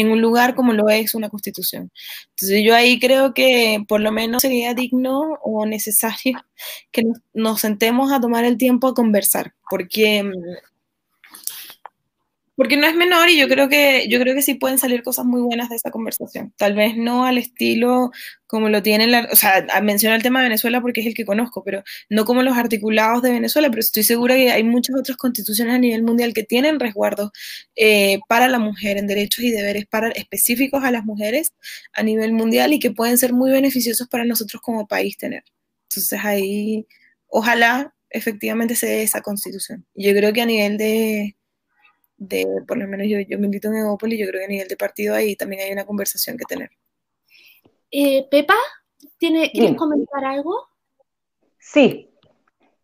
en 0.00 0.10
un 0.10 0.20
lugar 0.20 0.54
como 0.54 0.72
lo 0.72 0.88
es 0.88 1.14
una 1.14 1.28
constitución. 1.28 1.90
Entonces 2.30 2.62
yo 2.64 2.74
ahí 2.74 2.98
creo 2.98 3.34
que 3.34 3.84
por 3.88 4.00
lo 4.00 4.12
menos 4.12 4.42
sería 4.42 4.74
digno 4.74 5.38
o 5.42 5.66
necesario 5.66 6.44
que 6.92 7.02
nos, 7.34 7.60
sentemos 7.60 8.12
a 8.12 8.20
tomar 8.20 8.44
el 8.44 8.58
tiempo 8.58 8.88
a 8.88 8.94
conversar, 8.94 9.54
porque 9.70 10.22
mm, 10.24 10.32
porque 12.60 12.76
no 12.76 12.86
es 12.86 12.94
menor 12.94 13.30
y 13.30 13.38
yo 13.38 13.48
creo 13.48 13.70
que 13.70 14.06
yo 14.10 14.20
creo 14.20 14.34
que 14.34 14.42
sí 14.42 14.52
pueden 14.52 14.76
salir 14.76 15.02
cosas 15.02 15.24
muy 15.24 15.40
buenas 15.40 15.70
de 15.70 15.76
esa 15.76 15.90
conversación. 15.90 16.52
Tal 16.58 16.74
vez 16.74 16.94
no 16.94 17.24
al 17.24 17.38
estilo 17.38 18.10
como 18.46 18.68
lo 18.68 18.82
tienen, 18.82 19.10
la, 19.12 19.26
o 19.32 19.34
sea, 19.34 19.64
menciono 19.82 20.14
el 20.14 20.22
tema 20.22 20.40
de 20.40 20.48
Venezuela 20.50 20.82
porque 20.82 21.00
es 21.00 21.06
el 21.06 21.14
que 21.14 21.24
conozco, 21.24 21.64
pero 21.64 21.82
no 22.10 22.26
como 22.26 22.42
los 22.42 22.58
articulados 22.58 23.22
de 23.22 23.30
Venezuela, 23.30 23.70
pero 23.70 23.80
estoy 23.80 24.02
segura 24.02 24.34
que 24.34 24.50
hay 24.50 24.62
muchas 24.62 24.94
otras 24.94 25.16
constituciones 25.16 25.74
a 25.74 25.78
nivel 25.78 26.02
mundial 26.02 26.34
que 26.34 26.42
tienen 26.42 26.78
resguardos 26.78 27.30
eh, 27.76 28.18
para 28.28 28.46
la 28.46 28.58
mujer 28.58 28.98
en 28.98 29.06
derechos 29.06 29.42
y 29.42 29.52
deberes 29.52 29.86
para, 29.86 30.10
específicos 30.10 30.84
a 30.84 30.90
las 30.90 31.06
mujeres 31.06 31.54
a 31.94 32.02
nivel 32.02 32.34
mundial 32.34 32.74
y 32.74 32.78
que 32.78 32.90
pueden 32.90 33.16
ser 33.16 33.32
muy 33.32 33.50
beneficiosos 33.50 34.06
para 34.06 34.26
nosotros 34.26 34.60
como 34.60 34.86
país 34.86 35.16
tener. 35.16 35.44
Entonces 35.88 36.20
ahí, 36.22 36.86
ojalá 37.26 37.94
efectivamente 38.10 38.76
se 38.76 38.86
dé 38.86 39.02
esa 39.02 39.22
constitución. 39.22 39.86
Yo 39.94 40.12
creo 40.12 40.34
que 40.34 40.42
a 40.42 40.46
nivel 40.46 40.76
de 40.76 41.36
de, 42.20 42.46
por 42.68 42.76
lo 42.76 42.86
menos 42.86 43.06
yo, 43.08 43.18
yo 43.20 43.38
milito 43.38 43.68
en 43.68 43.78
Evópolis, 43.78 44.20
yo 44.20 44.26
creo 44.28 44.40
que 44.40 44.44
a 44.44 44.48
nivel 44.48 44.68
de 44.68 44.76
partido 44.76 45.14
ahí 45.14 45.34
también 45.34 45.62
hay 45.62 45.72
una 45.72 45.86
conversación 45.86 46.36
que 46.36 46.44
tener. 46.44 46.70
Eh, 47.90 48.28
Pepa, 48.30 48.54
¿tiene, 49.16 49.50
¿quieres 49.50 49.76
comentar 49.76 50.24
algo? 50.24 50.68
Sí. 51.58 52.10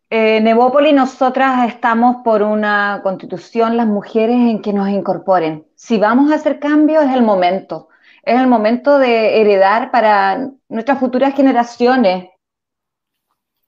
en 0.09 0.47
Evópolis 0.47 0.93
nosotras 0.93 1.67
estamos 1.69 2.17
por 2.23 2.41
una 2.41 3.01
constitución, 3.03 3.77
las 3.77 3.87
mujeres, 3.87 4.35
en 4.35 4.61
que 4.61 4.73
nos 4.73 4.89
incorporen. 4.89 5.67
Si 5.75 5.97
vamos 5.99 6.31
a 6.31 6.35
hacer 6.35 6.59
cambios, 6.59 7.05
es 7.05 7.13
el 7.13 7.21
momento. 7.21 7.89
Es 8.23 8.39
el 8.39 8.47
momento 8.47 8.97
de 8.97 9.39
heredar 9.39 9.91
para 9.91 10.49
nuestras 10.67 10.99
futuras 10.99 11.35
generaciones. 11.35 12.29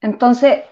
Entonces, 0.02 0.64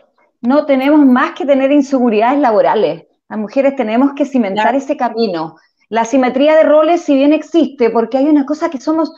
no 0.41 0.65
tenemos 0.65 1.05
más 1.05 1.33
que 1.33 1.45
tener 1.45 1.71
inseguridades 1.71 2.39
laborales. 2.39 3.05
Las 3.29 3.39
mujeres 3.39 3.75
tenemos 3.75 4.13
que 4.13 4.25
cimentar 4.25 4.75
ese 4.75 4.95
camino. 4.95 5.57
La 5.89 6.05
simetría 6.05 6.55
de 6.55 6.63
roles, 6.63 7.01
si 7.01 7.15
bien 7.15 7.33
existe, 7.33 7.89
porque 7.89 8.17
hay 8.17 8.25
una 8.25 8.45
cosa 8.45 8.69
que 8.69 8.79
somos 8.79 9.13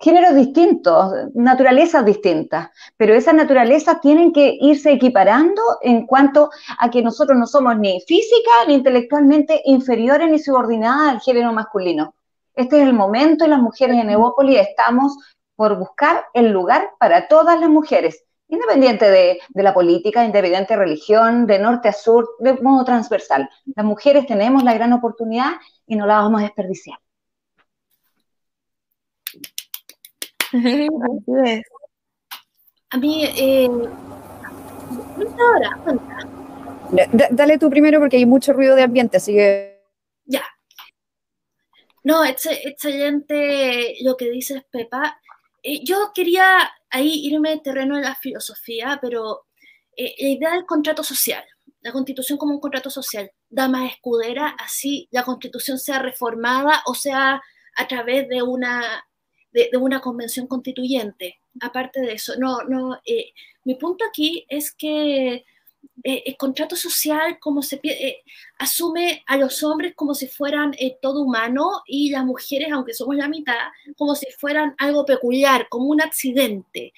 géneros 0.00 0.34
distintos, 0.34 1.12
naturalezas 1.34 2.04
distintas, 2.04 2.70
pero 2.96 3.14
esas 3.14 3.34
naturalezas 3.34 4.00
tienen 4.00 4.32
que 4.32 4.56
irse 4.60 4.92
equiparando 4.92 5.62
en 5.82 6.06
cuanto 6.06 6.50
a 6.78 6.90
que 6.90 7.02
nosotros 7.02 7.38
no 7.38 7.46
somos 7.46 7.78
ni 7.78 8.00
física 8.00 8.50
ni 8.66 8.74
intelectualmente 8.74 9.60
inferiores 9.66 10.30
ni 10.30 10.38
subordinadas 10.38 11.10
al 11.10 11.20
género 11.20 11.52
masculino. 11.52 12.14
Este 12.54 12.80
es 12.80 12.88
el 12.88 12.94
momento 12.94 13.44
y 13.44 13.48
las 13.48 13.60
mujeres 13.60 13.98
en 13.98 14.10
Evópolis 14.10 14.58
estamos 14.58 15.16
por 15.54 15.78
buscar 15.78 16.24
el 16.32 16.50
lugar 16.50 16.90
para 16.98 17.28
todas 17.28 17.60
las 17.60 17.68
mujeres 17.68 18.24
independiente 18.50 19.10
de, 19.10 19.38
la 19.54 19.72
política, 19.72 20.24
independiente 20.24 20.74
de 20.74 20.80
religión, 20.80 21.46
de 21.46 21.58
norte 21.58 21.88
a 21.88 21.92
sur, 21.92 22.28
de 22.40 22.54
modo 22.54 22.84
transversal. 22.84 23.48
Las 23.76 23.86
mujeres 23.86 24.26
tenemos 24.26 24.62
la 24.64 24.74
gran 24.74 24.92
oportunidad 24.92 25.52
y 25.86 25.96
no 25.96 26.06
la 26.06 26.20
vamos 26.20 26.40
a 26.40 26.44
desperdiciar. 26.44 26.98
A 32.92 32.96
mí, 32.96 33.24
eh, 33.24 33.70
Dale 37.30 37.58
tú 37.58 37.70
primero 37.70 38.00
porque 38.00 38.16
hay 38.16 38.26
mucho 38.26 38.52
ruido 38.52 38.74
de 38.74 38.82
ambiente, 38.82 39.18
así 39.18 39.32
que... 39.32 39.80
Ya. 40.24 40.42
No, 42.02 42.24
excelente 42.24 43.96
lo 44.02 44.16
que 44.16 44.30
dices, 44.30 44.64
Pepa. 44.70 45.20
Eh, 45.62 45.84
yo 45.84 46.10
quería 46.14 46.70
ahí 46.90 47.26
irme 47.26 47.50
de 47.50 47.60
terreno 47.60 47.96
de 47.96 48.02
la 48.02 48.14
filosofía, 48.14 48.98
pero 49.00 49.46
eh, 49.96 50.14
la 50.18 50.28
idea 50.28 50.50
del 50.52 50.66
contrato 50.66 51.02
social, 51.02 51.44
la 51.80 51.92
constitución 51.92 52.38
como 52.38 52.54
un 52.54 52.60
contrato 52.60 52.90
social, 52.90 53.30
da 53.48 53.68
más 53.68 53.92
escudera, 53.92 54.48
así 54.58 55.08
la 55.10 55.24
constitución 55.24 55.78
sea 55.78 55.98
reformada 56.00 56.82
o 56.86 56.94
sea 56.94 57.40
a 57.76 57.88
través 57.88 58.28
de 58.28 58.42
una, 58.42 59.04
de, 59.52 59.70
una 59.78 60.00
convención 60.00 60.46
constituyente. 60.46 61.40
Aparte 61.60 62.00
de 62.00 62.12
eso, 62.12 62.34
no, 62.38 62.62
no, 62.64 63.00
eh, 63.04 63.32
mi 63.64 63.74
punto 63.76 64.04
aquí 64.04 64.46
es 64.48 64.72
que 64.72 65.44
eh, 66.02 66.22
el 66.24 66.36
contrato 66.38 66.76
social 66.76 67.38
como 67.38 67.62
se 67.62 67.78
eh, 67.82 68.22
asume 68.58 69.22
a 69.26 69.36
los 69.36 69.62
hombres 69.62 69.92
como 69.94 70.14
si 70.14 70.28
fueran 70.28 70.74
eh, 70.78 70.96
todo 71.02 71.20
humano 71.22 71.82
y 71.86 72.10
las 72.10 72.24
mujeres, 72.24 72.68
aunque 72.72 72.94
somos 72.94 73.16
la 73.16 73.28
mitad, 73.28 73.68
como 73.96 74.14
si 74.14 74.26
fueran 74.38 74.74
algo 74.78 75.04
peculiar, 75.04 75.68
como 75.68 75.86
un 75.86 76.00
accidente. 76.00 76.94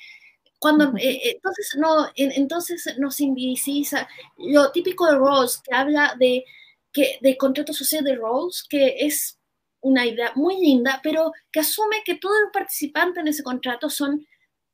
Cuando, 0.60 0.92
entonces, 0.96 1.76
no, 1.76 2.08
entonces 2.14 2.94
nos 2.98 3.18
invisibiliza 3.18 4.08
lo 4.38 4.70
típico 4.70 5.06
de 5.06 5.18
Rawls, 5.18 5.60
que 5.60 5.74
habla 5.74 6.14
de, 6.20 6.44
que, 6.92 7.18
de 7.20 7.36
contrato 7.36 7.72
social 7.72 8.04
de 8.04 8.14
Rawls, 8.14 8.64
que 8.70 8.94
es 9.00 9.40
una 9.80 10.06
idea 10.06 10.30
muy 10.36 10.60
linda, 10.60 11.00
pero 11.02 11.32
que 11.50 11.58
asume 11.58 12.04
que 12.04 12.14
todos 12.14 12.36
los 12.44 12.52
participantes 12.52 13.20
en 13.20 13.26
ese 13.26 13.42
contrato 13.42 13.90
son 13.90 14.24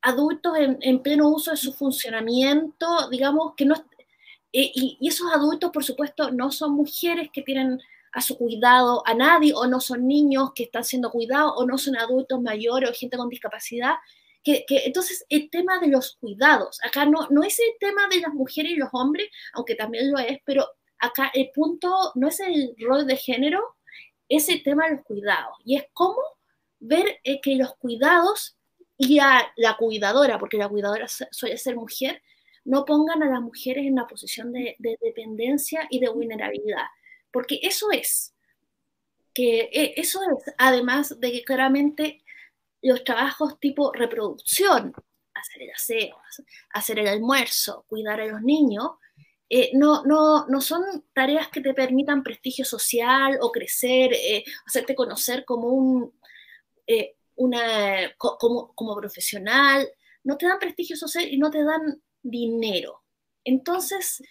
adultos 0.02 0.58
en, 0.58 0.76
en, 0.82 1.02
pleno 1.02 1.30
uso 1.30 1.52
de 1.52 1.56
su 1.56 1.72
funcionamiento, 1.72 3.08
digamos, 3.08 3.54
que 3.56 3.64
no, 3.64 3.87
eh, 4.52 4.70
y, 4.74 4.98
esos 5.06 5.30
adultos, 5.32 5.70
por 5.70 5.84
supuesto, 5.84 6.30
no 6.30 6.50
son 6.50 6.72
mujeres 6.72 7.28
que 7.32 7.42
tienen 7.42 7.80
a 8.12 8.22
su 8.22 8.36
cuidado 8.38 9.02
a 9.06 9.14
nadie, 9.14 9.52
o 9.54 9.66
no 9.66 9.80
son 9.80 10.06
niños 10.06 10.52
que 10.54 10.64
están 10.64 10.84
siendo 10.84 11.10
cuidados, 11.10 11.52
o 11.56 11.66
no 11.66 11.78
son 11.78 11.96
adultos 11.96 12.40
mayores 12.40 12.90
o 12.90 12.94
gente 12.94 13.16
con 13.16 13.28
discapacidad. 13.28 13.94
Que, 14.42 14.64
entonces, 14.68 15.26
el 15.28 15.50
tema 15.50 15.78
de 15.78 15.88
los 15.88 16.16
cuidados, 16.16 16.78
acá 16.82 17.04
no, 17.04 17.28
no 17.28 17.42
es 17.42 17.58
el 17.58 17.74
tema 17.78 18.08
de 18.08 18.20
las 18.20 18.32
mujeres 18.32 18.72
y 18.72 18.76
los 18.76 18.88
hombres, 18.92 19.28
aunque 19.52 19.74
también 19.74 20.10
lo 20.10 20.18
es, 20.18 20.38
pero 20.44 20.66
acá 20.98 21.30
el 21.34 21.50
punto 21.54 22.12
no 22.14 22.28
es 22.28 22.40
el 22.40 22.74
rol 22.78 23.06
de 23.06 23.16
género, 23.16 23.76
es 24.28 24.48
el 24.48 24.62
tema 24.62 24.86
de 24.86 24.96
los 24.96 25.04
cuidados. 25.04 25.54
Y 25.64 25.76
es 25.76 25.84
cómo 25.92 26.20
ver 26.80 27.18
eh, 27.24 27.40
que 27.42 27.56
los 27.56 27.74
cuidados 27.76 28.56
y 28.96 29.18
a 29.18 29.52
la 29.56 29.76
cuidadora, 29.76 30.38
porque 30.38 30.56
la 30.56 30.68
cuidadora 30.68 31.06
suele 31.08 31.56
ser 31.56 31.76
mujer, 31.76 32.22
no 32.68 32.84
pongan 32.84 33.22
a 33.22 33.30
las 33.30 33.40
mujeres 33.40 33.86
en 33.86 33.94
una 33.94 34.06
posición 34.06 34.52
de, 34.52 34.76
dependencia 34.78 35.86
y 35.90 36.00
de 36.00 36.10
vulnerabilidad. 36.10 36.84
Porque 37.32 37.58
eso 37.62 37.90
es, 37.90 38.34
que 39.32 39.70
eh, 39.72 39.94
eso 39.96 40.20
es, 40.22 40.54
además 40.58 41.18
de 41.18 41.32
que 41.32 41.44
claramente 41.44 42.22
los 42.82 43.04
trabajos 43.04 43.58
tipo 43.58 43.90
reproducción, 43.92 44.92
hacer 45.32 45.62
el 45.62 45.70
aseo, 45.70 46.16
hacer 46.70 46.98
el 46.98 47.08
almuerzo, 47.08 47.86
cuidar 47.88 48.20
a 48.20 48.26
los 48.26 48.42
niños, 48.42 48.90
eh, 49.48 49.70
no, 49.72 50.04
no, 50.04 50.46
no 50.46 50.60
son 50.60 50.82
tareas 51.14 51.48
que 51.48 51.62
te 51.62 51.72
permitan 51.72 52.22
prestigio 52.22 52.66
social 52.66 53.38
o 53.40 53.50
crecer, 53.50 54.12
eh, 54.12 54.44
hacerte 54.66 54.94
conocer 54.94 55.46
como 55.46 55.68
un, 55.68 56.12
eh, 56.86 57.16
una, 57.36 58.14
como, 58.18 58.74
como 58.74 58.94
profesional, 58.96 59.88
no 60.22 60.36
te 60.36 60.46
dan 60.46 60.58
prestigio 60.58 60.96
social 60.96 61.26
y 61.26 61.38
no 61.38 61.50
te 61.50 61.64
dan 61.64 62.02
dinero. 62.30 63.02
Entonces, 63.44 64.22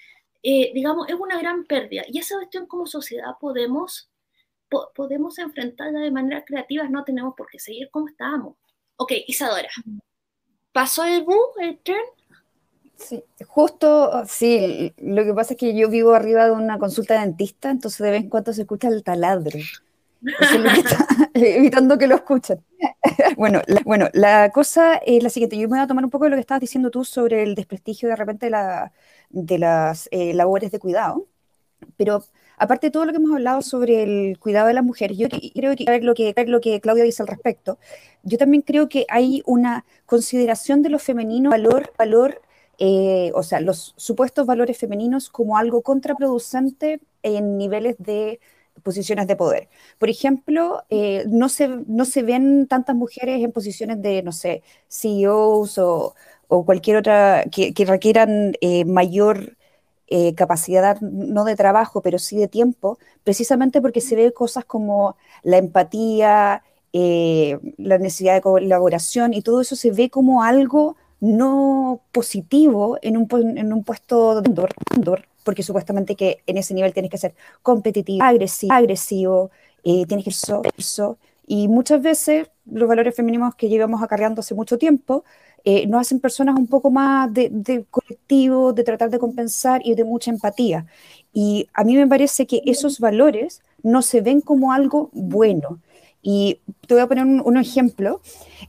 digamos, 0.43 1.09
es 1.09 1.15
una 1.15 1.39
gran 1.39 1.65
pérdida. 1.65 2.03
Y 2.07 2.19
esa 2.19 2.35
cuestión 2.35 2.67
como 2.67 2.85
sociedad 2.85 3.31
podemos, 3.39 4.09
podemos 4.95 5.37
enfrentarla 5.39 5.99
de 5.99 6.11
manera 6.11 6.45
creativa, 6.45 6.87
no 6.87 7.03
tenemos 7.03 7.33
por 7.35 7.47
qué 7.47 7.59
seguir 7.59 7.89
como 7.91 8.07
estábamos. 8.07 8.55
Ok, 8.97 9.13
Isadora. 9.27 9.69
¿Pasó 10.71 11.03
el 11.03 11.23
bug, 11.23 11.59
el 11.59 11.79
tren? 11.79 11.97
Sí, 12.95 13.23
justo, 13.45 14.23
sí, 14.27 14.93
lo 14.97 15.23
que 15.23 15.33
pasa 15.33 15.53
es 15.53 15.59
que 15.59 15.75
yo 15.75 15.87
vivo 15.87 16.13
arriba 16.13 16.45
de 16.45 16.51
una 16.51 16.79
consulta 16.79 17.13
de 17.13 17.19
dentista, 17.27 17.69
entonces 17.69 17.99
de 17.99 18.09
vez 18.09 18.23
en 18.23 18.29
cuando 18.29 18.53
se 18.53 18.61
escucha 18.61 18.87
el 18.87 19.03
taladro. 19.03 19.59
evitando 21.33 21.97
que 21.97 22.07
lo 22.07 22.15
escuchen. 22.15 22.63
bueno, 23.37 23.61
la, 23.67 23.81
bueno, 23.85 24.09
la 24.13 24.51
cosa 24.51 24.95
es 24.97 25.23
la 25.23 25.29
siguiente. 25.29 25.57
Yo 25.57 25.63
me 25.63 25.77
voy 25.77 25.79
a 25.79 25.87
tomar 25.87 26.03
un 26.03 26.09
poco 26.09 26.25
de 26.25 26.31
lo 26.31 26.35
que 26.35 26.41
estabas 26.41 26.61
diciendo 26.61 26.91
tú 26.91 27.03
sobre 27.03 27.43
el 27.43 27.55
desprestigio 27.55 28.09
de 28.09 28.15
repente 28.15 28.47
de, 28.47 28.51
la, 28.51 28.91
de 29.29 29.57
las 29.57 30.09
eh, 30.11 30.33
labores 30.33 30.71
de 30.71 30.79
cuidado, 30.79 31.27
pero 31.97 32.23
aparte 32.57 32.87
de 32.87 32.91
todo 32.91 33.05
lo 33.05 33.11
que 33.11 33.17
hemos 33.17 33.33
hablado 33.33 33.61
sobre 33.61 34.03
el 34.03 34.39
cuidado 34.39 34.67
de 34.67 34.73
las 34.73 34.83
mujeres, 34.83 35.17
yo 35.17 35.27
creo 35.29 35.75
que 35.75 36.01
lo 36.01 36.13
que, 36.15 36.33
lo 36.47 36.61
que 36.61 36.81
Claudia 36.81 37.03
dice 37.03 37.23
al 37.23 37.27
respecto, 37.27 37.79
yo 38.23 38.37
también 38.37 38.63
creo 38.63 38.89
que 38.89 39.05
hay 39.09 39.43
una 39.45 39.85
consideración 40.05 40.81
de 40.81 40.89
lo 40.89 40.99
femenino, 40.99 41.51
valor, 41.51 41.93
valor 41.97 42.41
eh, 42.79 43.31
o 43.33 43.41
sea, 43.43 43.59
los 43.59 43.93
supuestos 43.97 44.45
valores 44.45 44.77
femeninos 44.77 45.29
como 45.29 45.57
algo 45.57 45.81
contraproducente 45.81 47.01
en 47.23 47.57
niveles 47.57 47.95
de 47.97 48.39
posiciones 48.83 49.27
de 49.27 49.35
poder. 49.35 49.69
Por 49.97 50.09
ejemplo, 50.09 50.83
eh, 50.89 51.25
no, 51.27 51.49
se, 51.49 51.67
no 51.87 52.05
se 52.05 52.23
ven 52.23 52.67
tantas 52.67 52.95
mujeres 52.95 53.43
en 53.43 53.51
posiciones 53.51 54.01
de, 54.01 54.23
no 54.23 54.31
sé, 54.31 54.63
CEOs 54.89 55.77
o, 55.77 56.15
o 56.47 56.65
cualquier 56.65 56.97
otra 56.97 57.45
que, 57.51 57.73
requieran 57.85 58.53
eh, 58.61 58.85
mayor 58.85 59.55
capacidad, 60.37 61.01
no 61.01 61.43
de 61.43 61.57
trabajo, 61.57 62.01
pero 62.01 62.17
sí 62.17 62.37
de 62.37 62.47
tiempo, 62.47 62.97
precisamente 63.25 63.81
porque 63.81 63.99
se 63.99 64.15
ve 64.15 64.31
cosas 64.31 64.63
como 64.63 65.17
la 65.43 65.57
empatía, 65.57 66.63
la 66.93 67.97
necesidad 67.97 68.35
de 68.35 68.41
colaboración 68.41 69.33
y 69.33 69.41
todo 69.41 69.59
eso 69.59 69.75
se 69.75 69.91
ve 69.91 70.09
como 70.09 70.43
algo 70.43 70.95
no 71.19 72.01
positivo 72.11 72.97
en 73.01 73.17
un, 73.17 73.57
en 73.57 73.73
un 73.73 73.83
puesto 73.83 74.41
de 74.41 74.49
porque 75.47 75.63
supuestamente 75.63 76.17
que 76.17 76.43
en 76.45 76.57
ese 76.57 76.73
nivel 76.73 76.91
tienes 76.91 77.09
que 77.09 77.17
ser 77.17 77.33
competitivo, 77.61 78.21
agresivo, 78.21 78.73
agresivo 78.73 79.49
eh, 79.81 80.05
tienes 80.05 80.25
que 80.25 80.31
ser 80.31 80.57
eso. 80.77 81.17
Y 81.47 81.69
muchas 81.69 82.01
veces 82.01 82.49
los 82.69 82.89
valores 82.89 83.15
femeninos 83.15 83.55
que 83.55 83.69
llevamos 83.69 84.03
acarreando 84.03 84.41
hace 84.41 84.53
mucho 84.55 84.77
tiempo 84.77 85.23
eh, 85.63 85.87
nos 85.87 86.01
hacen 86.01 86.19
personas 86.19 86.57
un 86.57 86.67
poco 86.67 86.91
más 86.91 87.33
de, 87.33 87.85
colectivo, 87.89 88.73
de 88.73 88.83
tratar 88.83 89.09
de 89.09 89.19
compensar 89.19 89.79
y 89.85 89.95
de 89.95 90.03
mucha 90.03 90.31
empatía. 90.31 90.85
Y 91.31 91.69
a 91.73 91.85
mí 91.85 91.95
me 91.95 92.07
parece 92.07 92.45
que 92.45 92.61
esos 92.65 92.99
valores 92.99 93.61
no 93.83 94.01
se 94.01 94.19
ven 94.19 94.41
como 94.41 94.73
algo 94.73 95.09
bueno. 95.13 95.79
Y 96.21 96.59
te 96.87 96.93
voy 96.93 97.03
a 97.03 97.07
poner 97.07 97.23
un, 97.23 97.55
ejemplo. 97.55 98.19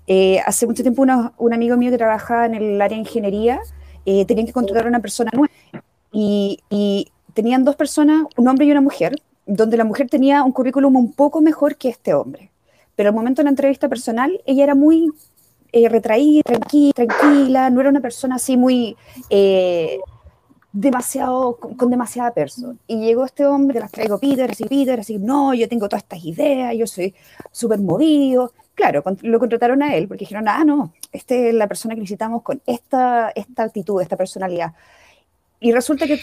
Eh, 0.07 0.39
hace 0.47 0.65
mucho 0.65 0.85
tiempo 0.85 1.03
un 1.39 1.53
amigo 1.53 1.77
mío 1.77 1.91
que 1.91 1.99
trabajaba 1.99 2.47
en 2.47 2.55
el 2.55 2.81
área 2.81 2.95
de 2.95 3.01
ingeniería 3.01 3.59
eh, 4.07 4.25
tenían 4.27 4.47
que 4.47 4.53
contratar 4.53 4.87
a 4.87 4.89
una 4.89 5.01
persona 5.01 5.33
nueva. 5.35 5.53
Y, 6.13 7.11
tenían 7.35 7.65
dos 7.65 7.77
personas, 7.77 8.25
un 8.37 8.49
hombre 8.49 8.67
y 8.67 8.73
una 8.73 8.81
mujer, 8.81 9.15
donde 9.47 9.77
la 9.77 9.85
mujer 9.85 10.09
tenía 10.09 10.43
un 10.43 10.51
currículum 10.51 10.97
un 10.97 11.13
poco 11.13 11.41
mejor 11.41 11.77
que 11.77 11.89
este 11.89 12.13
hombre. 12.13 12.51
Pero 12.97 13.11
al 13.11 13.15
momento 13.15 13.41
de 13.41 13.45
la 13.45 13.51
entrevista 13.51 13.89
personal, 13.89 14.41
ella 14.45 14.65
era 14.65 14.75
muy 14.75 15.09
eh, 15.73 15.89
retraída, 15.89 16.43
tranquila, 16.43 16.93
tranquila, 16.95 17.71
no 17.71 17.81
era 17.81 17.91
una 17.91 18.01
persona 18.01 18.37
así 18.37 18.57
muy 18.57 18.97
demasiado, 20.73 21.57
con, 21.57 21.91
demasiada 21.91 22.33
persona. 22.33 22.79
Y 22.87 23.01
llegó 23.01 23.25
este 23.25 23.47
hombre, 23.47 23.81
las 23.81 23.91
traigo 23.91 24.19
Peter, 24.19 24.51
así 24.51 24.65
Peter, 24.65 25.01
así, 25.01 25.19
no, 25.19 25.55
yo 25.55 25.69
tengo 25.69 25.89
todas 25.89 26.03
estas 26.03 26.25
ideas, 26.25 26.75
yo 26.77 26.87
soy 26.87 27.15
súper 27.51 27.81
movido. 27.81 28.53
Claro, 28.75 29.03
lo 29.23 29.39
contrataron 29.41 29.83
a 29.83 29.97
él 29.97 30.07
porque 30.07 30.21
dijeron, 30.21 30.47
ah, 30.49 30.65
no, 30.65 30.93
esta 31.13 31.35
es 31.35 31.55
la 31.55 31.67
persona 31.67 31.95
que 31.95 32.01
necesitamos 32.01 32.43
con 32.43 32.63
esta, 32.67 33.31
esta 33.35 33.65
actitud, 33.65 34.01
esta 34.01 34.17
personalidad. 34.17 34.73
Y 35.61 35.73
resulta 35.73 36.07
que 36.07 36.21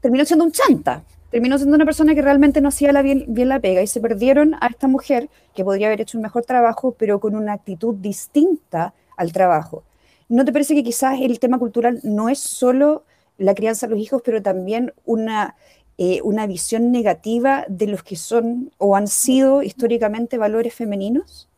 terminó 0.00 0.24
siendo 0.24 0.44
un 0.44 0.52
chanta, 0.52 1.04
terminó 1.30 1.58
siendo 1.58 1.74
una 1.76 1.84
persona 1.84 2.14
que 2.14 2.22
realmente 2.22 2.60
no 2.60 2.68
hacía 2.68 2.92
la 2.92 3.02
bien, 3.02 3.24
la 3.26 3.58
pega 3.58 3.82
y 3.82 3.86
se 3.86 4.00
perdieron 4.00 4.54
a 4.60 4.68
esta 4.68 4.86
mujer 4.86 5.28
que 5.54 5.64
podría 5.64 5.88
haber 5.88 6.00
hecho 6.00 6.18
un 6.18 6.22
mejor 6.22 6.44
trabajo, 6.44 6.94
pero 6.98 7.20
con 7.20 7.34
una 7.34 7.54
actitud 7.54 7.94
distinta 7.96 8.94
al 9.16 9.32
trabajo. 9.32 9.82
¿No 10.28 10.44
te 10.44 10.52
parece 10.52 10.74
que 10.74 10.84
quizás 10.84 11.18
el 11.20 11.38
tema 11.38 11.58
cultural 11.58 12.00
no 12.02 12.28
es 12.28 12.38
solo 12.38 13.04
la 13.38 13.54
crianza 13.54 13.86
de 13.86 13.94
los 13.94 14.02
hijos, 14.02 14.22
pero 14.24 14.42
también 14.42 14.92
una, 15.04 15.56
eh, 15.98 16.20
una 16.22 16.46
visión 16.46 16.92
negativa 16.92 17.64
de 17.68 17.86
los 17.88 18.02
que 18.02 18.16
son 18.16 18.72
o 18.78 18.96
han 18.96 19.08
sido 19.08 19.62
históricamente 19.62 20.38
valores 20.38 20.74
femeninos? 20.74 21.48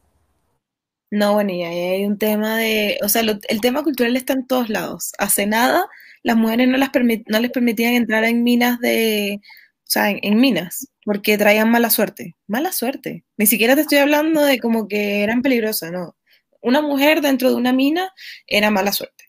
No, 1.10 1.34
bueno, 1.34 1.52
y 1.52 1.62
ahí 1.62 1.78
hay 1.78 2.06
un 2.06 2.18
tema 2.18 2.58
de, 2.58 2.98
o 3.04 3.08
sea, 3.08 3.22
el 3.22 3.60
tema 3.60 3.84
cultural 3.84 4.16
está 4.16 4.32
en 4.32 4.46
todos 4.46 4.68
lados. 4.68 5.12
Hace 5.18 5.46
nada 5.46 5.88
las 6.26 6.36
mujeres 6.36 6.66
no, 6.66 6.76
las 6.76 6.90
no 7.28 7.38
les 7.38 7.52
permitían 7.52 7.94
entrar 7.94 8.24
en 8.24 8.42
minas 8.42 8.80
de, 8.80 9.38
o 9.40 9.84
sea, 9.84 10.10
en, 10.10 10.40
minas, 10.40 10.88
porque 11.04 11.38
traían 11.38 11.70
mala 11.70 11.88
suerte. 11.88 12.34
Mala 12.48 12.72
suerte. 12.72 13.24
Ni 13.36 13.46
siquiera 13.46 13.76
te 13.76 13.82
estoy 13.82 13.98
hablando 13.98 14.44
de 14.44 14.58
como 14.58 14.88
que 14.88 15.22
eran 15.22 15.40
peligrosas, 15.40 15.92
no. 15.92 16.16
Una 16.60 16.82
mujer 16.82 17.20
dentro 17.20 17.48
de 17.48 17.54
una 17.54 17.72
mina 17.72 18.10
era 18.48 18.72
mala 18.72 18.90
suerte. 18.90 19.22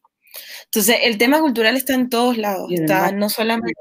Entonces, 0.66 0.98
el 1.04 1.20
tema 1.20 1.40
cultural 1.40 1.78
está 1.78 1.94
en 1.94 2.10
todos 2.10 2.36
lados, 2.36 2.72
está 2.72 3.12
no 3.12 3.30
solamente, 3.30 3.76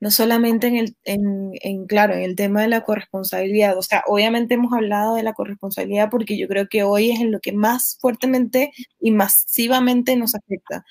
no 0.00 0.10
solamente 0.10 0.66
en 0.66 0.76
el, 0.78 0.96
en, 1.04 1.86
claro, 1.86 2.14
en 2.14 2.22
el 2.22 2.34
tema 2.34 2.62
de 2.62 2.68
la 2.68 2.82
corresponsabilidad. 2.82 3.78
O 3.78 3.82
sea, 3.82 4.02
obviamente 4.08 4.54
hemos 4.54 4.72
hablado 4.72 5.14
de 5.14 5.22
la 5.22 5.32
corresponsabilidad 5.32 6.10
porque 6.10 6.36
yo 6.36 6.48
creo 6.48 6.66
que 6.66 6.82
hoy 6.82 7.12
es 7.12 7.20
en 7.20 7.30
lo 7.30 7.38
que 7.38 7.52
más 7.52 7.98
fuertemente 8.00 8.72
y 8.98 9.12
masivamente 9.12 10.16
nos 10.16 10.34
afecta. 10.34 10.84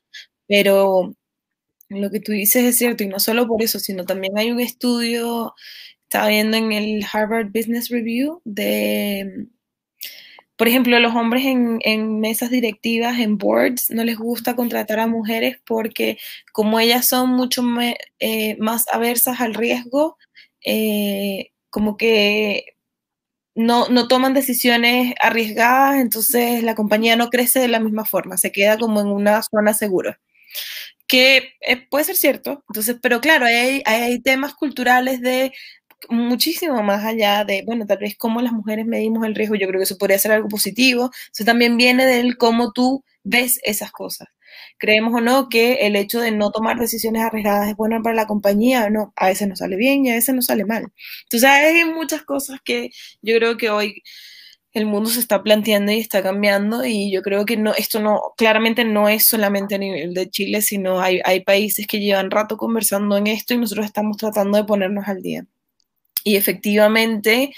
Pero 0.48 1.14
lo 2.00 2.12
que 2.12 2.20
tú 2.20 2.32
dices 2.32 2.64
es 2.64 2.78
cierto, 2.78 3.04
y 3.04 3.08
no 3.08 3.20
solo 3.20 3.48
por 3.48 3.62
eso, 3.62 3.80
sino 3.80 4.06
también 4.06 4.38
hay 4.38 4.52
un 4.52 4.60
estudio, 4.60 5.54
estaba 6.04 6.30
viendo 6.30 6.58
en 6.58 6.72
el 6.72 7.06
Harvard 7.12 7.48
Business 7.54 7.90
Review 7.90 8.42
de 8.46 9.48
por 10.62 10.68
ejemplo, 10.68 11.00
los 11.00 11.16
hombres 11.16 11.44
en, 11.44 12.20
mesas 12.20 12.52
directivas, 12.52 13.18
en 13.18 13.40
boards, 13.40 13.90
no 13.90 14.04
les 14.04 14.16
gusta 14.16 14.56
contratar 14.56 15.00
a 15.00 15.08
mujeres 15.08 15.58
porque 15.66 16.20
como 16.54 16.80
ellas 16.80 17.08
son 17.08 17.32
mucho 17.32 17.64
eh, 18.20 18.58
más 18.60 18.86
aversas 18.94 19.42
al 19.42 19.56
riesgo, 19.56 20.20
eh, 20.64 21.50
como 21.72 21.98
que 21.98 22.76
no, 23.56 23.90
no, 23.90 24.08
toman 24.08 24.36
decisiones 24.36 25.16
arriesgadas, 25.20 26.00
entonces 26.00 26.62
la 26.62 26.76
compañía 26.76 27.16
no 27.16 27.32
crece 27.32 27.60
de 27.60 27.68
la 27.68 27.80
misma 27.80 28.06
forma, 28.06 28.38
se 28.38 28.52
queda 28.52 28.78
como 28.78 29.02
en 29.02 29.08
una 29.08 29.42
zona 29.42 29.74
segura. 29.74 30.20
Que 31.12 31.56
eh, 31.60 31.88
puede 31.90 32.06
ser 32.06 32.16
cierto, 32.16 32.64
entonces, 32.70 32.96
pero 33.02 33.20
claro, 33.20 33.46
hay, 33.46 33.84
hay 33.86 34.22
temas 34.22 34.54
culturales 34.54 35.20
de 35.20 35.52
muchísimo 36.10 36.82
más 36.84 37.04
allá 37.04 37.44
de, 37.44 37.64
bueno, 37.66 37.86
tal 37.86 37.98
vez 37.98 38.16
cómo 38.18 38.42
las 38.42 38.54
mujeres 38.54 38.86
medimos 38.86 39.26
el 39.26 39.36
riesgo, 39.36 39.56
yo 39.56 39.68
creo 39.68 39.78
que 39.80 39.84
eso 39.84 39.98
podría 39.98 40.18
ser 40.20 40.32
algo 40.32 40.48
positivo, 40.48 41.12
eso 41.34 41.44
también 41.44 41.76
viene 41.76 42.06
del 42.06 42.38
cómo 42.38 42.72
tú 42.72 43.04
ves 43.24 43.60
esas 43.64 43.92
cosas. 43.92 44.30
Creemos 44.78 45.14
o 45.14 45.20
no 45.20 45.50
que 45.50 45.86
el 45.86 45.98
hecho 45.98 46.22
de 46.22 46.32
no 46.32 46.50
tomar 46.50 46.80
decisiones 46.80 47.24
arriesgadas 47.24 47.68
es 47.68 47.76
bueno 47.76 48.02
para 48.02 48.16
la 48.16 48.26
compañía, 48.28 48.90
no, 48.90 49.12
a 49.18 49.28
veces 49.28 49.50
nos 49.50 49.60
sale 49.60 49.76
bien 49.76 50.06
y 50.06 50.12
a 50.12 50.16
veces 50.16 50.34
nos 50.34 50.46
sale 50.46 50.64
mal. 50.64 50.86
Entonces 51.24 51.50
hay 51.50 51.84
muchas 51.86 52.24
cosas 52.24 52.62
que 52.64 52.90
yo 53.22 53.36
creo 53.36 53.58
que 53.58 53.70
hoy 53.70 54.02
el 54.74 54.86
mundo 54.86 55.10
se 55.10 55.20
está 55.20 55.44
planteando 55.44 55.92
y 55.92 56.00
está 56.00 56.24
cambiando 56.24 56.86
y 56.86 57.12
yo 57.12 57.22
creo 57.22 57.46
que 57.46 57.58
no, 57.58 57.74
esto 57.74 58.00
no, 58.00 58.34
claramente 58.38 58.86
no 58.86 59.10
es 59.10 59.26
solamente 59.26 59.76
a 59.76 59.78
nivel 59.78 60.14
de 60.14 60.30
Chile, 60.30 60.62
sino 60.62 61.02
hay, 61.02 61.20
hay 61.26 61.42
países 61.42 61.88
que 61.88 62.00
llevan 62.00 62.32
rato 62.32 62.58
conversando 62.58 63.18
en 63.18 63.28
esto 63.28 63.54
y 63.54 63.58
nosotros 63.58 63.86
estamos 63.86 64.18
tratando 64.18 64.58
de 64.58 64.64
ponernos 64.64 65.08
al 65.08 65.22
día. 65.22 65.46
Y 66.24 66.36
efectivamente, 66.36 67.54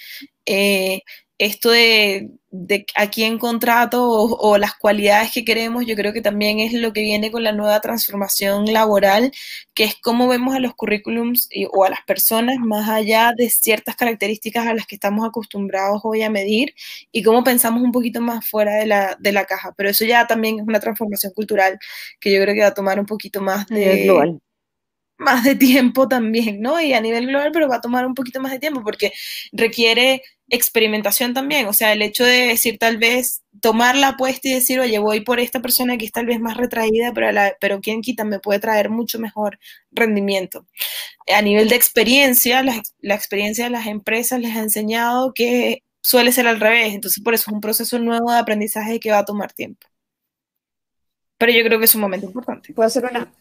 eh, 0.46 1.02
esto 1.38 1.70
de, 1.72 2.30
de, 2.56 2.86
a 2.96 3.10
quién 3.10 3.40
contrato 3.40 4.08
o, 4.08 4.58
las 4.60 4.76
cualidades 4.76 5.32
que 5.32 5.44
queremos, 5.44 5.88
yo 5.88 5.96
creo 5.96 6.14
que 6.14 6.22
también 6.22 6.60
es 6.60 6.72
lo 6.74 6.94
que 6.94 7.02
viene 7.02 7.32
con 7.32 7.44
la 7.44 7.52
nueva 7.52 7.82
transformación 7.82 8.72
laboral, 8.72 9.32
que 9.74 9.86
es 9.86 9.96
cómo 10.00 10.28
vemos 10.28 10.54
a 10.56 10.60
los 10.60 10.76
currículums 10.76 11.50
o 11.72 11.84
a 11.84 11.90
las 11.90 12.02
personas 12.06 12.60
más 12.60 12.88
allá 12.88 13.34
de 13.36 13.50
ciertas 13.50 13.96
características 13.96 14.68
a 14.68 14.76
las 14.76 14.86
que 14.86 14.94
estamos 14.96 15.28
acostumbrados 15.28 16.02
hoy 16.04 16.22
a 16.22 16.30
medir 16.30 16.76
y 17.12 17.24
cómo 17.24 17.44
pensamos 17.44 17.82
un 17.82 17.92
poquito 17.92 18.22
más 18.22 18.48
fuera 18.48 18.76
de 18.76 18.86
la, 18.86 19.18
de 19.20 19.32
la 19.32 19.46
caja. 19.46 19.74
Pero 19.76 19.90
eso 19.90 20.06
ya 20.06 20.28
también 20.28 20.60
es 20.60 20.68
una 20.68 20.80
transformación 20.80 21.34
cultural 21.34 21.80
que 22.20 22.32
yo 22.32 22.40
creo 22.40 22.54
que 22.54 22.62
va 22.62 22.68
a 22.68 22.74
tomar 22.76 23.00
un 23.00 23.08
poquito 23.08 23.42
más 23.42 23.66
de... 23.66 24.04
Global 24.04 24.40
más 25.18 25.44
de 25.44 25.56
tiempo 25.56 26.08
también, 26.08 26.62
¿no? 26.62 26.82
Y 26.82 26.94
a 26.94 27.02
nivel 27.02 27.28
global, 27.28 27.52
pero 27.54 27.70
va 27.70 27.78
a 27.78 27.82
tomar 27.82 28.06
un 28.06 28.14
poquito 28.14 28.42
más 28.42 28.52
de 28.52 28.60
tiempo 28.60 28.84
porque 28.84 29.14
requiere 29.54 30.22
experimentación 30.54 31.34
también, 31.34 31.66
o 31.68 31.74
sea, 31.74 31.94
el 31.94 32.02
hecho 32.04 32.24
de 32.24 32.48
decir 32.48 32.78
tal 32.78 32.98
vez, 32.98 33.44
tomar 33.60 33.96
la 33.96 34.10
apuesta 34.10 34.48
y 34.48 34.54
decir, 34.54 34.80
oye, 34.80 35.00
voy 35.00 35.22
por 35.22 35.40
esta 35.40 35.62
persona 35.62 35.98
que 35.98 36.06
es 36.06 36.12
tal 36.12 36.28
vez 36.28 36.40
más 36.40 36.58
retraída, 36.58 37.12
pero, 37.14 37.30
pero 37.60 37.82
quien 37.82 38.02
quita 38.02 38.24
me 38.24 38.40
puede 38.40 38.60
traer 38.60 38.90
mucho 38.90 39.20
mejor 39.20 39.60
rendimiento. 39.92 40.68
A 41.34 41.42
nivel 41.42 41.70
de 41.70 41.76
experiencia, 41.76 42.62
la, 42.62 42.82
la 43.00 43.16
experiencia 43.16 43.66
de 43.66 43.72
las 43.72 43.88
empresas 43.88 44.40
les 44.40 44.56
ha 44.56 44.60
enseñado 44.60 45.34
que 45.34 45.84
suele 46.02 46.32
ser 46.32 46.48
al 46.48 46.60
revés, 46.60 46.94
entonces 46.94 47.24
por 47.24 47.34
eso 47.34 47.50
es 47.50 47.54
un 47.54 47.62
proceso 47.62 47.98
nuevo 47.98 48.32
de 48.32 48.38
aprendizaje 48.38 49.00
que 49.00 49.12
va 49.12 49.20
a 49.20 49.26
tomar 49.26 49.54
tiempo. 49.54 49.88
Pero 51.40 51.52
yo 51.52 51.64
creo 51.64 51.80
que 51.80 51.86
es 51.86 51.96
un 51.96 52.02
momento 52.02 52.28
importante. 52.28 52.74
¿Puedo 52.74 52.88
hacer 52.88 53.06
una, 53.06 53.32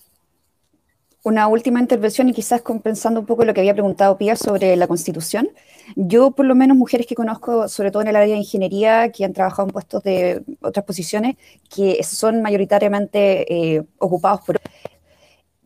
una 1.25 1.47
última 1.47 1.81
intervención 1.81 2.29
y 2.29 2.33
quizás 2.33 2.63
compensando 2.63 3.21
un 3.21 3.27
poco 3.27 3.45
lo 3.45 3.55
que 3.55 3.61
había 3.61 3.75
preguntado 3.75 4.19
Pia 4.19 4.37
sobre 4.37 4.77
la 4.77 4.89
Constitución. 4.89 5.49
Yo, 5.95 6.33
por 6.33 6.47
lo 6.47 6.55
menos, 6.55 6.77
mujeres 6.77 7.07
que 7.07 7.15
conozco, 7.15 7.69
sobre 7.69 7.91
todo 7.91 8.03
en 8.03 8.09
el 8.09 8.17
área 8.17 8.35
de 8.35 8.41
ingeniería, 8.41 9.11
que 9.13 9.25
han 9.25 9.33
trabajado 9.33 9.69
en 9.69 9.73
puestos 9.73 10.03
de 10.03 10.43
otras 10.61 10.85
posiciones, 10.85 11.37
que 11.75 12.03
son 12.03 12.43
mayoritariamente 12.43 13.77
eh, 13.77 13.85
ocupados 13.99 14.41
por... 14.43 14.61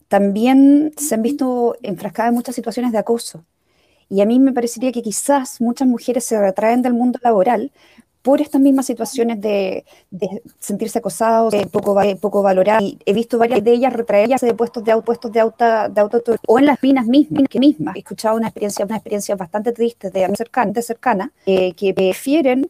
También 0.09 0.93
se 0.97 1.15
han 1.15 1.23
visto 1.23 1.77
enfrascadas 1.83 2.31
en 2.31 2.35
muchas 2.37 2.55
situaciones 2.55 2.93
de 2.93 2.99
acoso. 2.99 3.45
Y 4.09 4.21
a 4.21 4.27
mí 4.27 4.39
me 4.39 4.53
parecería 4.53 4.93
que 4.93 5.03
quizás 5.03 5.61
muchas 5.61 5.89
mujeres 5.89 6.25
se 6.25 6.39
retraen 6.41 6.83
del 6.83 6.95
mundo 6.95 7.19
laboral 7.23 7.73
por 8.27 8.41
estas 8.41 8.61
mismas 8.61 8.87
situaciones 8.87 9.41
de, 9.41 9.85
sentirse 10.59 10.99
acosados, 10.99 11.53
de 11.53 11.65
poco, 11.69 11.97
poco 12.21 12.43
valorados. 12.43 12.83
Y 12.83 12.99
he 13.07 13.13
visto 13.13 13.39
varias 13.39 13.63
de 13.63 13.71
ellas 13.71 13.93
retraerse 13.93 14.47
de 14.47 14.53
puestos 14.53 14.83
de, 14.83 15.01
puestos 15.01 15.31
de, 15.31 15.39
auto, 15.39 15.65
de 15.89 16.01
auto 16.01 16.21
o 16.49 16.59
en 16.59 16.67
las 16.67 16.83
minas 16.83 17.07
mismas. 17.07 17.45
Que 17.49 17.61
mismas. 17.61 17.95
He 17.95 18.01
escuchado 18.01 18.37
una 18.37 18.49
experiencia, 18.49 18.85
una 18.85 18.97
experiencia 18.97 19.37
bastante 19.37 19.71
triste 19.71 20.11
de 20.11 20.29
cercana, 20.35 20.83
cercana 20.83 21.33
eh, 21.47 21.73
que 21.75 21.95
prefieren 21.95 22.69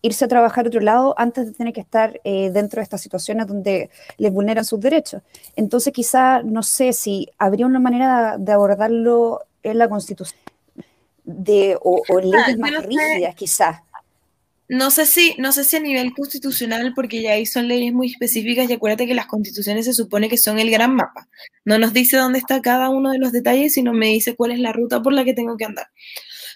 irse 0.00 0.24
a 0.24 0.28
trabajar 0.28 0.64
a 0.64 0.68
otro 0.68 0.80
lado 0.80 1.14
antes 1.18 1.44
de 1.44 1.52
tener 1.52 1.74
que 1.74 1.82
estar 1.82 2.18
eh, 2.24 2.48
dentro 2.50 2.78
de 2.78 2.84
estas 2.84 3.02
situaciones 3.02 3.48
donde 3.48 3.90
les 4.16 4.32
vulneran 4.32 4.64
sus 4.64 4.80
derechos. 4.80 5.20
Entonces, 5.56 5.92
quizá, 5.92 6.42
no 6.42 6.62
sé 6.62 6.94
si 6.94 7.28
habría 7.36 7.66
una 7.66 7.80
manera 7.80 8.38
de 8.38 8.52
abordarlo 8.52 9.42
en 9.62 9.76
la 9.76 9.90
Constitución 9.90 10.40
de, 11.22 11.76
o, 11.82 12.00
o 12.08 12.18
leyes 12.18 12.56
más 12.58 12.82
rígidas, 12.86 13.34
quizás 13.34 13.82
no 14.70 14.92
sé 14.92 15.04
si, 15.04 15.34
no 15.36 15.50
sé 15.50 15.64
si 15.64 15.76
a 15.76 15.80
nivel 15.80 16.12
constitucional, 16.12 16.92
porque 16.94 17.22
ya 17.22 17.32
ahí 17.32 17.44
son 17.44 17.66
leyes 17.66 17.92
muy 17.92 18.06
específicas 18.06 18.70
y 18.70 18.74
acuérdate 18.74 19.08
que 19.08 19.14
las 19.14 19.26
constituciones 19.26 19.84
se 19.84 19.94
supone 19.94 20.28
que 20.28 20.38
son 20.38 20.60
el 20.60 20.70
gran 20.70 20.94
mapa. 20.94 21.28
No 21.64 21.76
nos 21.76 21.92
dice 21.92 22.16
dónde 22.16 22.38
está 22.38 22.62
cada 22.62 22.88
uno 22.88 23.10
de 23.10 23.18
los 23.18 23.32
detalles, 23.32 23.74
sino 23.74 23.92
me 23.92 24.06
dice 24.06 24.36
cuál 24.36 24.52
es 24.52 24.60
la 24.60 24.72
ruta 24.72 25.02
por 25.02 25.12
la 25.12 25.24
que 25.24 25.34
tengo 25.34 25.56
que 25.56 25.64
andar. 25.64 25.88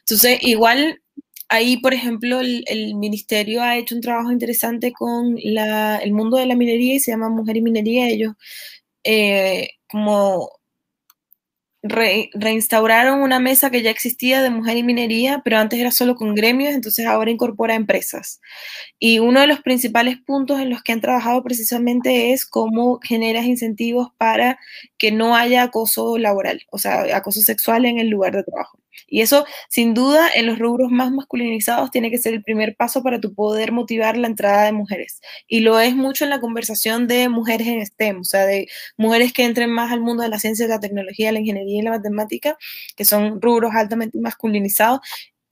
Entonces, 0.01 0.39
igual 0.43 1.03
ahí, 1.49 1.79
por 1.79 1.93
ejemplo, 1.93 2.39
el, 2.39 2.95
ministerio 2.95 3.63
ha 3.63 3.77
hecho 3.77 3.97
un 3.97 4.01
trabajo 4.01 4.31
interesante 4.31 4.93
con 4.93 5.37
el 5.37 6.13
mundo 6.13 6.37
de 6.37 6.47
la 6.47 6.55
minería 6.55 6.95
y 6.95 7.01
se 7.01 7.11
llama 7.11 7.31
Mujer 7.31 7.57
y 7.57 7.63
Minería. 7.63 8.09
Ellos 8.09 8.35
eh, 9.03 9.71
como 9.89 10.51
reinstauraron 11.85 13.21
una 13.21 13.41
mesa 13.41 13.71
que 13.71 13.83
ya 13.83 13.91
existía 13.91 14.43
de 14.43 14.49
mujer 14.49 14.79
y 14.79 14.83
minería, 14.83 15.43
pero 15.45 15.59
antes 15.59 15.79
era 15.79 15.91
solo 15.91 16.15
con 16.15 16.35
gremios, 16.35 16.75
entonces 16.75 17.07
ahora 17.07 17.31
incorpora 17.31 17.75
empresas. 17.75 18.41
Y 18.99 19.19
uno 19.19 19.41
de 19.41 19.47
los 19.47 19.61
principales 19.61 20.17
puntos 20.19 20.61
en 20.61 20.71
los 20.71 20.83
que 20.83 20.93
han 20.93 21.03
trabajado 21.03 21.43
precisamente 21.43 22.33
es 22.33 22.47
cómo 22.47 23.01
generas 23.03 23.45
incentivos 23.45 24.09
para 24.17 24.59
que 24.97 25.13
no 25.13 25.37
haya 25.37 25.65
acoso 25.65 26.17
laboral, 26.17 26.63
o 26.71 26.79
sea, 26.79 27.17
acoso 27.17 27.41
sexual 27.41 27.85
en 27.85 27.99
el 27.99 28.09
lugar 28.09 28.35
de 28.35 28.45
trabajo. 28.45 28.79
Y 29.07 29.21
eso, 29.21 29.45
sin 29.69 29.95
duda, 29.95 30.29
en 30.35 30.47
los 30.47 30.59
rubros 30.59 30.91
más 30.91 31.11
masculinizados 31.11 31.91
tiene 31.91 32.11
que 32.11 32.19
ser 32.19 32.35
el 32.35 32.43
primer 32.43 32.77
paso 32.77 33.03
para 33.03 33.21
tu 33.21 33.35
poder 33.35 33.73
motivar 33.73 34.17
la 34.17 34.27
entrada 34.27 34.65
de 34.65 34.73
mujeres. 34.73 35.21
Y 35.47 35.61
lo 35.61 35.81
es 35.81 35.95
mucho 35.95 36.25
en 36.25 36.31
la 36.31 36.41
conversación 36.41 37.07
de 37.07 37.29
mujeres 37.29 37.67
en 37.69 37.85
STEM, 37.85 38.21
o 38.21 38.25
sea, 38.25 38.47
de 38.47 38.69
mujeres 38.97 39.33
que 39.33 39.45
entren 39.45 39.71
más 39.71 39.93
al 39.93 40.01
mundo 40.01 40.23
de 40.23 40.29
la 40.29 40.39
ciencia, 40.39 40.67
la 40.67 40.81
tecnología, 40.81 41.33
la 41.33 41.41
ingeniería 41.41 41.81
y 41.81 41.83
la 41.83 41.91
matemática, 41.91 42.57
que 42.97 43.05
son 43.05 43.41
rubros 43.41 43.73
altamente 43.75 44.19
masculinizados. 44.19 45.01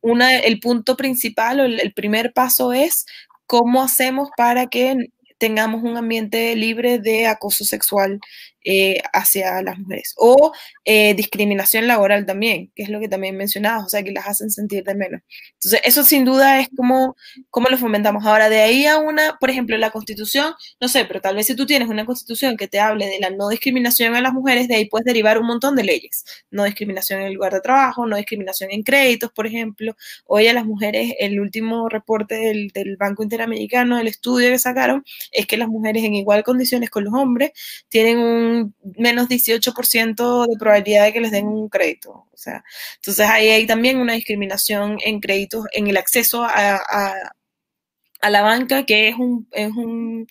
Una, 0.00 0.36
el 0.38 0.58
punto 0.60 0.96
principal 0.96 1.60
o 1.60 1.64
el 1.64 1.92
primer 1.92 2.32
paso 2.32 2.72
es 2.72 3.06
cómo 3.46 3.82
hacemos 3.82 4.30
para 4.36 4.66
que 4.66 4.96
tengamos 5.38 5.82
un 5.82 5.96
ambiente 5.96 6.54
libre 6.56 6.98
de 6.98 7.26
acoso 7.26 7.64
sexual 7.64 8.20
eh, 8.64 9.00
hacia 9.12 9.60
las 9.62 9.78
mujeres. 9.78 10.14
O 10.16 10.52
eh, 10.84 11.14
discriminación 11.14 11.86
laboral 11.86 12.26
también, 12.26 12.70
que 12.74 12.84
es 12.84 12.88
lo 12.88 13.00
que 13.00 13.08
también 13.08 13.36
mencionabas, 13.36 13.86
o 13.86 13.88
sea, 13.88 14.02
que 14.02 14.12
las 14.12 14.26
hacen 14.26 14.50
sentir 14.50 14.84
de 14.84 14.94
menos. 14.94 15.20
Entonces, 15.54 15.80
eso 15.84 16.04
sin 16.04 16.24
duda 16.24 16.60
es 16.60 16.68
como, 16.76 17.16
como 17.50 17.68
lo 17.68 17.78
fomentamos. 17.78 18.24
Ahora, 18.24 18.48
de 18.48 18.60
ahí 18.60 18.86
a 18.86 18.98
una, 18.98 19.36
por 19.38 19.50
ejemplo, 19.50 19.76
la 19.78 19.90
constitución, 19.90 20.54
no 20.80 20.88
sé, 20.88 21.04
pero 21.04 21.20
tal 21.20 21.36
vez 21.36 21.46
si 21.46 21.56
tú 21.56 21.66
tienes 21.66 21.88
una 21.88 22.04
constitución 22.04 22.56
que 22.56 22.68
te 22.68 22.80
hable 22.80 23.06
de 23.06 23.18
la 23.20 23.30
no 23.30 23.48
discriminación 23.48 24.14
a 24.14 24.20
las 24.20 24.32
mujeres, 24.32 24.68
de 24.68 24.76
ahí 24.76 24.88
puedes 24.88 25.04
derivar 25.04 25.38
un 25.38 25.46
montón 25.46 25.76
de 25.76 25.84
leyes. 25.84 26.24
No 26.50 26.64
discriminación 26.64 27.20
en 27.20 27.26
el 27.28 27.34
lugar 27.34 27.52
de 27.52 27.60
trabajo, 27.60 28.06
no 28.06 28.16
discriminación 28.16 28.70
en 28.70 28.82
créditos, 28.82 29.32
por 29.32 29.46
ejemplo. 29.46 29.96
Hoy 30.26 30.46
a 30.48 30.52
las 30.52 30.66
mujeres, 30.66 31.14
el 31.18 31.40
último 31.40 31.88
reporte 31.88 32.36
del, 32.36 32.68
del 32.68 32.96
Banco 32.96 33.22
Interamericano, 33.22 33.98
el 33.98 34.06
estudio 34.08 34.50
que 34.50 34.58
sacaron, 34.58 35.04
es 35.32 35.46
que 35.46 35.56
las 35.56 35.68
mujeres 35.68 36.04
en 36.04 36.14
igual 36.14 36.42
condiciones 36.44 36.90
con 36.90 37.04
los 37.04 37.14
hombres 37.14 37.52
tienen 37.88 38.18
un 38.18 38.51
menos 38.96 39.28
18% 39.28 40.46
de 40.46 40.56
probabilidad 40.58 41.04
de 41.04 41.12
que 41.12 41.20
les 41.20 41.30
den 41.30 41.46
un 41.46 41.68
crédito. 41.68 42.26
O 42.32 42.36
sea, 42.36 42.64
entonces 42.96 43.26
ahí 43.28 43.48
hay 43.48 43.66
también 43.66 43.98
una 43.98 44.14
discriminación 44.14 44.98
en 45.04 45.20
créditos, 45.20 45.66
en 45.72 45.86
el 45.86 45.96
acceso 45.96 46.42
a, 46.44 46.76
a, 46.76 48.30
la 48.30 48.42
banca, 48.42 48.84
que 48.86 49.08
es 49.08 49.16
un, 49.16 49.48
es 49.52 49.70
un 49.72 50.26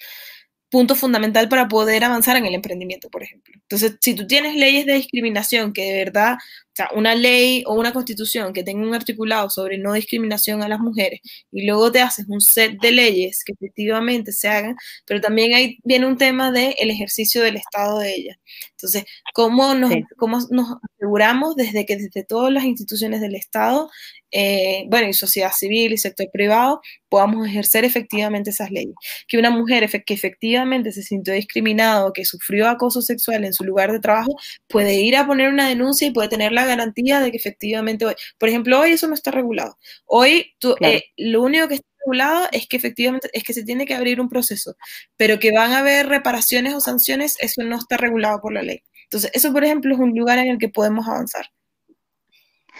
punto 0.69 0.95
fundamental 0.95 1.49
para 1.49 1.67
poder 1.67 2.03
avanzar 2.03 2.37
en 2.37 2.45
el 2.45 2.55
emprendimiento, 2.55 3.09
por 3.09 3.23
ejemplo. 3.23 3.53
Entonces, 3.55 3.97
si 4.01 4.15
tú 4.15 4.25
tienes 4.25 4.55
leyes 4.55 4.85
de 4.85 4.93
discriminación 4.93 5.73
que 5.73 5.83
de 5.83 6.05
verdad 6.05 6.37
o 6.71 6.75
sea, 6.75 6.89
una 6.95 7.15
ley 7.15 7.63
o 7.67 7.73
una 7.73 7.91
constitución 7.91 8.53
que 8.53 8.63
tenga 8.63 8.87
un 8.87 8.95
articulado 8.95 9.49
sobre 9.49 9.77
no 9.77 9.91
discriminación 9.93 10.63
a 10.63 10.69
las 10.69 10.79
mujeres 10.79 11.19
y 11.51 11.65
luego 11.65 11.91
te 11.91 11.99
haces 11.99 12.25
un 12.29 12.39
set 12.39 12.79
de 12.81 12.91
leyes 12.91 13.43
que 13.43 13.51
efectivamente 13.53 14.31
se 14.31 14.47
hagan, 14.47 14.77
pero 15.05 15.19
también 15.19 15.53
ahí 15.53 15.79
viene 15.83 16.05
un 16.07 16.17
tema 16.17 16.51
del 16.51 16.73
el 16.77 16.89
ejercicio 16.89 17.41
del 17.43 17.57
Estado 17.57 17.99
de 17.99 18.13
ellas. 18.13 18.37
Entonces, 18.71 19.03
¿cómo 19.33 19.73
nos, 19.75 19.91
¿cómo 20.17 20.39
nos 20.49 20.77
aseguramos 20.95 21.55
desde 21.55 21.85
que 21.85 21.97
desde 21.97 22.23
todas 22.23 22.51
las 22.53 22.63
instituciones 22.63 23.21
del 23.21 23.35
Estado, 23.35 23.89
eh, 24.31 24.85
bueno, 24.89 25.09
y 25.09 25.13
sociedad 25.13 25.51
civil 25.51 25.91
y 25.93 25.97
sector 25.97 26.29
privado, 26.31 26.81
podamos 27.09 27.45
ejercer 27.47 27.85
efectivamente 27.85 28.49
esas 28.49 28.71
leyes? 28.71 28.95
Que 29.27 29.37
una 29.37 29.51
mujer 29.51 29.89
que 30.05 30.13
efectivamente 30.13 30.91
se 30.91 31.03
sintió 31.03 31.33
discriminada 31.33 32.05
o 32.05 32.13
que 32.13 32.25
sufrió 32.25 32.69
acoso 32.69 33.01
sexual 33.01 33.45
en 33.45 33.53
su 33.53 33.63
lugar 33.63 33.91
de 33.91 33.99
trabajo 33.99 34.35
puede 34.67 34.95
ir 35.01 35.15
a 35.17 35.27
poner 35.27 35.49
una 35.49 35.67
denuncia 35.67 36.07
y 36.07 36.11
puede 36.11 36.29
tener 36.29 36.51
la 36.51 36.60
garantía 36.65 37.19
de 37.19 37.31
que 37.31 37.37
efectivamente 37.37 38.05
hoy, 38.05 38.15
por 38.37 38.49
ejemplo, 38.49 38.79
hoy 38.79 38.91
eso 38.91 39.07
no 39.07 39.13
está 39.13 39.31
regulado. 39.31 39.77
Hoy 40.05 40.53
tú, 40.59 40.75
eh, 40.81 41.05
lo 41.17 41.41
único 41.41 41.67
que 41.67 41.75
está 41.75 41.87
regulado 42.05 42.47
es 42.51 42.67
que 42.67 42.77
efectivamente 42.77 43.29
es 43.33 43.43
que 43.43 43.53
se 43.53 43.63
tiene 43.63 43.85
que 43.85 43.93
abrir 43.93 44.19
un 44.19 44.29
proceso, 44.29 44.75
pero 45.17 45.39
que 45.39 45.51
van 45.51 45.71
a 45.73 45.79
haber 45.79 46.07
reparaciones 46.07 46.73
o 46.73 46.79
sanciones, 46.79 47.37
eso 47.39 47.63
no 47.63 47.77
está 47.77 47.97
regulado 47.97 48.41
por 48.41 48.53
la 48.53 48.63
ley. 48.63 48.83
Entonces, 49.03 49.31
eso, 49.33 49.51
por 49.51 49.63
ejemplo, 49.63 49.93
es 49.93 49.99
un 49.99 50.15
lugar 50.15 50.39
en 50.39 50.47
el 50.47 50.57
que 50.57 50.69
podemos 50.69 51.07
avanzar. 51.07 51.45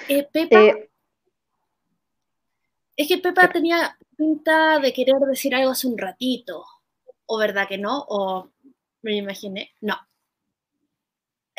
Eh, 0.07 0.27
Pepa, 0.31 0.63
eh, 0.63 0.89
es 2.95 3.07
que 3.07 3.17
Pepa 3.17 3.49
tenía 3.49 3.97
pinta 4.17 4.79
de 4.79 4.93
querer 4.93 5.15
decir 5.27 5.53
algo 5.55 5.71
hace 5.71 5.87
un 5.87 5.97
ratito, 5.97 6.63
o 7.25 7.37
verdad 7.37 7.67
que 7.67 7.77
no, 7.77 8.05
o 8.07 8.49
me 9.01 9.15
imaginé, 9.15 9.71
no. 9.81 9.97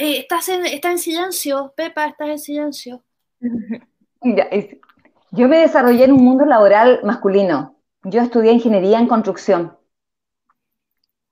Eh, 0.02 0.18
estás 0.18 0.48
en, 0.48 0.66
está 0.66 0.90
en 0.90 0.98
silencio, 0.98 1.72
Pepa, 1.76 2.06
estás 2.06 2.28
en 2.28 2.38
silencio. 2.40 3.04
Yo 5.30 5.46
me 5.46 5.58
desarrollé 5.58 6.06
en 6.06 6.12
un 6.12 6.24
mundo 6.24 6.44
laboral 6.44 6.98
masculino. 7.04 7.76
Yo 8.02 8.20
estudié 8.20 8.50
ingeniería 8.50 8.98
en 8.98 9.06
construcción. 9.06 9.78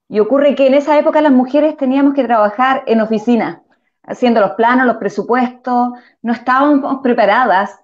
Y 0.09 0.21
ocurre 0.21 0.55
que 0.55 0.69
en 0.69 0.75
esa 0.75 0.97
época 0.97 1.21
las 1.21 1.33
mujeres 1.33 1.77
teníamos 1.77 2.15
que 2.15 2.23
trabajar 2.23 2.85
en 2.87 3.01
oficina, 3.01 3.65
haciendo 4.05 4.41
los 4.41 4.53
planos, 4.53 4.87
los 4.87 4.99
presupuestos. 4.99 5.89
No 6.23 6.33
estábamos 6.33 7.01
preparadas 7.03 7.77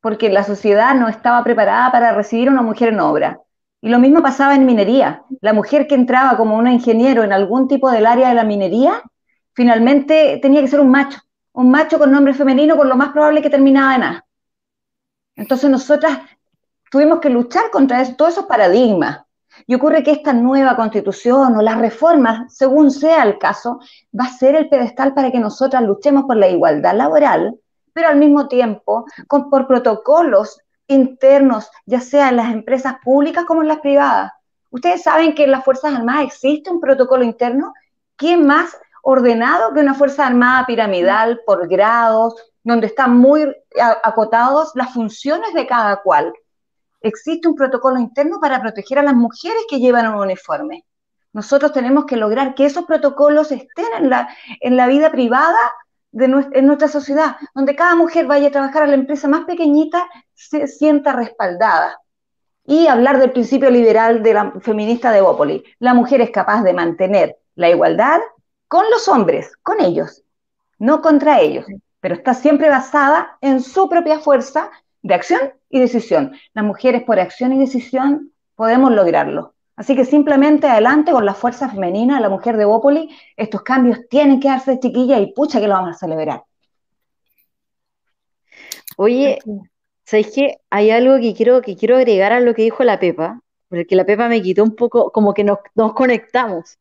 porque 0.00 0.28
la 0.28 0.44
sociedad 0.44 0.94
no 0.94 1.08
estaba 1.08 1.42
preparada 1.42 1.90
para 1.90 2.12
recibir 2.12 2.46
a 2.46 2.52
una 2.52 2.62
mujer 2.62 2.90
en 2.90 3.00
obra. 3.00 3.40
Y 3.80 3.88
lo 3.88 3.98
mismo 3.98 4.22
pasaba 4.22 4.54
en 4.54 4.66
minería. 4.66 5.24
La 5.40 5.52
mujer 5.52 5.88
que 5.88 5.96
entraba 5.96 6.36
como 6.36 6.56
un 6.56 6.68
ingeniero 6.68 7.24
en 7.24 7.32
algún 7.32 7.66
tipo 7.66 7.90
del 7.90 8.06
área 8.06 8.28
de 8.28 8.36
la 8.36 8.44
minería, 8.44 9.02
finalmente 9.58 10.38
tenía 10.40 10.60
que 10.60 10.68
ser 10.68 10.78
un 10.78 10.88
macho, 10.88 11.18
un 11.52 11.68
macho 11.68 11.98
con 11.98 12.12
nombre 12.12 12.32
femenino, 12.32 12.76
por 12.76 12.86
lo 12.86 12.94
más 12.94 13.08
probable 13.08 13.42
que 13.42 13.50
terminaba 13.50 13.96
en 13.96 14.02
A. 14.04 14.24
Entonces 15.34 15.68
nosotras 15.68 16.20
tuvimos 16.92 17.18
que 17.18 17.28
luchar 17.28 17.68
contra 17.72 18.04
todos 18.16 18.34
esos 18.34 18.46
paradigmas. 18.46 19.24
Y 19.66 19.74
ocurre 19.74 20.04
que 20.04 20.12
esta 20.12 20.32
nueva 20.32 20.76
constitución 20.76 21.56
o 21.56 21.62
las 21.62 21.76
reformas, 21.76 22.54
según 22.54 22.92
sea 22.92 23.24
el 23.24 23.36
caso, 23.38 23.80
va 24.16 24.26
a 24.26 24.32
ser 24.32 24.54
el 24.54 24.68
pedestal 24.68 25.12
para 25.12 25.32
que 25.32 25.40
nosotras 25.40 25.82
luchemos 25.82 26.22
por 26.26 26.36
la 26.36 26.48
igualdad 26.48 26.94
laboral, 26.94 27.58
pero 27.92 28.10
al 28.10 28.16
mismo 28.16 28.46
tiempo 28.46 29.06
con, 29.26 29.50
por 29.50 29.66
protocolos 29.66 30.60
internos, 30.86 31.68
ya 31.84 31.98
sea 31.98 32.28
en 32.28 32.36
las 32.36 32.52
empresas 32.52 32.94
públicas 33.02 33.44
como 33.44 33.62
en 33.62 33.68
las 33.68 33.80
privadas. 33.80 34.30
Ustedes 34.70 35.02
saben 35.02 35.34
que 35.34 35.42
en 35.42 35.50
las 35.50 35.64
Fuerzas 35.64 35.94
Armadas 35.94 36.26
existe 36.26 36.70
un 36.70 36.80
protocolo 36.80 37.24
interno. 37.24 37.74
¿Quién 38.14 38.46
más 38.46 38.76
ordenado 39.10 39.72
que 39.72 39.80
una 39.80 39.94
Fuerza 39.94 40.26
Armada 40.26 40.66
piramidal 40.66 41.40
por 41.46 41.66
grados, 41.66 42.34
donde 42.62 42.88
están 42.88 43.16
muy 43.16 43.56
acotados 44.02 44.72
las 44.74 44.92
funciones 44.92 45.54
de 45.54 45.66
cada 45.66 46.02
cual? 46.02 46.34
Existe 47.00 47.48
un 47.48 47.54
protocolo 47.54 47.98
interno 47.98 48.38
para 48.38 48.60
proteger 48.60 48.98
a 48.98 49.02
las 49.02 49.14
mujeres 49.14 49.62
que 49.66 49.78
llevan 49.78 50.08
un 50.08 50.20
uniforme. 50.20 50.84
Nosotros 51.32 51.72
tenemos 51.72 52.04
que 52.04 52.16
lograr 52.16 52.54
que 52.54 52.66
esos 52.66 52.84
protocolos 52.84 53.50
estén 53.50 53.86
en 53.96 54.10
la, 54.10 54.28
en 54.60 54.76
la 54.76 54.86
vida 54.86 55.10
privada 55.10 55.58
de 56.10 56.26
en 56.26 56.66
nuestra 56.66 56.88
sociedad, 56.88 57.36
donde 57.54 57.74
cada 57.74 57.94
mujer 57.94 58.26
vaya 58.26 58.48
a 58.48 58.52
trabajar 58.52 58.82
a 58.82 58.88
la 58.88 58.94
empresa 58.94 59.26
más 59.26 59.46
pequeñita, 59.46 60.06
se 60.34 60.66
sienta 60.66 61.14
respaldada. 61.14 61.98
Y 62.62 62.88
hablar 62.88 63.18
del 63.18 63.32
principio 63.32 63.70
liberal 63.70 64.22
de 64.22 64.34
la 64.34 64.52
feminista 64.60 65.10
de 65.12 65.22
Bópoli. 65.22 65.64
La 65.78 65.94
mujer 65.94 66.20
es 66.20 66.30
capaz 66.30 66.62
de 66.62 66.74
mantener 66.74 67.38
la 67.54 67.70
igualdad 67.70 68.20
con 68.68 68.88
los 68.90 69.08
hombres, 69.08 69.52
con 69.62 69.80
ellos, 69.80 70.22
no 70.78 71.00
contra 71.02 71.40
ellos, 71.40 71.66
pero 72.00 72.14
está 72.14 72.34
siempre 72.34 72.68
basada 72.68 73.38
en 73.40 73.60
su 73.60 73.88
propia 73.88 74.20
fuerza 74.20 74.70
de 75.02 75.14
acción 75.14 75.52
y 75.68 75.80
decisión. 75.80 76.36
Las 76.54 76.64
mujeres 76.64 77.02
por 77.02 77.18
acción 77.18 77.52
y 77.52 77.58
decisión 77.58 78.32
podemos 78.54 78.92
lograrlo. 78.92 79.54
Así 79.76 79.94
que 79.94 80.04
simplemente 80.04 80.66
adelante 80.66 81.12
con 81.12 81.24
la 81.24 81.34
fuerza 81.34 81.68
femenina, 81.68 82.20
la 82.20 82.28
mujer 82.28 82.56
de 82.56 82.64
Bópoli, 82.64 83.16
estos 83.36 83.62
cambios 83.62 84.00
tienen 84.10 84.40
que 84.40 84.48
darse 84.48 84.80
chiquilla 84.80 85.18
y 85.20 85.32
pucha 85.32 85.60
que 85.60 85.68
lo 85.68 85.74
vamos 85.74 85.96
a 85.96 85.98
celebrar. 85.98 86.42
Oye, 88.96 89.38
¿sabes 90.04 90.32
qué? 90.34 90.58
Hay 90.70 90.90
algo 90.90 91.20
que 91.20 91.32
quiero, 91.32 91.62
que 91.62 91.76
quiero 91.76 91.96
agregar 91.96 92.32
a 92.32 92.40
lo 92.40 92.54
que 92.54 92.62
dijo 92.62 92.82
la 92.82 92.98
Pepa, 92.98 93.40
porque 93.68 93.94
la 93.94 94.04
Pepa 94.04 94.28
me 94.28 94.42
quitó 94.42 94.64
un 94.64 94.74
poco, 94.74 95.12
como 95.12 95.32
que 95.32 95.44
nos, 95.44 95.58
conectamos. 95.94 96.76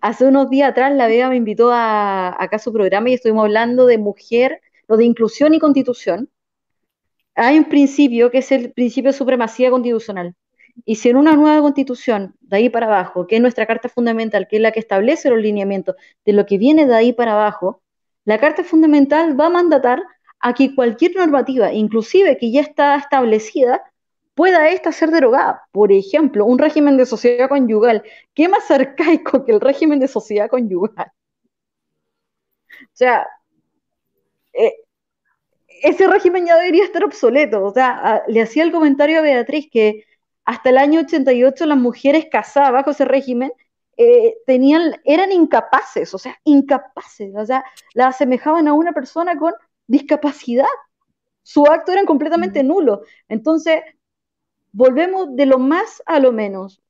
Hace 0.00 0.26
unos 0.26 0.50
días 0.50 0.70
atrás 0.70 0.92
la 0.94 1.06
Beba 1.06 1.28
me 1.28 1.36
invitó 1.36 1.70
a, 1.72 2.28
acá 2.42 2.56
a 2.56 2.58
su 2.58 2.72
programa 2.72 3.10
y 3.10 3.14
estuvimos 3.14 3.44
hablando 3.44 3.86
de 3.86 3.98
mujer, 3.98 4.60
lo 4.88 4.96
de 4.96 5.04
inclusión 5.04 5.54
y 5.54 5.58
constitución. 5.58 6.30
Hay 7.34 7.58
un 7.58 7.64
principio 7.64 8.30
que 8.30 8.38
es 8.38 8.52
el 8.52 8.72
principio 8.72 9.12
de 9.12 9.18
supremacía 9.18 9.70
constitucional 9.70 10.34
y 10.84 10.96
si 10.96 11.08
en 11.08 11.16
una 11.16 11.34
nueva 11.36 11.60
constitución, 11.60 12.34
de 12.40 12.56
ahí 12.56 12.68
para 12.68 12.86
abajo, 12.86 13.26
que 13.26 13.36
es 13.36 13.42
nuestra 13.42 13.66
Carta 13.66 13.88
Fundamental, 13.88 14.46
que 14.48 14.56
es 14.56 14.62
la 14.62 14.72
que 14.72 14.80
establece 14.80 15.30
los 15.30 15.40
lineamientos 15.40 15.96
de 16.24 16.32
lo 16.32 16.46
que 16.46 16.58
viene 16.58 16.86
de 16.86 16.94
ahí 16.94 17.12
para 17.12 17.32
abajo, 17.32 17.82
la 18.24 18.38
Carta 18.38 18.64
Fundamental 18.64 19.38
va 19.38 19.46
a 19.46 19.50
mandatar 19.50 20.02
a 20.40 20.54
que 20.54 20.74
cualquier 20.74 21.16
normativa, 21.16 21.72
inclusive 21.72 22.38
que 22.38 22.50
ya 22.50 22.62
está 22.62 22.96
establecida, 22.96 23.82
pueda 24.34 24.68
esta 24.70 24.92
ser 24.92 25.10
derogada. 25.10 25.62
Por 25.72 25.92
ejemplo, 25.92 26.44
un 26.46 26.58
régimen 26.58 26.96
de 26.96 27.06
sociedad 27.06 27.48
conyugal. 27.48 28.02
¿Qué 28.34 28.48
más 28.48 28.70
arcaico 28.70 29.44
que 29.44 29.52
el 29.52 29.60
régimen 29.60 30.00
de 30.00 30.08
sociedad 30.08 30.48
conyugal? 30.50 31.12
O 32.82 32.94
sea, 32.94 33.26
eh, 34.52 34.74
ese 35.82 36.06
régimen 36.06 36.46
ya 36.46 36.56
debería 36.56 36.84
estar 36.84 37.04
obsoleto. 37.04 37.64
O 37.64 37.72
sea, 37.72 38.22
le 38.28 38.42
hacía 38.42 38.62
el 38.64 38.72
comentario 38.72 39.18
a 39.18 39.22
Beatriz 39.22 39.68
que 39.70 40.04
hasta 40.44 40.70
el 40.70 40.78
año 40.78 41.00
88 41.00 41.66
las 41.66 41.78
mujeres 41.78 42.26
casadas 42.30 42.72
bajo 42.72 42.90
ese 42.90 43.04
régimen 43.04 43.52
eh, 43.96 44.36
tenían, 44.46 44.96
eran 45.04 45.30
incapaces, 45.32 46.14
o 46.14 46.18
sea, 46.18 46.38
incapaces, 46.44 47.34
o 47.36 47.44
sea, 47.44 47.62
la 47.94 48.08
asemejaban 48.08 48.66
a 48.66 48.72
una 48.72 48.92
persona 48.92 49.36
con 49.38 49.52
discapacidad. 49.86 50.66
Su 51.42 51.66
acto 51.66 51.92
era 51.92 52.04
completamente 52.04 52.62
mm. 52.62 52.66
nulo. 52.66 53.02
Entonces, 53.28 53.82
volvemos 54.72 55.34
de 55.36 55.46
lo 55.46 55.58
más 55.58 56.02
a 56.06 56.18
lo 56.20 56.32
menos. 56.32 56.82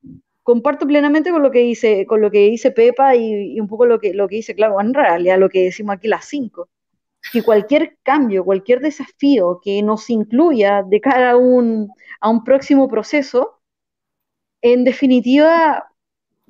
Comparto 0.42 0.86
plenamente 0.86 1.30
con 1.30 1.42
lo 1.42 1.50
que 1.50 1.60
dice, 1.60 2.06
con 2.06 2.20
lo 2.20 2.30
que 2.30 2.50
dice 2.50 2.70
Pepa 2.70 3.14
y, 3.14 3.60
un 3.60 3.68
poco 3.68 3.86
lo 3.86 4.00
que, 4.00 4.14
lo 4.14 4.28
que 4.28 4.36
dice 4.36 4.54
Claudio, 4.54 4.80
en 4.80 4.94
realidad 4.94 5.38
lo 5.38 5.48
que 5.48 5.64
decimos 5.64 5.96
aquí 5.96 6.08
las 6.08 6.24
cinco. 6.24 6.68
Que 7.32 7.42
cualquier 7.42 7.98
cambio, 8.02 8.44
cualquier 8.44 8.80
desafío 8.80 9.60
que 9.62 9.82
nos 9.82 10.08
incluya 10.08 10.82
de 10.82 11.00
cara 11.00 11.32
a 11.32 11.36
un, 11.36 11.90
a 12.20 12.30
un 12.30 12.42
próximo 12.44 12.88
proceso, 12.88 13.60
en 14.62 14.84
definitiva 14.84 15.90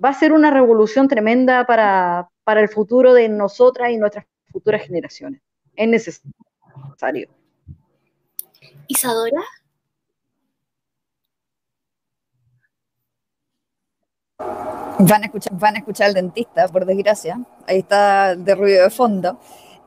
va 0.03 0.11
a 0.11 0.15
ser 0.15 0.33
una 0.33 0.51
revolución 0.51 1.09
tremenda 1.09 1.67
para, 1.67 2.31
el 2.47 2.69
futuro 2.69 3.15
de 3.15 3.29
nosotras 3.29 3.93
y 3.93 3.97
nuestras 3.97 4.27
futuras 4.51 4.83
generaciones. 4.83 5.41
Es 5.77 5.89
necesario. 5.89 7.29
Isadora. 8.89 9.41
Van 14.99 15.23
a, 15.23 15.27
escuchar, 15.27 15.53
van 15.59 15.77
a 15.77 15.79
escuchar 15.79 16.09
al 16.09 16.15
dentista, 16.15 16.69
por 16.69 16.85
desgracia. 16.85 17.41
Ahí 17.67 17.79
está 17.79 18.37
de 18.37 18.55
ruido 18.55 18.85
de 18.85 18.91
fondo. 18.91 19.39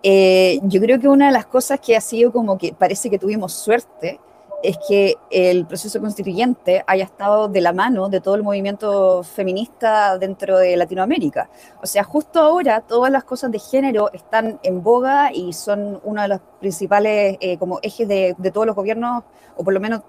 Eh, 0.01 0.59
yo 0.63 0.81
creo 0.81 0.99
que 0.99 1.07
una 1.07 1.27
de 1.27 1.31
las 1.31 1.45
cosas 1.45 1.79
que 1.79 1.95
ha 1.95 2.01
sido 2.01 2.31
como 2.31 2.57
que 2.57 2.73
parece 2.73 3.09
que 3.09 3.19
tuvimos 3.19 3.53
suerte 3.53 4.19
es 4.63 4.77
que 4.87 5.17
el 5.29 5.65
proceso 5.65 5.99
constituyente 5.99 6.83
haya 6.87 7.03
estado 7.03 7.49
de 7.49 7.61
la 7.61 7.73
mano 7.73 8.09
de 8.09 8.21
todo 8.21 8.35
el 8.35 8.43
movimiento 8.43 9.21
feminista 9.23 10.17
dentro 10.17 10.57
de 10.57 10.77
Latinoamérica. 10.77 11.49
O 11.81 11.85
sea, 11.85 12.03
justo 12.03 12.39
ahora 12.39 12.81
todas 12.81 13.11
las 13.11 13.25
cosas 13.25 13.51
de 13.51 13.59
género 13.59 14.09
están 14.13 14.59
en 14.63 14.81
boga 14.81 15.31
y 15.33 15.53
son 15.53 15.99
uno 16.03 16.21
de 16.21 16.29
los 16.29 16.39
principales 16.59 17.37
eh, 17.41 17.57
como 17.57 17.79
ejes 17.81 18.07
de, 18.07 18.35
de 18.37 18.51
todos 18.51 18.65
los 18.65 18.75
gobiernos, 18.75 19.23
o 19.57 19.63
por 19.63 19.73
lo 19.73 19.81
menos 19.81 20.01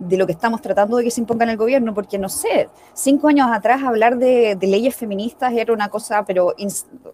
de 0.00 0.16
lo 0.16 0.26
que 0.26 0.32
estamos 0.32 0.62
tratando 0.62 0.96
de 0.96 1.04
que 1.04 1.10
se 1.10 1.20
imponga 1.20 1.44
en 1.44 1.50
el 1.50 1.56
gobierno, 1.56 1.94
porque 1.94 2.18
no 2.18 2.28
sé, 2.28 2.68
cinco 2.94 3.28
años 3.28 3.48
atrás 3.52 3.82
hablar 3.82 4.16
de, 4.16 4.56
leyes 4.60 4.96
feministas 4.96 5.52
era 5.52 5.72
una 5.72 5.88
cosa, 5.88 6.24
pero 6.24 6.54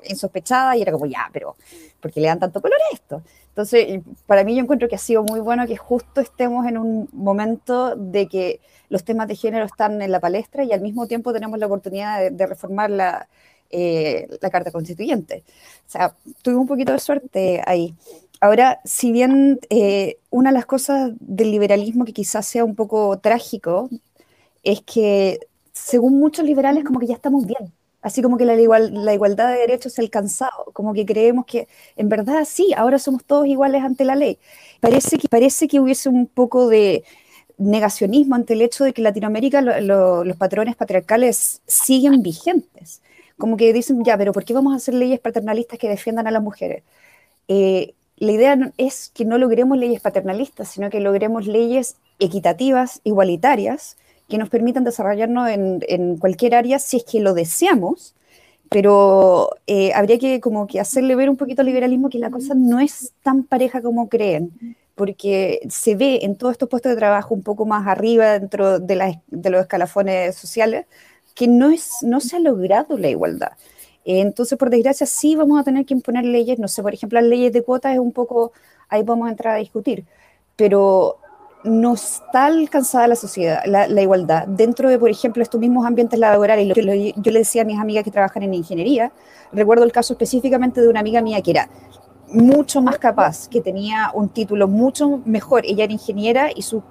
insospechada 0.05 0.77
y 0.77 0.83
era 0.83 0.93
como, 0.93 1.07
ya, 1.07 1.29
pero 1.33 1.57
¿por 2.01 2.13
qué 2.13 2.21
le 2.21 2.29
dan 2.29 2.39
tanto 2.39 2.63
color 2.63 2.79
a 2.91 2.95
esto? 2.95 3.23
Entonces, 3.49 4.01
para 4.27 4.45
mí 4.45 4.55
yo 4.55 4.63
encuentro 4.63 4.89
que 4.89 4.95
ha 4.95 4.99
sido 4.99 5.25
muy 5.25 5.41
bueno 5.41 5.67
que 5.67 5.77
justo 5.77 6.21
estemos 6.21 6.67
en 6.67 6.79
un 6.79 7.09
momento 7.13 7.97
de 7.97 8.29
que 8.29 8.61
los 8.89 9.03
temas 9.03 9.27
de 9.27 9.35
género 9.35 9.65
están 9.65 10.01
en 10.01 10.13
la 10.13 10.21
palestra 10.21 10.63
y 10.63 10.73
al 10.73 10.81
mismo 10.81 11.09
tiempo 11.09 11.33
tenemos 11.33 11.59
la 11.59 11.67
oportunidad 11.67 12.31
de, 12.31 12.47
reformar 12.47 12.91
la, 12.91 13.29
eh, 13.71 14.29
la 14.41 14.51
Carta 14.51 14.71
Constituyente. 14.71 15.43
O 15.87 15.91
sea, 15.91 16.15
tuve 16.43 16.55
un 16.55 16.67
poquito 16.67 16.93
de 16.93 16.99
suerte 17.01 17.63
ahí. 17.67 17.95
Ahora, 18.41 18.81
si 18.85 19.13
bien 19.13 19.61
eh, 19.71 20.19
una 20.31 20.51
de 20.51 20.55
las 20.55 20.67
cosas 20.67 21.13
del 21.21 21.51
liberalismo 21.51 22.05
que 22.05 22.13
quizás 22.13 22.47
sea 22.47 22.65
un 22.65 22.75
poco 22.75 23.19
trágico 23.19 23.89
es 24.63 24.83
que 24.83 25.41
según 25.73 26.19
muchos 26.19 26.45
liberales 26.45 26.85
como 26.85 27.01
que 27.01 27.07
ya 27.07 27.15
estamos 27.15 27.47
bien, 27.47 27.73
así 28.03 28.23
como 28.23 28.37
que 28.37 28.45
la, 28.45 28.55
igualdad 28.55 29.53
de 29.53 29.59
derechos 29.59 29.95
se 29.95 30.01
ha 30.01 30.05
alcanzado, 30.05 30.67
como 30.73 30.95
que 30.95 31.07
creemos 31.07 31.47
que 31.47 31.69
en 31.97 32.09
verdad 32.09 32.45
sí, 32.47 32.73
ahora 32.77 32.99
somos 32.99 33.25
todos 33.25 33.47
iguales 33.47 33.83
ante 33.83 34.05
la 34.05 34.17
ley. 34.17 34.39
Parece 34.81 35.19
que, 35.19 35.29
parece 35.29 35.69
que 35.69 35.81
hubiese 35.81 36.09
un 36.09 36.27
poco 36.27 36.69
de 36.69 37.05
negacionismo 37.59 38.35
ante 38.35 38.55
el 38.55 38.63
hecho 38.63 38.85
de 38.85 38.93
que 38.93 39.01
en 39.01 39.05
Latinoamérica 39.05 39.61
los 39.63 40.37
patrones 40.37 40.77
patriarcales 40.77 41.63
siguen 41.67 42.23
vigentes. 42.23 43.03
Como 43.39 43.57
que 43.57 43.73
dicen, 43.73 44.05
ya, 44.05 44.17
pero 44.17 44.33
¿por 44.33 44.45
qué 44.45 44.55
vamos 44.55 44.73
a 44.73 44.77
hacer 44.77 44.95
leyes 44.95 45.21
paternalistas 45.21 45.79
que 45.79 45.89
defiendan 45.89 46.27
a 46.27 46.31
las 46.31 46.43
mujeres? 46.43 46.85
Eh, 47.49 47.95
la 48.17 48.33
idea 48.33 48.73
es 48.79 49.11
que 49.15 49.25
no 49.25 49.39
logremos 49.39 49.77
leyes 49.79 50.01
paternalistas, 50.01 50.69
sino 50.69 50.89
que 50.91 51.01
logremos 51.01 51.47
leyes 51.47 51.97
equitativas, 52.19 53.01
igualitarias, 53.05 53.97
que 54.29 54.39
nos 54.39 54.49
permitan 54.49 54.85
desarrollarnos 54.85 55.49
en, 55.51 56.17
cualquier 56.17 56.55
área 56.55 56.79
si 56.79 56.97
es 56.97 57.05
que 57.05 57.21
lo 57.21 57.35
deseamos, 57.35 58.15
pero 58.69 59.51
eh, 59.67 59.93
habría 59.95 60.19
que 60.19 60.41
como 60.41 60.67
que 60.67 60.81
hacerle 60.81 61.15
ver 61.15 61.31
un 61.31 61.37
poquito 61.37 61.61
al 61.63 61.67
liberalismo 61.67 62.11
que 62.11 62.19
la 62.19 62.31
cosa 62.31 62.55
no 62.55 62.81
es 62.81 63.13
tan 63.23 63.45
pareja 63.45 63.83
como 63.83 64.09
creen. 64.09 64.77
porque 64.95 65.61
se 65.69 65.95
ve 65.95 66.21
en 66.23 66.37
todos 66.37 66.53
estos 66.53 66.71
puestos 66.71 66.91
de 66.91 66.97
trabajo 66.97 67.35
un 67.35 67.43
poco 67.43 67.67
más 67.67 67.87
arriba 67.87 68.39
dentro 68.39 68.81
de, 68.81 69.21
de 69.27 69.51
los 69.51 69.61
escalafones 69.61 70.37
sociales 70.37 70.87
que 71.35 71.47
no, 71.47 71.71
es, 71.71 71.91
no 72.03 72.21
se 72.21 72.37
ha 72.37 72.41
logrado 72.41 72.97
la 72.99 73.09
igualdad. 73.09 73.53
Entonces, 74.07 74.57
por 74.57 74.71
desgracia, 74.71 75.05
sí 75.05 75.35
vamos 75.35 75.61
a 75.61 75.65
tener 75.65 75.85
que 75.85 75.93
imponer 75.93 76.25
leyes, 76.25 76.61
no 76.61 76.69
sé, 76.69 76.81
por 76.81 76.95
ejemplo, 76.95 77.21
las 77.21 77.29
leyes 77.29 77.53
de 77.53 77.63
cuotas 77.63 77.93
es 77.93 77.99
un 77.99 78.13
poco, 78.13 78.53
ahí 78.89 79.03
vamos 79.03 79.27
a 79.27 79.31
entrar 79.33 79.55
a 79.57 79.59
discutir, 79.59 80.05
pero 80.55 81.19
no 81.65 81.95
está 81.95 82.47
alcanzada 82.47 83.09
la 83.09 83.17
sociedad, 83.17 83.63
la, 83.67 84.01
igualdad. 84.01 84.47
Dentro 84.47 84.89
de, 84.89 85.01
por 85.01 85.11
ejemplo, 85.11 85.43
estos 85.43 85.61
mismos 85.61 85.85
ambientes 85.85 86.21
laborales, 86.21 86.73
que 86.73 87.13
yo 87.17 87.33
le 87.33 87.39
decía 87.41 87.63
a 87.63 87.65
mis 87.65 87.81
amigas 87.81 88.05
que 88.05 88.13
trabajan 88.13 88.45
en 88.45 88.55
ingeniería, 88.55 89.11
recuerdo 89.53 89.83
el 89.83 89.91
caso 89.91 90.13
específicamente 90.13 90.81
de 90.81 90.89
una 90.89 91.01
amiga 91.01 91.21
mía 91.21 91.43
que 91.43 91.51
era 91.51 91.69
mucho 92.29 92.81
más 92.83 92.99
capaz, 92.99 93.49
que 93.49 93.61
tenía 93.61 94.13
un 94.15 94.29
título 94.29 94.69
mucho 94.69 95.21
mejor. 95.25 95.65
Ella 95.67 95.83
era 95.83 95.93
ingeniera 95.93 96.51
y 96.55 96.63
su, 96.63 96.85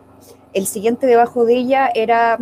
el 0.51 0.65
siguiente 0.65 1.07
debajo 1.07 1.45
de 1.45 1.55
ella 1.55 1.89
era 1.95 2.37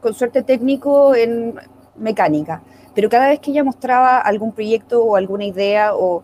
con 0.00 0.14
suerte 0.14 0.42
técnico 0.42 1.14
en 1.14 1.54
mecánica. 1.98 2.62
Pero 2.94 3.08
cada 3.08 3.28
vez 3.28 3.40
que 3.40 3.50
ella 3.50 3.64
mostraba 3.64 4.18
algún 4.18 4.52
proyecto 4.52 5.02
o 5.02 5.16
alguna 5.16 5.44
idea 5.44 5.94
o, 5.94 6.22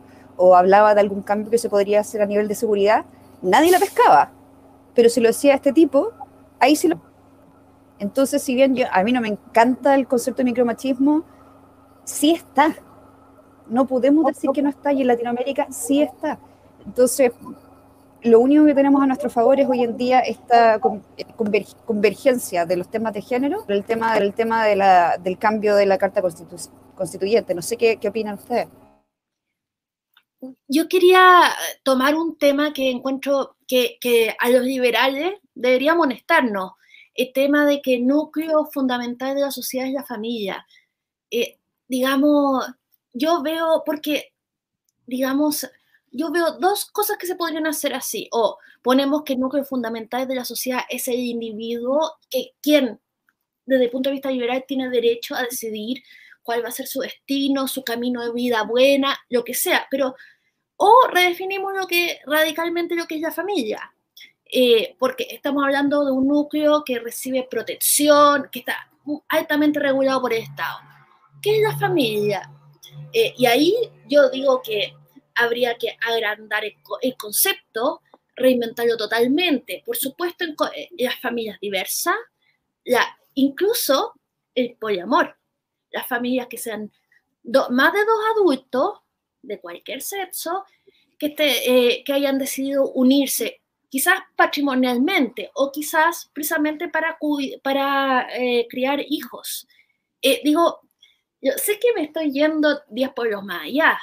hablaba 0.56 0.94
de 0.94 1.00
algún 1.00 1.22
cambio 1.22 1.50
que 1.50 1.58
se 1.58 1.68
podría 1.68 2.00
hacer 2.00 2.20
a 2.20 2.26
nivel 2.26 2.48
de 2.48 2.56
seguridad, 2.56 3.04
nadie 3.42 3.70
la 3.70 3.78
pescaba. 3.78 4.32
Pero 4.92 5.08
si 5.08 5.20
lo 5.20 5.28
decía 5.28 5.54
este 5.54 5.72
tipo, 5.72 6.10
ahí 6.58 6.74
sí 6.74 6.88
lo... 6.88 7.00
Entonces, 8.00 8.42
si 8.42 8.56
bien 8.56 8.74
a 8.90 9.04
mí 9.04 9.12
no 9.12 9.20
me 9.20 9.28
encanta 9.28 9.94
el 9.94 10.08
concepto 10.08 10.38
de 10.38 10.44
micromachismo, 10.44 11.22
sí 12.04 12.32
está 12.32 12.74
no 13.72 13.86
podemos 13.86 14.26
decir 14.26 14.50
que 14.50 14.62
no 14.62 14.68
está 14.68 14.92
y 14.92 15.00
en 15.00 15.08
Latinoamérica 15.08 15.66
sí 15.70 16.02
está. 16.02 16.38
Entonces, 16.84 17.32
lo 18.24 18.40
único 18.40 18.64
que 18.66 18.74
tenemos 18.74 19.02
a 19.02 19.06
nuestro 19.06 19.30
favor 19.30 19.58
es 19.58 19.68
hoy 19.68 19.82
en 19.82 19.96
día 19.96 20.20
esta 20.20 20.80
convergencia 21.86 22.66
de 22.66 22.76
los 22.76 22.90
temas 22.90 23.12
de 23.14 23.22
género, 23.22 23.64
el 23.68 23.84
tema, 23.84 24.16
el 24.18 24.32
tema 24.34 24.66
del 24.66 25.38
cambio 25.38 25.74
de 25.74 25.86
la 25.86 25.98
Carta 25.98 26.22
Constituyente. 26.22 27.54
No 27.54 27.62
sé 27.62 27.76
qué, 27.76 27.98
opinan 28.08 28.34
ustedes. 28.34 28.68
Yo 30.66 30.88
quería 30.88 31.42
tomar 31.82 32.14
un 32.16 32.36
tema 32.36 32.72
que 32.72 32.90
encuentro 32.90 33.56
que, 33.66 33.98
que 34.00 34.34
a 34.38 34.48
los 34.50 34.62
liberales 34.62 35.34
debería 35.54 35.94
molestarnos, 35.94 36.72
el 37.14 37.32
tema 37.32 37.66
de 37.66 37.82
que 37.82 37.94
el 37.96 38.06
núcleo 38.06 38.64
fundamental 38.72 39.34
de 39.34 39.42
la 39.42 39.50
sociedad 39.50 39.86
es 39.86 39.92
la 39.92 40.04
familia. 40.04 40.66
Eh, 41.30 41.58
digamos, 41.88 42.66
yo 43.12 43.42
veo, 43.42 43.82
porque, 43.84 44.32
digamos, 45.06 45.68
yo 46.12 46.30
veo 46.30 46.52
dos 46.52 46.84
cosas 46.86 47.16
que 47.16 47.26
se 47.26 47.34
podrían 47.34 47.66
hacer 47.66 47.94
así. 47.94 48.28
O 48.32 48.58
ponemos 48.82 49.22
que 49.22 49.32
el 49.32 49.40
núcleo 49.40 49.64
fundamental 49.64 50.28
de 50.28 50.34
la 50.34 50.44
sociedad 50.44 50.82
es 50.88 51.08
el 51.08 51.18
individuo, 51.18 52.18
que 52.30 52.52
quien, 52.60 53.00
desde 53.64 53.84
el 53.84 53.90
punto 53.90 54.10
de 54.10 54.14
vista 54.14 54.30
liberal, 54.30 54.64
tiene 54.66 54.90
derecho 54.90 55.34
a 55.34 55.42
decidir 55.42 56.02
cuál 56.42 56.64
va 56.64 56.68
a 56.68 56.72
ser 56.72 56.86
su 56.86 57.00
destino, 57.00 57.66
su 57.66 57.82
camino 57.82 58.22
de 58.22 58.32
vida 58.32 58.62
buena, 58.64 59.18
lo 59.30 59.42
que 59.42 59.54
sea. 59.54 59.86
Pero, 59.90 60.14
o 60.76 61.08
redefinimos 61.10 61.72
lo 61.74 61.86
que 61.86 62.20
radicalmente 62.26 62.94
lo 62.94 63.06
que 63.06 63.16
es 63.16 63.20
la 63.20 63.32
familia. 63.32 63.94
Eh, 64.44 64.96
porque 64.98 65.26
estamos 65.30 65.64
hablando 65.64 66.04
de 66.04 66.12
un 66.12 66.28
núcleo 66.28 66.84
que 66.84 66.98
recibe 66.98 67.48
protección, 67.50 68.50
que 68.52 68.58
está 68.58 68.90
altamente 69.28 69.80
regulado 69.80 70.20
por 70.20 70.34
el 70.34 70.42
Estado. 70.42 70.78
¿Qué 71.40 71.56
es 71.56 71.62
la 71.62 71.78
familia? 71.78 72.50
Eh, 73.14 73.32
y 73.36 73.46
ahí 73.46 73.74
yo 74.06 74.28
digo 74.28 74.60
que 74.62 74.94
habría 75.42 75.76
que 75.76 75.96
agrandar 76.00 76.64
el, 76.64 77.16
concepto, 77.16 78.02
reinventarlo 78.36 78.96
totalmente. 78.96 79.82
Por 79.84 79.96
supuesto, 79.96 80.44
en, 80.44 80.56
las 80.98 81.20
familias 81.20 81.58
diversas, 81.60 82.14
la, 82.84 83.18
incluso 83.34 84.14
el 84.54 84.76
poliamor, 84.76 85.36
las 85.90 86.06
familias 86.06 86.46
que 86.48 86.58
sean 86.58 86.92
más 87.70 87.92
de 87.92 88.04
dos 88.04 88.20
adultos 88.36 89.00
de 89.42 89.60
cualquier 89.60 90.00
sexo 90.02 90.64
que, 91.18 91.34
eh, 91.38 92.04
que 92.04 92.12
hayan 92.12 92.38
decidido 92.38 92.90
unirse, 92.92 93.62
quizás 93.88 94.20
patrimonialmente 94.36 95.50
o 95.54 95.70
quizás 95.70 96.30
precisamente 96.32 96.88
para, 96.88 97.18
para 97.62 98.26
eh, 98.34 98.66
criar 98.68 99.04
hijos. 99.06 99.66
digo, 100.22 100.80
yo 101.42 101.52
sé 101.56 101.78
que 101.80 101.92
me 101.94 102.04
estoy 102.04 102.30
yendo 102.30 102.82
10 102.88 103.10
pueblos 103.14 103.44
más 103.44 103.64
allá, 103.64 103.98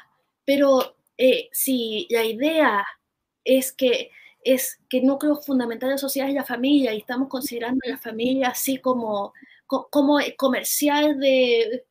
pero 0.45 0.97
eh, 1.19 1.49
si 1.51 2.07
la 2.09 2.23
idea 2.23 2.85
es 3.43 3.73
que 3.73 4.11
es 4.41 4.79
que 4.89 4.99
el 4.99 5.05
núcleo 5.05 5.35
fundamental 5.35 5.89
de 5.89 5.95
la 5.95 5.97
sociedad 5.99 6.29
es 6.29 6.35
la 6.35 6.45
familia 6.45 6.93
y 6.93 6.99
estamos 6.99 7.27
considerando 7.27 7.81
la 7.85 7.97
familia 7.97 8.49
así 8.49 8.77
como, 8.79 9.33
como 9.67 10.17
comercial 10.37 11.19
de 11.19 11.85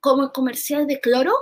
como 0.00 0.32
comercial 0.32 0.86
de 0.88 1.00
cloro, 1.00 1.32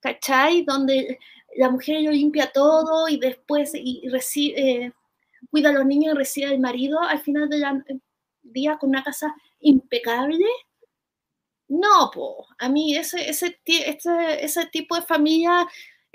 ¿cachai? 0.00 0.64
Donde 0.64 1.18
la 1.56 1.70
mujer 1.70 2.00
limpia 2.00 2.50
todo 2.52 3.06
y 3.08 3.18
después 3.18 3.72
y 3.74 4.08
recibe, 4.08 4.86
eh, 4.86 4.92
cuida 5.50 5.68
a 5.68 5.72
los 5.72 5.86
niños 5.86 6.14
y 6.14 6.18
recibe 6.18 6.46
al 6.48 6.58
marido 6.58 7.00
al 7.02 7.20
final 7.20 7.48
del 7.50 7.62
día 8.42 8.78
con 8.78 8.90
una 8.90 9.04
casa 9.04 9.34
impecable 9.60 10.46
no, 11.68 12.10
po, 12.12 12.46
a 12.58 12.68
mí 12.68 12.96
ese, 12.96 13.28
ese, 13.28 13.60
ese 13.66 14.66
tipo 14.66 14.96
de 14.96 15.02
familia 15.02 15.68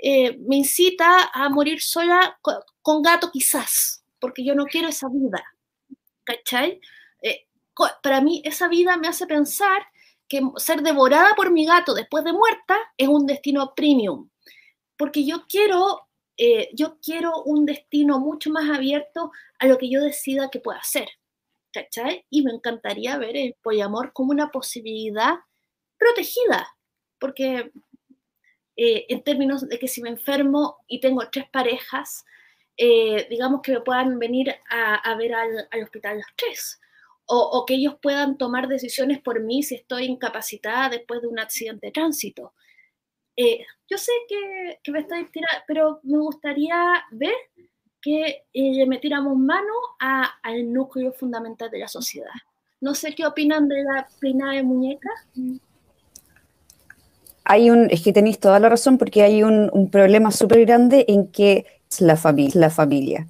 eh, 0.06 0.36
me 0.46 0.56
incita 0.56 1.30
a 1.32 1.48
morir 1.48 1.80
sola 1.80 2.38
con, 2.42 3.00
gato 3.00 3.30
quizás, 3.32 4.04
porque 4.20 4.44
yo 4.44 4.54
no 4.54 4.66
quiero 4.66 4.88
esa 4.88 5.08
vida, 5.08 5.42
¿cachai? 6.24 6.78
Eh, 7.22 7.46
para 8.02 8.20
mí 8.20 8.42
esa 8.44 8.68
vida 8.68 8.98
me 8.98 9.08
hace 9.08 9.26
pensar 9.26 9.82
que 10.28 10.42
ser 10.58 10.82
devorada 10.82 11.34
por 11.34 11.50
mi 11.50 11.64
gato 11.64 11.94
después 11.94 12.22
de 12.22 12.34
muerta 12.34 12.76
es 12.98 13.08
un 13.08 13.24
destino 13.24 13.72
premium, 13.74 14.28
porque 14.98 15.24
yo 15.24 15.46
quiero, 15.48 16.06
eh, 16.36 16.68
yo 16.74 16.98
quiero 17.00 17.42
un 17.42 17.64
destino 17.64 18.18
mucho 18.20 18.50
más 18.50 18.68
abierto 18.68 19.32
a 19.58 19.66
lo 19.66 19.78
que 19.78 19.88
yo 19.88 20.02
decida 20.02 20.50
que 20.50 20.60
pueda 20.60 20.80
hacer. 20.80 21.08
¿cachai? 21.72 22.26
Y 22.28 22.42
me 22.42 22.52
encantaría 22.52 23.16
ver 23.16 23.38
el 23.38 23.56
poliamor 23.62 24.12
como 24.12 24.32
una 24.32 24.50
posibilidad 24.50 25.36
protegida, 25.96 26.68
porque 27.18 27.72
eh, 28.76 29.06
en 29.08 29.22
términos 29.22 29.68
de 29.68 29.78
que 29.78 29.88
si 29.88 30.02
me 30.02 30.10
enfermo 30.10 30.78
y 30.88 31.00
tengo 31.00 31.22
tres 31.30 31.48
parejas, 31.50 32.24
eh, 32.76 33.26
digamos 33.30 33.62
que 33.62 33.72
me 33.72 33.80
puedan 33.80 34.18
venir 34.18 34.54
a, 34.68 35.14
ver 35.16 35.34
al, 35.34 35.82
hospital 35.82 36.16
los 36.16 36.26
tres, 36.36 36.80
o, 37.26 37.64
que 37.66 37.74
ellos 37.74 37.96
puedan 38.02 38.36
tomar 38.36 38.68
decisiones 38.68 39.20
por 39.20 39.40
mí 39.40 39.62
si 39.62 39.76
estoy 39.76 40.04
incapacitada 40.04 40.90
después 40.90 41.22
de 41.22 41.28
un 41.28 41.38
accidente 41.38 41.86
de 41.86 41.92
tránsito. 41.92 42.52
Eh, 43.36 43.64
yo 43.88 43.96
sé 43.96 44.12
que, 44.28 44.80
que 44.82 44.92
me 44.92 45.00
estoy 45.00 45.24
tirando, 45.30 45.64
pero 45.66 46.00
me 46.02 46.18
gustaría 46.18 47.04
ver 47.12 47.34
que 48.02 48.44
le 48.52 48.86
metiéramos 48.86 49.36
mano 49.38 49.72
al 49.98 50.72
núcleo 50.72 51.12
fundamental 51.12 51.70
de 51.70 51.78
la 51.78 51.88
sociedad. 51.88 52.34
No 52.80 52.94
sé 52.94 53.14
qué 53.14 53.24
opinan 53.24 53.66
de 53.66 53.82
la 53.82 54.06
plina 54.20 54.52
de 54.52 54.62
muñeca. 54.62 55.08
Hay 57.44 57.70
un, 57.70 57.88
es 57.90 58.02
que 58.02 58.12
tenéis 58.12 58.38
toda 58.38 58.58
la 58.58 58.68
razón 58.68 58.98
porque 58.98 59.22
hay 59.22 59.42
un, 59.42 59.88
problema 59.90 60.30
súper 60.30 60.64
grande 60.64 61.04
en 61.08 61.28
que 61.28 61.66
es 61.90 62.00
la, 62.00 62.16
familia 62.16 62.52
la 62.54 62.70
familia. 62.70 63.26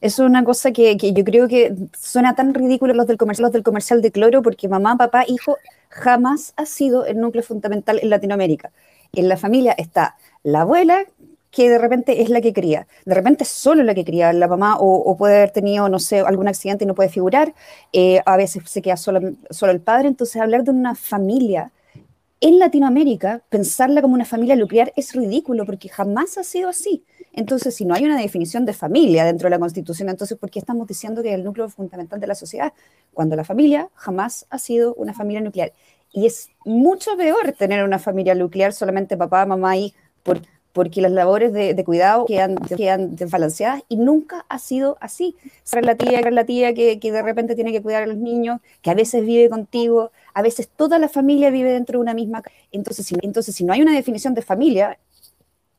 Es 0.00 0.18
una 0.18 0.42
cosa 0.44 0.72
que, 0.72 0.96
que, 0.96 1.12
yo 1.12 1.24
creo 1.24 1.46
que 1.46 1.74
suena 1.98 2.34
tan 2.34 2.54
ridículo 2.54 2.92
los 2.92 3.06
del, 3.06 3.16
comercial, 3.16 3.44
los 3.44 3.52
del 3.52 3.62
comercial 3.62 4.02
de 4.02 4.10
cloro 4.10 4.42
porque 4.42 4.68
mamá, 4.68 4.96
papá, 4.96 5.24
hijo 5.28 5.56
jamás 5.88 6.54
ha 6.56 6.66
sido 6.66 7.06
el 7.06 7.20
núcleo 7.20 7.44
fundamental 7.44 8.00
en 8.02 8.10
Latinoamérica. 8.10 8.72
En 9.12 9.28
la 9.28 9.36
familia 9.36 9.72
está 9.72 10.16
la 10.42 10.62
abuela, 10.62 11.04
que 11.52 11.68
de 11.68 11.78
repente 11.78 12.22
es 12.22 12.30
la 12.30 12.40
que 12.40 12.52
cría. 12.52 12.88
De 13.04 13.14
repente 13.14 13.44
es 13.44 13.50
solo 13.50 13.84
la 13.84 13.94
que 13.94 14.04
cría 14.04 14.32
la 14.32 14.48
mamá 14.48 14.78
o, 14.80 15.16
puede 15.16 15.36
haber 15.36 15.50
tenido, 15.50 15.88
no 15.88 15.98
sé, 15.98 16.20
algún 16.20 16.48
accidente 16.48 16.84
y 16.84 16.86
no 16.86 16.94
puede 16.94 17.10
figurar. 17.10 17.54
Eh, 17.92 18.20
a 18.24 18.36
veces 18.36 18.62
se 18.66 18.82
queda 18.82 18.96
solo, 18.96 19.20
solo 19.50 19.70
el 19.70 19.80
padre. 19.80 20.08
Entonces 20.08 20.40
hablar 20.40 20.64
de 20.64 20.70
una 20.70 20.94
familia 20.94 21.70
en 22.42 22.58
Latinoamérica, 22.58 23.40
pensarla 23.48 24.02
como 24.02 24.14
una 24.14 24.24
familia 24.24 24.56
nuclear 24.56 24.92
es 24.96 25.14
ridículo 25.14 25.64
porque 25.64 25.88
jamás 25.88 26.36
ha 26.38 26.42
sido 26.42 26.68
así. 26.68 27.04
Entonces, 27.32 27.76
si 27.76 27.84
no 27.84 27.94
hay 27.94 28.04
una 28.04 28.20
definición 28.20 28.64
de 28.64 28.72
familia 28.72 29.24
dentro 29.24 29.46
de 29.46 29.50
la 29.50 29.60
Constitución, 29.60 30.08
entonces, 30.08 30.36
¿por 30.36 30.50
qué 30.50 30.58
estamos 30.58 30.88
diciendo 30.88 31.22
que 31.22 31.28
es 31.28 31.36
el 31.36 31.44
núcleo 31.44 31.68
fundamental 31.68 32.18
de 32.18 32.26
la 32.26 32.34
sociedad? 32.34 32.72
Cuando 33.14 33.36
la 33.36 33.44
familia 33.44 33.90
jamás 33.94 34.46
ha 34.50 34.58
sido 34.58 34.92
una 34.94 35.14
familia 35.14 35.40
nuclear. 35.40 35.72
Y 36.12 36.26
es 36.26 36.50
mucho 36.64 37.16
peor 37.16 37.52
tener 37.56 37.84
una 37.84 38.00
familia 38.00 38.34
nuclear 38.34 38.72
solamente 38.72 39.16
papá, 39.16 39.46
mamá 39.46 39.76
y 39.76 39.94
por, 40.24 40.42
porque 40.72 41.00
las 41.00 41.12
labores 41.12 41.52
de, 41.52 41.82
cuidado 41.84 42.24
quedan, 42.24 42.56
quedan, 42.56 43.14
desbalanceadas 43.16 43.82
y 43.88 43.96
nunca 43.96 44.46
ha 44.48 44.58
sido 44.58 44.96
así. 45.00 45.36
Ser 45.64 45.84
la 45.84 45.96
tía, 45.96 46.20
la 46.30 46.44
tía 46.44 46.72
que, 46.74 46.98
de 46.98 47.22
repente 47.22 47.54
tiene 47.54 47.72
que 47.72 47.82
cuidar 47.82 48.02
a 48.04 48.06
los 48.06 48.16
niños, 48.16 48.60
que 48.80 48.90
a 48.90 48.94
veces 48.94 49.24
vive 49.24 49.50
contigo, 49.50 50.12
a 50.34 50.42
veces 50.42 50.68
toda 50.68 50.98
la 50.98 51.08
familia 51.08 51.50
vive 51.50 51.72
dentro 51.72 51.98
de 51.98 52.02
una 52.02 52.14
misma. 52.14 52.42
Entonces 52.72 53.06
si, 53.06 53.16
entonces, 53.22 53.54
si 53.54 53.64
no 53.64 53.72
hay 53.72 53.82
una 53.82 53.94
definición 53.94 54.34
de 54.34 54.42
familia, 54.42 54.98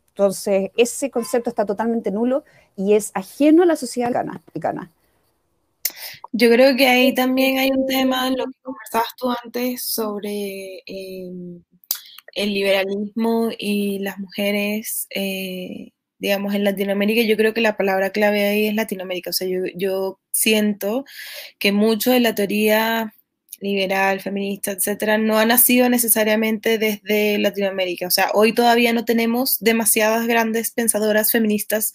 Entonces, 0.09 0.71
ese 0.77 1.09
concepto 1.09 1.49
está 1.49 1.65
totalmente 1.65 2.11
nulo 2.11 2.43
y 2.77 2.93
es 2.93 3.11
ajeno 3.15 3.63
a 3.63 3.65
la 3.65 3.75
sociedad 3.75 4.15
americana. 4.15 4.91
Yo 6.31 6.49
creo 6.49 6.75
que 6.75 6.87
ahí 6.87 7.13
también 7.13 7.57
hay 7.57 7.71
un 7.71 7.85
tema 7.87 8.27
en 8.27 8.37
lo 8.37 8.45
que 8.45 8.59
conversabas 8.61 9.07
tú 9.17 9.31
antes 9.43 9.83
sobre 9.83 10.83
em, 10.85 11.63
el 12.35 12.53
liberalismo 12.53 13.51
y 13.57 13.99
las 13.99 14.19
mujeres, 14.19 15.07
eh, 15.11 15.91
digamos, 16.19 16.53
en 16.55 16.63
Latinoamérica. 16.63 17.21
Yo 17.23 17.37
creo 17.37 17.53
que 17.53 17.61
la 17.61 17.77
palabra 17.77 18.11
clave 18.11 18.45
ahí 18.45 18.67
es 18.67 18.75
Latinoamérica. 18.75 19.29
O 19.31 19.33
sea, 19.33 19.47
yo, 19.47 19.61
yo 19.75 20.19
siento 20.31 21.05
que 21.59 21.71
mucho 21.71 22.11
de 22.11 22.19
la 22.19 22.35
teoría 22.35 23.13
liberal, 23.63 24.19
feminista, 24.19 24.71
etcétera, 24.71 25.17
no 25.17 25.39
ha 25.39 25.45
nacido 25.45 25.89
necesariamente 25.89 26.77
desde 26.77 27.39
Latinoamérica. 27.39 28.07
O 28.07 28.11
sea, 28.11 28.29
hoy 28.33 28.53
todavía 28.53 28.93
no 28.93 29.05
tenemos 29.05 29.59
demasiadas 29.59 30.27
grandes 30.27 30.71
pensadoras 30.71 31.31
feministas 31.31 31.93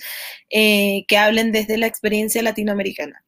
eh, 0.51 1.05
que 1.09 1.19
hablen 1.19 1.53
desde 1.53 1.77
la 1.79 1.87
experiencia 1.87 2.43
latinoamericana. 2.43 3.23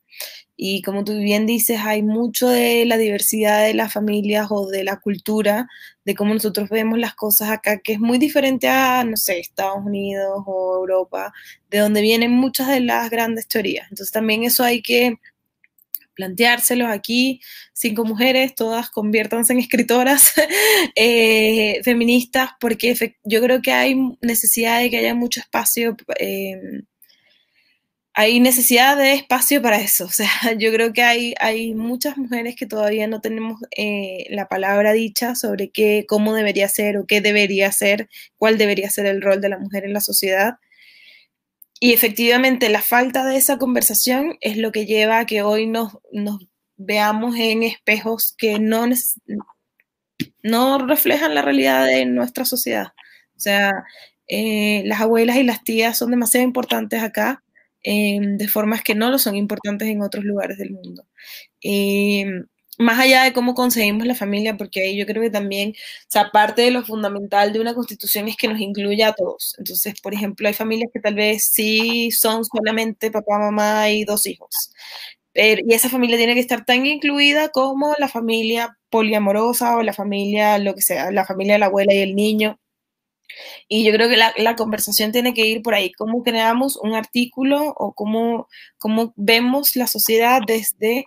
Y 0.63 0.83
como 0.83 1.05
tú 1.05 1.17
bien 1.17 1.47
dices, 1.47 1.81
hay 1.83 2.03
mucho 2.03 2.47
de 2.47 2.85
la 2.85 2.99
diversidad 2.99 3.65
de 3.65 3.73
las 3.73 3.95
familias 3.95 4.49
o 4.51 4.67
de 4.67 4.85
la 4.85 5.01
cultura, 5.01 5.67
de 6.05 6.15
cómo 6.15 6.35
nosotros 6.35 6.69
vemos 6.69 6.99
las 6.99 7.15
cosas 7.15 7.49
acá, 7.49 7.79
que 7.79 7.95
es 7.95 7.99
muy 7.99 8.19
diferente 8.19 8.69
a, 8.69 9.03
no 9.05 9.17
sé, 9.17 9.39
Estados 9.39 9.79
Unidos 9.83 10.43
o 10.47 10.77
Europa, 10.77 11.33
de 11.71 11.79
donde 11.79 12.03
vienen 12.03 12.33
muchas 12.33 12.69
de 12.69 12.81
las 12.81 13.09
grandes 13.09 13.49
teorías. 13.49 13.87
Entonces 13.91 14.13
también 14.13 14.43
eso 14.43 14.63
hay 14.63 14.83
que 14.83 15.17
planteárselos 16.15 16.91
aquí, 16.91 17.41
cinco 17.73 18.05
mujeres, 18.05 18.55
todas 18.55 18.91
conviértanse 18.91 19.55
en 19.55 19.61
escritoras 19.61 20.33
eh, 20.95 21.81
feministas, 21.85 22.51
porque 22.61 22.95
yo 23.25 23.41
creo 23.41 23.63
que 23.63 23.73
hay 23.73 23.97
necesidad 24.21 24.81
de 24.81 24.91
que 24.91 24.99
haya 24.99 25.15
mucho 25.15 25.41
espacio, 25.41 25.97
eh, 26.19 26.83
hay 28.21 28.39
necesidad 28.39 28.99
de 28.99 29.15
espacio 29.15 29.63
para 29.63 29.81
eso, 29.81 30.05
o 30.07 30.11
sea, 30.11 30.29
yo 30.59 30.71
creo 30.73 30.93
que 30.93 31.03
hay, 31.03 31.35
hay 31.41 31.75
muchas 31.75 32.19
mujeres 32.19 32.55
que 32.55 32.67
todavía 32.67 33.07
no 33.07 33.23
tenemos 33.23 33.61
eh, 33.77 34.27
la 34.29 34.47
palabra 34.47 34.93
dicha 34.93 35.35
sobre 35.35 35.71
qué, 35.71 36.05
cómo 36.07 36.35
debería 36.35 36.69
ser 36.69 36.99
o 36.99 37.07
qué 37.07 37.23
debería 37.23 37.73
ser, 37.73 38.11
cuál 38.37 38.59
debería 38.59 38.91
ser 38.91 39.07
el 39.07 39.23
rol 39.23 39.41
de 39.41 39.49
la 39.49 39.59
mujer 39.59 39.85
en 39.85 39.95
la 39.95 40.01
sociedad. 40.01 40.57
Y 41.81 41.95
efectivamente 41.95 42.69
la 42.69 42.83
falta 42.83 43.25
de 43.25 43.37
esa 43.37 43.57
conversación 43.57 44.37
es 44.43 44.59
lo 44.59 44.71
que 44.71 44.85
lleva 44.85 45.21
a 45.21 45.27
que 45.27 45.41
hoy 45.41 45.67
nos, 45.67 45.97
veamos 46.77 47.37
en 47.37 47.63
espejos 47.63 48.35
que 48.37 48.59
no, 48.59 48.85
no 50.43 50.87
reflejan 50.87 51.35
la 51.35 51.41
realidad 51.43 51.87
de 51.87 52.05
nuestra 52.05 52.45
sociedad. 52.45 52.89
O 53.35 53.41
sea, 53.41 53.73
eh, 54.29 54.83
las 54.85 55.01
abuelas 55.01 55.39
y 55.39 55.43
las 55.43 55.65
tías 55.65 55.97
son 55.97 56.11
demasiado 56.11 56.45
importantes 56.45 57.03
acá, 57.03 57.43
em, 57.83 58.37
de 58.39 58.49
formas 58.49 58.83
que 58.83 58.95
no 58.95 59.11
lo 59.11 59.19
son 59.19 59.37
importantes 59.37 59.89
en 59.89 60.03
otros 60.03 60.25
lugares 60.25 60.59
del 60.59 60.71
mundo. 60.73 61.05
Em, 61.63 62.47
más 62.79 62.99
allá 62.99 63.25
de 63.25 63.33
cómo 63.35 63.55
conseguimos 63.55 64.07
la 64.07 64.15
familia, 64.15 64.57
porque 64.57 64.83
ahí 64.83 64.97
yo 64.99 65.07
creo 65.07 65.23
que 65.23 65.31
también, 65.31 65.71
o 65.71 65.75
sea, 66.09 66.31
parte 66.33 66.63
de 66.63 66.71
lo 66.71 66.85
fundamental 66.85 67.53
de 67.53 67.61
una 67.61 67.75
constitución 67.75 68.29
es 68.29 68.37
que 68.37 68.49
nos 68.49 68.61
incluya 68.61 69.09
a 69.09 69.15
todos. 69.15 69.55
Entonces, 69.59 70.01
por 70.01 70.15
ejemplo, 70.15 70.49
hay 70.49 70.55
familias 70.55 70.91
que 70.93 71.01
tal 71.01 71.15
vez 71.15 71.45
sí 71.53 72.11
son 72.11 72.45
solamente 72.45 73.11
papá, 73.11 73.39
mamá 73.39 73.91
y 73.91 74.05
dos 74.05 74.27
hijos. 74.27 74.73
Y 75.35 75.75
esa 75.75 75.89
familia 75.89 76.17
tiene 76.17 76.35
que 76.35 76.41
estar 76.41 76.65
tan 76.65 76.87
incluida 76.87 77.51
como 77.51 77.95
la 77.99 78.09
familia 78.09 78.77
poliamorosa 78.91 79.77
o 79.77 79.83
la 79.83 79.93
familia, 79.93 80.59
lo 80.59 80.75
que 80.75 80.83
sea, 80.83 81.11
la 81.13 81.25
familia 81.25 81.55
de 81.55 81.61
la 81.61 81.67
abuela 81.67 81.95
y 81.95 81.99
el 81.99 82.17
niño. 82.17 82.59
Y 83.69 83.85
yo 83.85 83.93
creo 83.93 84.09
que 84.09 84.17
la, 84.17 84.33
la, 84.37 84.57
conversación 84.57 85.13
tiene 85.13 85.35
que 85.35 85.47
ir 85.47 85.63
por 85.63 85.75
ahí, 85.75 85.93
cómo 85.93 86.23
creamos 86.23 86.77
un 86.77 86.95
artículo 86.95 87.75
o 87.77 87.93
cómo, 87.95 88.49
cómo 88.79 89.13
vemos 89.17 89.77
la 89.77 89.87
sociedad 89.87 90.41
desde 90.47 91.05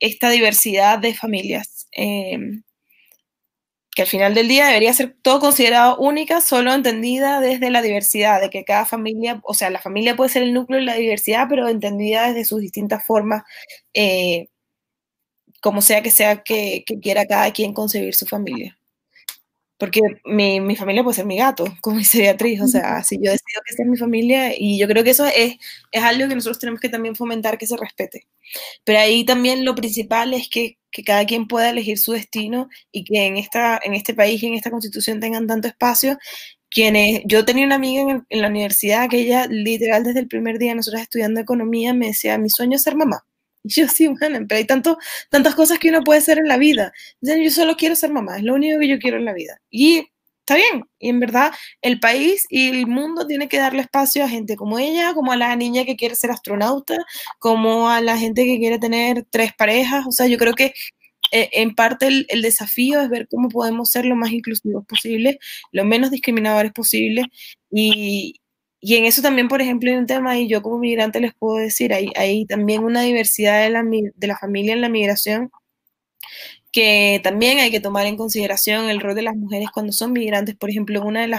esta 0.00 0.30
diversidad 0.30 0.98
de 0.98 1.14
familias, 1.14 1.88
em, 1.92 2.62
que 3.94 4.02
al 4.02 4.08
final 4.08 4.34
del 4.34 4.48
día 4.48 4.66
debería 4.66 4.92
ser 4.92 5.16
todo 5.22 5.40
considerado 5.40 5.96
única, 5.98 6.40
solo 6.40 6.72
entendida 6.74 7.40
desde 7.40 7.70
la 7.70 7.82
diversidad, 7.82 8.40
de 8.40 8.50
que 8.50 8.64
cada 8.64 8.84
familia, 8.84 9.40
o 9.44 9.54
sea, 9.54 9.70
la 9.70 9.80
familia 9.80 10.16
puede 10.16 10.30
ser 10.30 10.42
el 10.42 10.52
núcleo 10.52 10.80
de 10.80 10.86
la 10.86 10.96
diversidad, 10.96 11.46
pero 11.48 11.68
entendida 11.68 12.28
desde 12.28 12.44
sus 12.44 12.60
distintas 12.60 13.04
formas, 13.04 13.44
eh, 13.94 14.48
como 15.62 15.80
sea 15.82 16.02
que 16.02 16.10
sea 16.10 16.42
que, 16.42 16.84
que 16.86 17.00
quiera 17.00 17.26
cada 17.26 17.52
quien 17.52 17.72
concebir 17.72 18.14
su 18.14 18.26
familia 18.26 18.78
porque 19.84 20.00
mi, 20.24 20.60
mi, 20.60 20.76
familia 20.76 21.02
puede 21.02 21.16
ser 21.16 21.26
mi 21.26 21.36
gato, 21.36 21.66
como 21.82 21.98
dice 21.98 22.20
Beatriz, 22.20 22.62
o 22.62 22.66
sea, 22.66 23.04
si 23.04 23.16
yo 23.16 23.30
decido 23.30 23.60
que 23.66 23.74
sea 23.74 23.84
mi 23.84 23.98
familia, 23.98 24.54
y 24.56 24.78
yo 24.78 24.88
creo 24.88 25.04
que 25.04 25.10
eso 25.10 25.26
es, 25.26 25.56
es 25.92 26.02
algo 26.02 26.26
que 26.26 26.34
nosotros 26.34 26.58
tenemos 26.58 26.80
que 26.80 26.88
también 26.88 27.14
fomentar 27.14 27.58
que 27.58 27.66
se 27.66 27.76
respete. 27.76 28.26
Pero 28.84 28.98
ahí 28.98 29.26
también 29.26 29.64
lo 29.64 29.74
principal 29.74 30.32
es 30.32 30.48
que, 30.48 30.78
que 30.90 31.04
cada 31.04 31.26
quien 31.26 31.46
pueda 31.46 31.68
elegir 31.68 31.98
su 31.98 32.12
destino 32.12 32.70
y 32.92 33.04
que 33.04 33.26
en, 33.26 33.36
esta, 33.36 33.78
en 33.84 33.92
este 33.92 34.14
país 34.14 34.42
y 34.42 34.46
en 34.46 34.54
esta 34.54 34.70
constitución 34.70 35.20
tengan 35.20 35.46
tanto 35.46 35.68
espacio. 35.68 36.18
Quienes, 36.70 37.22
yo 37.26 37.44
tenía 37.44 37.66
una 37.66 37.76
amiga 37.76 38.02
en, 38.02 38.26
en 38.30 38.42
la 38.42 38.48
universidad 38.48 39.08
que 39.10 39.20
ella 39.20 39.46
literal 39.48 40.02
desde 40.04 40.20
el 40.20 40.28
primer 40.28 40.58
día 40.58 40.74
nosotros 40.74 41.02
estudiando 41.02 41.40
economía 41.40 41.92
me 41.92 42.06
decía, 42.08 42.38
mi 42.38 42.48
sueño 42.48 42.76
es 42.76 42.82
ser 42.82 42.96
mamá. 42.96 43.24
Yo 43.76 43.88
sí, 43.88 44.08
bueno, 44.08 44.40
pero 44.48 44.58
hay 44.58 44.66
tanto, 44.66 44.98
tantas 45.30 45.54
cosas 45.54 45.78
que 45.78 45.88
uno 45.88 46.02
puede 46.02 46.20
hacer 46.20 46.38
en 46.38 46.48
la 46.48 46.58
vida. 46.58 46.92
Yo 47.20 47.50
solo 47.50 47.76
quiero 47.76 47.96
ser 47.96 48.12
mamá, 48.12 48.36
es 48.36 48.44
lo 48.44 48.54
único 48.54 48.78
que 48.78 48.88
yo 48.88 48.98
quiero 48.98 49.16
en 49.16 49.24
la 49.24 49.32
vida. 49.32 49.58
Y 49.70 50.06
está 50.40 50.56
bien, 50.56 50.84
y 50.98 51.08
en 51.08 51.20
verdad 51.20 51.52
el 51.80 51.98
país 52.00 52.46
y 52.50 52.68
el 52.68 52.86
mundo 52.86 53.26
tiene 53.26 53.48
que 53.48 53.58
darle 53.58 53.80
espacio 53.80 54.24
a 54.24 54.28
gente 54.28 54.56
como 54.56 54.78
ella, 54.78 55.14
como 55.14 55.32
a 55.32 55.36
la 55.36 55.56
niña 55.56 55.84
que 55.86 55.96
quiere 55.96 56.14
ser 56.14 56.30
astronauta, 56.30 56.96
como 57.38 57.88
a 57.88 58.00
la 58.02 58.18
gente 58.18 58.44
que 58.44 58.58
quiere 58.58 58.78
tener 58.78 59.24
tres 59.30 59.52
parejas. 59.54 60.06
O 60.06 60.12
sea, 60.12 60.26
yo 60.26 60.36
creo 60.38 60.54
que 60.54 60.74
eh, 61.32 61.48
en 61.52 61.74
parte 61.74 62.06
el, 62.06 62.26
el, 62.28 62.42
desafío 62.42 63.00
es 63.00 63.08
ver 63.08 63.26
cómo 63.28 63.48
podemos 63.48 63.90
ser 63.90 64.04
lo 64.04 64.16
más 64.16 64.30
inclusivos 64.32 64.84
posible, 64.86 65.38
lo 65.72 65.84
menos 65.84 66.10
discriminadores 66.10 66.72
posible 66.72 67.24
y, 67.70 68.40
y 68.84 68.96
en 68.96 69.04
eso 69.06 69.22
también, 69.22 69.48
por 69.48 69.62
ejemplo, 69.62 69.90
hay 69.90 69.96
un 69.96 70.06
tema, 70.06 70.38
y 70.38 70.48
yo 70.48 70.62
como 70.62 70.78
migrante 70.78 71.20
les 71.20 71.34
puedo 71.34 71.56
decir, 71.58 71.92
hay, 71.94 72.10
hay 72.16 72.46
también 72.46 72.84
una 72.84 73.02
diversidad 73.02 73.62
de 73.62 73.70
la, 73.70 73.82
de 73.82 74.26
la 74.26 74.36
familia 74.38 74.74
en 74.74 74.80
la 74.82 74.88
migración 74.90 75.50
que 76.72 77.20
también 77.22 77.58
hay 77.58 77.70
que 77.70 77.78
tomar 77.78 78.04
en 78.06 78.16
consideración 78.16 78.90
el 78.90 78.98
rol 79.00 79.14
de 79.14 79.22
las 79.22 79.36
mujeres 79.36 79.68
cuando 79.72 79.92
son 79.92 80.12
migrantes. 80.12 80.56
Por 80.56 80.70
ejemplo, 80.70 81.02
uno 81.04 81.20
de, 81.20 81.32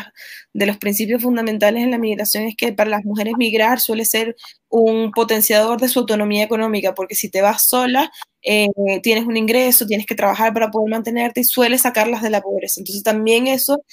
de 0.54 0.66
los 0.66 0.78
principios 0.78 1.22
fundamentales 1.22 1.84
en 1.84 1.92
la 1.92 1.98
migración 1.98 2.46
es 2.46 2.56
que 2.56 2.72
para 2.72 2.90
las 2.90 3.04
mujeres 3.04 3.34
migrar 3.38 3.82
suele 3.82 4.06
ser 4.06 4.38
un 4.70 5.12
potenciador 5.12 5.80
de 5.82 5.90
su 5.90 6.00
autonomía 6.00 6.44
económica, 6.46 6.94
porque 6.96 7.16
si 7.16 7.30
te 7.30 7.42
vas 7.42 7.68
sola, 7.68 8.12
eh, 8.44 8.68
tienes 9.04 9.26
un 9.26 9.36
ingreso, 9.36 9.86
tienes 9.86 10.06
que 10.06 10.16
trabajar 10.16 10.54
para 10.54 10.72
poder 10.72 10.90
mantenerte 10.90 11.42
y 11.42 11.44
suele 11.44 11.78
sacarlas 11.80 12.22
de 12.22 12.30
la 12.30 12.42
pobreza. 12.42 12.80
Entonces 12.80 13.04
también 13.04 13.48
eso, 13.48 13.84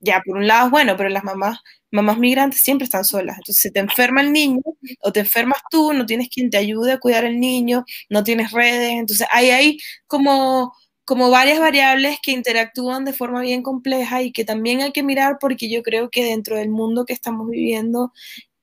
ya 0.00 0.22
por 0.24 0.38
un 0.38 0.46
lado 0.46 0.66
es 0.66 0.70
bueno, 0.70 0.96
pero 0.96 1.08
las 1.08 1.24
mamás 1.24 1.58
mamás 1.90 2.18
migrantes 2.18 2.60
siempre 2.60 2.84
están 2.84 3.04
solas. 3.04 3.36
Entonces, 3.38 3.62
si 3.62 3.70
te 3.70 3.80
enferma 3.80 4.20
el 4.22 4.32
niño 4.32 4.60
o 5.02 5.12
te 5.12 5.20
enfermas 5.20 5.60
tú, 5.70 5.92
no 5.92 6.06
tienes 6.06 6.28
quien 6.28 6.50
te 6.50 6.56
ayude 6.56 6.92
a 6.92 6.98
cuidar 6.98 7.24
al 7.24 7.40
niño, 7.40 7.84
no 8.08 8.24
tienes 8.24 8.52
redes. 8.52 8.92
Entonces, 8.92 9.26
hay 9.32 9.50
ahí 9.50 9.78
como, 10.06 10.72
como 11.04 11.30
varias 11.30 11.58
variables 11.60 12.18
que 12.22 12.32
interactúan 12.32 13.04
de 13.04 13.12
forma 13.12 13.40
bien 13.42 13.62
compleja 13.62 14.22
y 14.22 14.32
que 14.32 14.44
también 14.44 14.80
hay 14.80 14.92
que 14.92 15.02
mirar 15.02 15.38
porque 15.40 15.70
yo 15.70 15.82
creo 15.82 16.10
que 16.10 16.24
dentro 16.24 16.56
del 16.56 16.70
mundo 16.70 17.04
que 17.04 17.12
estamos 17.12 17.48
viviendo 17.48 18.12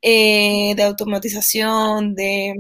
eh, 0.02 0.74
de 0.76 0.84
automatización, 0.84 2.16
de 2.16 2.56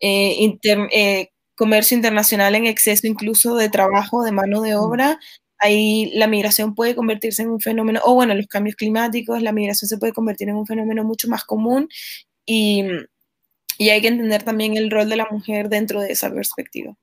eh, 0.00 0.58
eh, 0.92 1.30
comercio 1.54 1.96
internacional 1.96 2.54
en 2.54 2.66
exceso, 2.66 3.06
incluso 3.06 3.56
de 3.56 3.68
trabajo, 3.70 4.22
de 4.22 4.32
mano 4.32 4.60
de 4.62 4.76
obra, 4.76 5.18
ahí 5.58 6.10
la 6.14 6.26
migración 6.26 6.74
puede 6.74 6.94
convertirse 6.94 7.42
en 7.42 7.50
un 7.50 7.60
fenómeno, 7.60 8.00
o 8.04 8.14
bueno, 8.14 8.34
los 8.34 8.46
cambios 8.46 8.76
climáticos, 8.76 9.42
la 9.42 9.52
migración 9.52 9.88
se 9.88 9.98
puede 9.98 10.12
convertir 10.12 10.48
en 10.48 10.56
un 10.56 10.66
fenómeno 10.66 11.04
mucho 11.04 11.28
más 11.28 11.44
común 11.44 11.88
y, 12.44 12.84
y 13.78 13.90
hay 13.90 14.00
que 14.00 14.08
entender 14.08 14.42
también 14.42 14.76
el 14.76 14.90
rol 14.90 15.08
de 15.08 15.16
la 15.16 15.28
mujer 15.30 15.68
dentro 15.68 16.00
de 16.00 16.12
esa 16.12 16.32
perspectiva. 16.32 16.94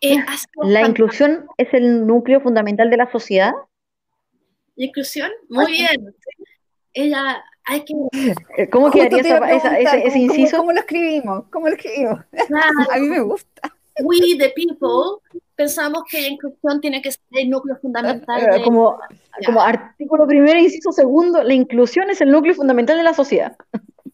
Eh, 0.00 0.16
¿La 0.62 0.86
inclusión 0.86 1.46
es 1.56 1.72
el 1.72 2.06
núcleo 2.06 2.40
fundamental 2.40 2.90
de 2.90 2.96
la 2.98 3.10
sociedad? 3.10 3.52
¿La 4.76 4.86
inclusión? 4.86 5.30
Muy 5.48 5.72
bien. 5.72 6.14
Ella, 6.92 7.42
hay 7.64 7.84
que... 7.84 7.94
Eh, 8.58 8.68
¿Cómo 8.68 8.90
quedaría 8.90 9.20
esa, 9.20 9.78
ese, 9.78 10.06
ese, 10.06 10.18
inciso? 10.18 10.58
¿cómo, 10.58 10.72
lo 10.72 10.80
escribimos? 10.80 11.44
¿Cómo 11.50 11.68
lo 11.68 11.74
escribimos? 11.74 12.20
A 12.92 12.98
mí 12.98 13.08
me 13.08 13.20
gusta 13.20 13.73
we 14.02 14.36
the 14.38 14.52
people 14.56 15.20
pensamos 15.54 16.02
que 16.10 16.20
la 16.20 16.28
inclusión 16.28 16.80
tiene 16.80 17.00
que 17.00 17.12
ser 17.12 17.22
el 17.30 17.50
núcleo 17.50 17.76
fundamental. 17.80 18.42
Eh, 18.54 18.62
como, 18.64 18.98
como 19.46 19.60
artículo 19.60 20.26
primero, 20.26 20.58
inciso 20.58 20.92
segundo, 20.92 21.42
la 21.42 21.54
inclusión 21.54 22.10
es 22.10 22.20
el 22.20 22.30
núcleo 22.30 22.54
fundamental 22.54 22.96
de 22.96 23.02
la 23.04 23.14
sociedad. 23.14 23.56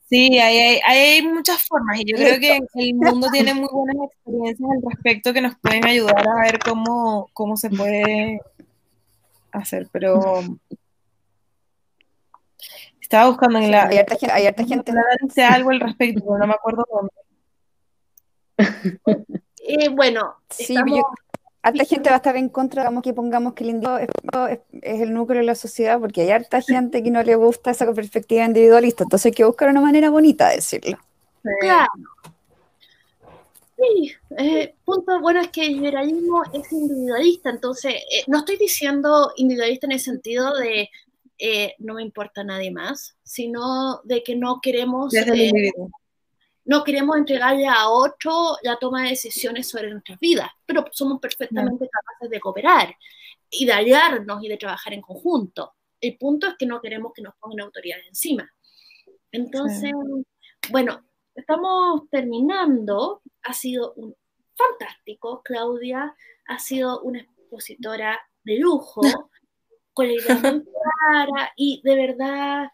Sí, 0.08 0.38
hay, 0.38 0.80
hay, 0.84 1.22
muchas 1.22 1.64
formas 1.66 2.00
y 2.00 2.04
yo 2.04 2.16
creo 2.16 2.40
que 2.40 2.58
el 2.74 2.94
mundo 2.94 3.28
tiene 3.30 3.54
muy 3.54 3.68
buenas 3.70 4.08
experiencias 4.10 4.68
al 4.70 4.82
respecto 4.90 5.32
que 5.32 5.40
nos 5.40 5.56
pueden 5.56 5.84
ayudar 5.84 6.28
a 6.28 6.42
ver 6.42 6.58
cómo, 6.58 7.30
cómo 7.32 7.56
se 7.56 7.70
puede 7.70 8.40
hacer, 9.52 9.88
pero 9.92 10.42
estaba 13.00 13.28
buscando 13.28 13.60
en 13.60 13.70
la... 13.70 13.86
Hay 13.86 13.98
harta 13.98 14.16
gente, 14.16 14.32
hay 14.32 14.46
harta 14.46 14.64
gente. 14.64 14.92
dice 15.22 15.44
algo 15.44 15.70
al 15.70 15.80
respecto, 15.80 16.22
pero 16.24 16.38
no 16.38 16.46
me 16.46 16.54
acuerdo 16.54 16.84
dónde. 16.90 17.12
Eh, 19.78 19.88
bueno, 19.90 20.34
Sí, 20.48 20.74
estamos- 20.74 20.98
yo- 20.98 21.04
harta 21.62 21.84
gente 21.84 22.08
va 22.08 22.14
a 22.14 22.18
estar 22.18 22.36
en 22.36 22.48
contra, 22.48 22.82
digamos 22.82 23.02
que 23.02 23.12
pongamos 23.12 23.52
que 23.54 23.64
el 23.64 23.70
individuo 23.70 23.98
es, 23.98 24.08
es- 24.50 24.58
es 24.82 25.00
el 25.02 25.12
núcleo 25.12 25.40
de 25.40 25.46
la 25.46 25.54
sociedad, 25.54 26.00
porque 26.00 26.22
hay 26.22 26.30
harta 26.30 26.60
gente 26.62 27.02
que 27.02 27.10
no 27.10 27.22
le 27.22 27.34
gusta 27.36 27.70
esa 27.70 27.92
perspectiva 27.92 28.44
individualista, 28.44 29.04
entonces 29.04 29.26
hay 29.26 29.32
que 29.32 29.44
buscar 29.44 29.68
una 29.68 29.80
manera 29.82 30.08
bonita 30.10 30.48
de 30.48 30.56
decirlo. 30.56 30.98
Claro. 31.60 31.88
Sí, 33.76 34.12
eh, 34.36 34.74
punto 34.84 35.18
bueno 35.20 35.40
es 35.40 35.48
que 35.48 35.66
el 35.66 35.74
liberalismo 35.74 36.42
es 36.52 36.70
individualista, 36.70 37.48
entonces 37.50 37.94
eh, 37.94 38.24
no 38.26 38.38
estoy 38.38 38.58
diciendo 38.58 39.32
individualista 39.36 39.86
en 39.86 39.92
el 39.92 40.00
sentido 40.00 40.54
de 40.56 40.90
eh, 41.38 41.74
no 41.78 41.94
me 41.94 42.02
importa 42.02 42.44
nadie 42.44 42.70
más, 42.70 43.16
sino 43.22 44.02
de 44.04 44.22
que 44.22 44.36
no 44.36 44.60
queremos 44.60 45.10
Desde 45.10 45.32
el 45.32 45.40
eh, 45.40 45.44
individuo. 45.46 45.90
No 46.70 46.84
queremos 46.84 47.16
entregarle 47.16 47.66
a 47.66 47.88
otro 47.88 48.56
la 48.62 48.76
toma 48.76 49.02
de 49.02 49.08
decisiones 49.08 49.68
sobre 49.68 49.90
nuestras 49.90 50.20
vidas, 50.20 50.48
pero 50.64 50.84
somos 50.92 51.18
perfectamente 51.18 51.88
capaces 51.90 52.30
de 52.30 52.38
cooperar 52.38 52.94
y 53.50 53.66
de 53.66 53.72
aliarnos 53.72 54.40
y 54.44 54.46
de 54.46 54.56
trabajar 54.56 54.92
en 54.92 55.00
conjunto. 55.00 55.74
El 56.00 56.16
punto 56.16 56.46
es 56.46 56.54
que 56.56 56.66
no 56.66 56.80
queremos 56.80 57.12
que 57.12 57.22
nos 57.22 57.34
pongan 57.40 57.62
autoridades 57.66 58.06
encima. 58.06 58.48
Entonces, 59.32 59.90
bueno, 60.70 61.02
estamos 61.34 62.08
terminando. 62.08 63.20
Ha 63.42 63.52
sido 63.52 63.92
un 63.94 64.14
fantástico, 64.54 65.42
Claudia. 65.42 66.14
Ha 66.46 66.58
sido 66.60 67.00
una 67.00 67.18
expositora 67.18 68.16
de 68.44 68.58
lujo, 68.60 69.02
con 69.92 70.06
la 70.06 70.12
idea 70.12 70.36
muy 70.36 70.64
clara 70.64 71.52
y 71.56 71.82
de 71.82 71.96
verdad 71.96 72.68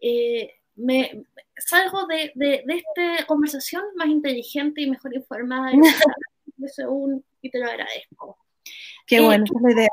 eh, 0.00 0.59
me 0.80 1.24
salgo 1.56 2.06
de, 2.06 2.32
de, 2.34 2.62
de, 2.66 2.74
esta 2.76 3.26
conversación 3.26 3.82
más 3.96 4.08
inteligente 4.08 4.80
y 4.80 4.90
mejor 4.90 5.14
informada 5.14 5.70
según, 6.68 7.24
y 7.40 7.50
te 7.50 7.58
lo 7.58 7.66
agradezco. 7.66 8.38
Qué 9.06 9.16
Eh, 9.16 9.24
bueno, 9.24 9.44
esa 9.44 9.54
es 9.56 9.62
la 9.62 9.72
idea. 9.72 9.88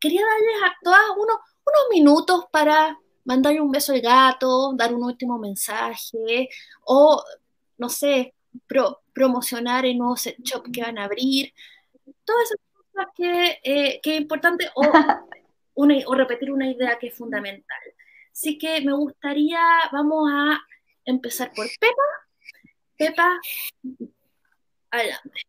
Quería 0.00 0.22
darles 0.22 0.62
a 0.64 0.76
todas 0.82 1.00
unos, 1.16 1.36
unos 1.66 1.82
minutos 1.90 2.44
para 2.50 2.98
mandarle 3.24 3.60
un 3.60 3.70
beso 3.70 3.92
al 3.92 4.00
gato, 4.00 4.72
dar 4.74 4.94
un 4.94 5.04
último 5.04 5.38
mensaje 5.38 6.48
o, 6.84 7.22
no 7.76 7.88
sé, 7.88 8.34
pro, 8.66 9.02
promocionar 9.12 9.84
el 9.84 9.98
nuevo 9.98 10.16
set 10.16 10.36
shop 10.42 10.70
que 10.72 10.82
van 10.82 10.98
a 10.98 11.04
abrir. 11.04 11.52
Todas 12.24 12.44
esas 12.44 12.60
cosas 12.72 13.06
que, 13.14 13.60
eh, 13.62 14.00
que 14.02 14.14
es 14.14 14.20
importante 14.20 14.68
o, 14.74 14.82
una, 15.74 15.96
o 16.06 16.14
repetir 16.14 16.50
una 16.50 16.70
idea 16.70 16.98
que 16.98 17.08
es 17.08 17.14
fundamental. 17.14 17.78
Así 18.38 18.56
que 18.56 18.80
me 18.82 18.92
gustaría, 18.92 19.58
vamos 19.90 20.30
a 20.32 20.60
empezar 21.04 21.50
por 21.56 21.66
Pepa. 21.80 22.02
Pepa, 22.96 23.28
adelante. 24.92 25.40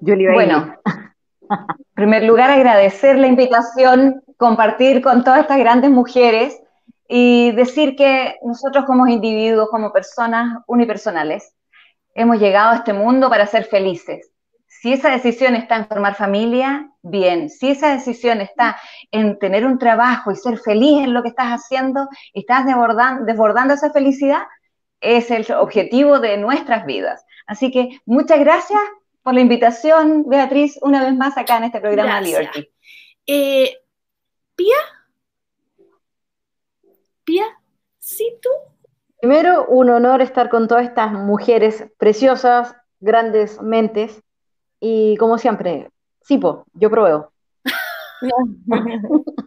Bueno, 0.00 0.74
en 0.86 1.50
primer 1.94 2.22
lugar 2.24 2.50
agradecer 2.50 3.18
la 3.18 3.26
invitación, 3.26 4.22
compartir 4.38 5.02
con 5.02 5.22
todas 5.22 5.40
estas 5.40 5.58
grandes 5.58 5.90
mujeres 5.90 6.58
y 7.06 7.52
decir 7.52 7.94
que 7.94 8.36
nosotros 8.42 8.86
como 8.86 9.06
individuos, 9.06 9.68
como 9.68 9.92
personas 9.92 10.62
unipersonales, 10.66 11.54
hemos 12.14 12.40
llegado 12.40 12.70
a 12.70 12.76
este 12.76 12.94
mundo 12.94 13.28
para 13.28 13.46
ser 13.46 13.64
felices. 13.64 14.30
Si 14.80 14.92
esa 14.92 15.10
decisión 15.10 15.54
está 15.54 15.76
en 15.76 15.86
formar 15.86 16.14
familia, 16.14 16.90
bien. 17.02 17.50
Si 17.50 17.70
esa 17.70 17.92
decisión 17.92 18.40
está 18.40 18.78
en 19.10 19.38
tener 19.38 19.64
un 19.64 19.78
trabajo 19.78 20.30
y 20.30 20.36
ser 20.36 20.58
feliz 20.58 21.02
en 21.02 21.14
lo 21.14 21.22
que 21.22 21.28
estás 21.28 21.48
haciendo, 21.48 22.08
estás 22.34 22.66
desbordando, 22.66 23.24
desbordando 23.24 23.74
esa 23.74 23.90
felicidad, 23.90 24.42
es 25.00 25.30
el 25.30 25.46
objetivo 25.52 26.18
de 26.20 26.36
nuestras 26.36 26.84
vidas. 26.86 27.24
Así 27.46 27.70
que 27.70 28.00
muchas 28.04 28.40
gracias 28.40 28.80
por 29.22 29.34
la 29.34 29.40
invitación, 29.40 30.24
Beatriz, 30.28 30.78
una 30.82 31.02
vez 31.02 31.14
más 31.16 31.36
acá 31.36 31.58
en 31.58 31.64
este 31.64 31.80
programa 31.80 32.20
Gracias. 32.20 32.38
Liberty. 32.38 32.70
Eh, 33.26 33.76
Pía, 34.54 34.76
Pía, 37.24 37.44
¿sí 37.98 38.38
tú? 38.40 38.48
Primero, 39.20 39.66
un 39.66 39.90
honor 39.90 40.22
estar 40.22 40.48
con 40.48 40.68
todas 40.68 40.84
estas 40.84 41.12
mujeres 41.12 41.86
preciosas, 41.98 42.76
grandes 43.00 43.60
mentes. 43.60 44.22
Y 44.80 45.16
como 45.16 45.38
siempre, 45.38 45.90
Sipo, 46.22 46.64
yo 46.74 46.90
pruebo. 46.90 47.30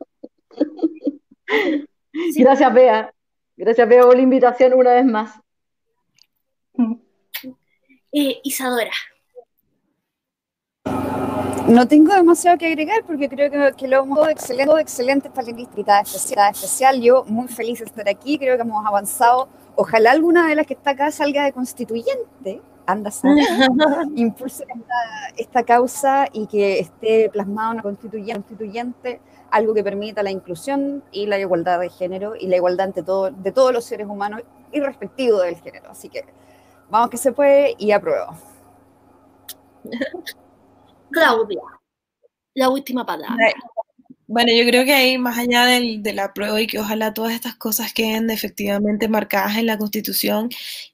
Sí. 2.33 2.43
Gracias, 2.43 2.73
Bea. 2.73 3.13
Gracias, 3.57 3.89
Bea, 3.89 4.03
por 4.03 4.15
la 4.15 4.21
invitación 4.21 4.73
una 4.73 4.93
vez 4.93 5.05
más. 5.05 5.39
Eh, 8.11 8.39
Isadora. 8.43 8.91
No 11.67 11.87
tengo 11.87 12.13
demasiado 12.13 12.57
que 12.57 12.67
agregar 12.67 13.03
porque 13.05 13.29
creo 13.29 13.49
que, 13.49 13.73
que 13.77 13.87
lo 13.87 14.03
hemos 14.03 14.17
todo 14.17 14.29
excelente, 14.29 14.65
todo 14.65 14.79
excelente 14.79 15.29
para 15.29 15.43
la 15.43 15.49
invitada 15.51 16.01
especial, 16.01 16.51
especial. 16.51 17.01
Yo 17.01 17.23
muy 17.25 17.47
feliz 17.47 17.79
de 17.79 17.85
estar 17.85 18.07
aquí, 18.09 18.37
creo 18.37 18.55
que 18.55 18.61
hemos 18.61 18.85
avanzado. 18.85 19.49
Ojalá 19.75 20.11
alguna 20.11 20.47
de 20.47 20.55
las 20.55 20.67
que 20.67 20.73
está 20.73 20.91
acá 20.91 21.11
salga 21.11 21.45
de 21.45 21.53
constituyente, 21.53 22.61
anda 22.91 23.09
a 23.09 23.23
impulse 24.15 24.63
esta, 24.63 24.95
esta, 25.37 25.63
causa 25.63 26.27
y 26.31 26.47
que 26.47 26.79
esté 26.79 27.29
plasmada 27.29 27.71
una 27.71 27.81
constituyente, 27.81 28.33
constituyente, 28.33 29.21
algo 29.51 29.73
que 29.73 29.83
permita 29.83 30.23
la 30.23 30.31
inclusión 30.31 31.03
y 31.11 31.25
la 31.25 31.39
igualdad 31.39 31.79
de 31.79 31.89
género 31.89 32.35
y 32.35 32.47
la 32.47 32.55
igualdad 32.55 32.87
ante 32.87 33.03
todo, 33.03 33.31
de 33.31 33.51
todos 33.51 33.73
los 33.73 33.85
seres 33.85 34.07
humanos 34.07 34.41
irrespectivo 34.71 35.39
del 35.41 35.55
género. 35.55 35.89
Así 35.89 36.09
que 36.09 36.25
vamos 36.89 37.09
que 37.09 37.17
se 37.17 37.31
puede 37.31 37.75
y 37.77 37.91
apruebo. 37.91 38.35
Claudia, 41.11 41.61
la 42.53 42.69
última 42.69 43.05
palabra. 43.05 43.35
Bueno, 44.31 44.51
yo 44.53 44.63
creo 44.69 44.85
que 44.85 44.93
ahí, 44.93 45.17
más 45.17 45.39
allá 45.39 45.65
del, 45.65 46.03
de 46.03 46.13
la 46.13 46.33
prueba 46.33 46.61
y 46.61 46.67
que 46.67 46.77
ojalá 46.77 47.15
todas 47.15 47.33
estas 47.33 47.55
cosas 47.55 47.93
queden 47.93 48.29
efectivamente 48.29 49.07
marcadas 49.07 49.57
en 49.57 49.65
la 49.65 49.79
Constitución, 49.79 50.49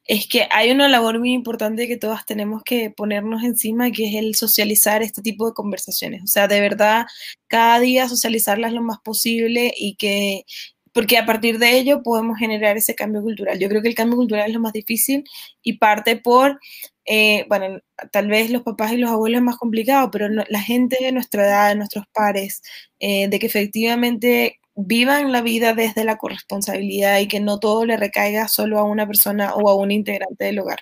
es 0.05 0.25
que 0.25 0.47
hay 0.51 0.71
una 0.71 0.87
labor 0.87 1.19
muy 1.19 1.33
importante 1.33 1.85
que 1.89 1.97
todas 1.97 2.25
tenemos 2.25 2.63
que 2.63 2.91
ponernos 2.91 3.43
encima, 3.43 3.91
que 3.91 4.07
es 4.07 4.15
el 4.15 4.35
socializar 4.35 5.03
este 5.03 5.21
tipo 5.21 5.45
de 5.47 5.53
conversaciones. 5.53 6.23
O 6.23 6.27
sea, 6.27 6.47
de 6.47 6.61
verdad, 6.61 7.07
cada 7.47 7.79
día 7.81 8.07
socializarlas 8.07 8.71
lo 8.71 8.81
más 8.81 8.99
posible 9.03 9.73
y 9.75 9.95
que, 9.97 10.45
porque 10.93 11.17
a 11.17 11.25
partir 11.25 11.59
de 11.59 11.77
ello 11.77 12.03
podemos 12.03 12.37
generar 12.39 12.77
ese 12.77 12.95
cambio 12.95 13.21
cultural. 13.21 13.59
Yo 13.59 13.67
creo 13.67 13.81
que 13.81 13.89
el 13.89 13.95
cambio 13.95 14.15
cultural 14.15 14.47
es 14.47 14.53
lo 14.53 14.61
más 14.61 14.71
difícil 14.71 15.25
y 15.61 15.77
parte 15.77 16.15
por 16.15 16.57
eh, 17.05 17.45
bueno, 17.47 17.79
tal 18.11 18.27
vez 18.27 18.49
los 18.49 18.63
papás 18.63 18.93
y 18.93 18.97
los 18.97 19.11
abuelos 19.11 19.39
es 19.39 19.43
más 19.43 19.57
complicado, 19.57 20.09
pero 20.11 20.29
no, 20.29 20.43
la 20.49 20.61
gente 20.61 20.97
de 21.01 21.11
nuestra 21.11 21.45
edad, 21.45 21.69
de 21.69 21.75
nuestros 21.75 22.05
pares, 22.13 22.61
eh, 22.99 23.27
de 23.27 23.39
que 23.39 23.45
efectivamente 23.47 24.59
vivan 24.75 25.31
la 25.31 25.41
vida 25.41 25.73
desde 25.73 26.03
la 26.03 26.17
corresponsabilidad 26.17 27.19
y 27.19 27.27
que 27.27 27.39
no 27.39 27.59
todo 27.59 27.85
le 27.85 27.95
recaiga 27.95 28.47
solo 28.49 28.77
a 28.79 28.83
una 28.83 29.07
persona 29.07 29.53
o 29.55 29.69
a 29.69 29.75
un 29.75 29.91
integrante 29.91 30.45
del 30.45 30.59
hogar. 30.59 30.79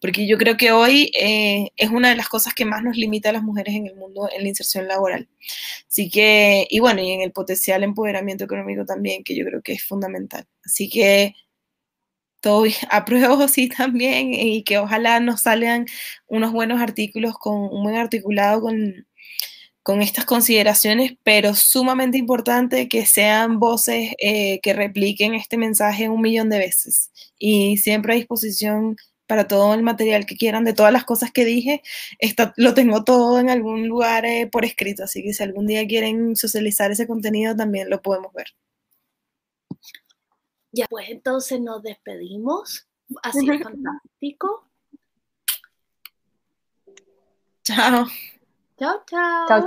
Porque 0.00 0.26
yo 0.26 0.36
creo 0.36 0.56
que 0.56 0.72
hoy 0.72 1.10
eh, 1.18 1.70
es 1.76 1.90
una 1.90 2.10
de 2.10 2.16
las 2.16 2.28
cosas 2.28 2.54
que 2.54 2.64
más 2.64 2.82
nos 2.82 2.96
limita 2.96 3.30
a 3.30 3.32
las 3.32 3.42
mujeres 3.42 3.74
en 3.74 3.86
el 3.86 3.96
mundo 3.96 4.28
en 4.34 4.42
la 4.42 4.48
inserción 4.48 4.88
laboral. 4.88 5.28
Así 5.88 6.10
que, 6.10 6.66
y 6.68 6.80
bueno, 6.80 7.00
y 7.02 7.12
en 7.12 7.22
el 7.22 7.32
potencial 7.32 7.82
empoderamiento 7.82 8.44
económico 8.44 8.84
también, 8.84 9.24
que 9.24 9.36
yo 9.36 9.44
creo 9.46 9.62
que 9.62 9.74
es 9.74 9.84
fundamental. 9.84 10.46
Así 10.64 10.90
que 10.90 11.34
todo 12.44 12.64
apruebo 12.90 13.48
sí 13.48 13.68
también 13.68 14.34
y 14.34 14.62
que 14.64 14.78
ojalá 14.78 15.18
nos 15.18 15.42
salgan 15.42 15.86
unos 16.28 16.52
buenos 16.52 16.80
artículos 16.80 17.38
con 17.38 17.54
un 17.54 17.82
buen 17.82 17.96
articulado 17.96 18.60
con, 18.60 19.06
con 19.82 20.02
estas 20.02 20.26
consideraciones, 20.26 21.14
pero 21.24 21.54
sumamente 21.54 22.18
importante 22.18 22.88
que 22.88 23.06
sean 23.06 23.58
voces 23.58 24.14
eh, 24.18 24.60
que 24.62 24.74
repliquen 24.74 25.34
este 25.34 25.56
mensaje 25.56 26.08
un 26.08 26.20
millón 26.20 26.50
de 26.50 26.58
veces 26.58 27.10
y 27.38 27.78
siempre 27.78 28.12
a 28.12 28.16
disposición 28.16 28.96
para 29.26 29.48
todo 29.48 29.72
el 29.74 29.82
material 29.82 30.26
que 30.26 30.36
quieran 30.36 30.64
de 30.64 30.74
todas 30.74 30.92
las 30.92 31.04
cosas 31.04 31.32
que 31.32 31.46
dije, 31.46 31.82
está, 32.18 32.52
lo 32.58 32.74
tengo 32.74 33.04
todo 33.04 33.40
en 33.40 33.48
algún 33.50 33.88
lugar 33.88 34.26
eh, 34.26 34.48
por 34.52 34.66
escrito, 34.66 35.04
así 35.04 35.22
que 35.22 35.32
si 35.32 35.42
algún 35.42 35.66
día 35.66 35.86
quieren 35.86 36.36
socializar 36.36 36.90
ese 36.90 37.06
contenido 37.06 37.56
también 37.56 37.88
lo 37.90 38.02
podemos 38.02 38.32
ver. 38.34 38.48
Ya, 40.74 40.86
pues 40.90 41.08
entonces 41.08 41.60
nos 41.60 41.82
despedimos. 41.82 42.88
Ha 43.22 43.32
sido 43.32 43.56
fantástico. 43.60 44.68
Chao. 47.62 48.06
Chao, 48.76 49.04
chao. 49.06 49.46
Chao, 49.46 49.64
chao. 49.64 49.66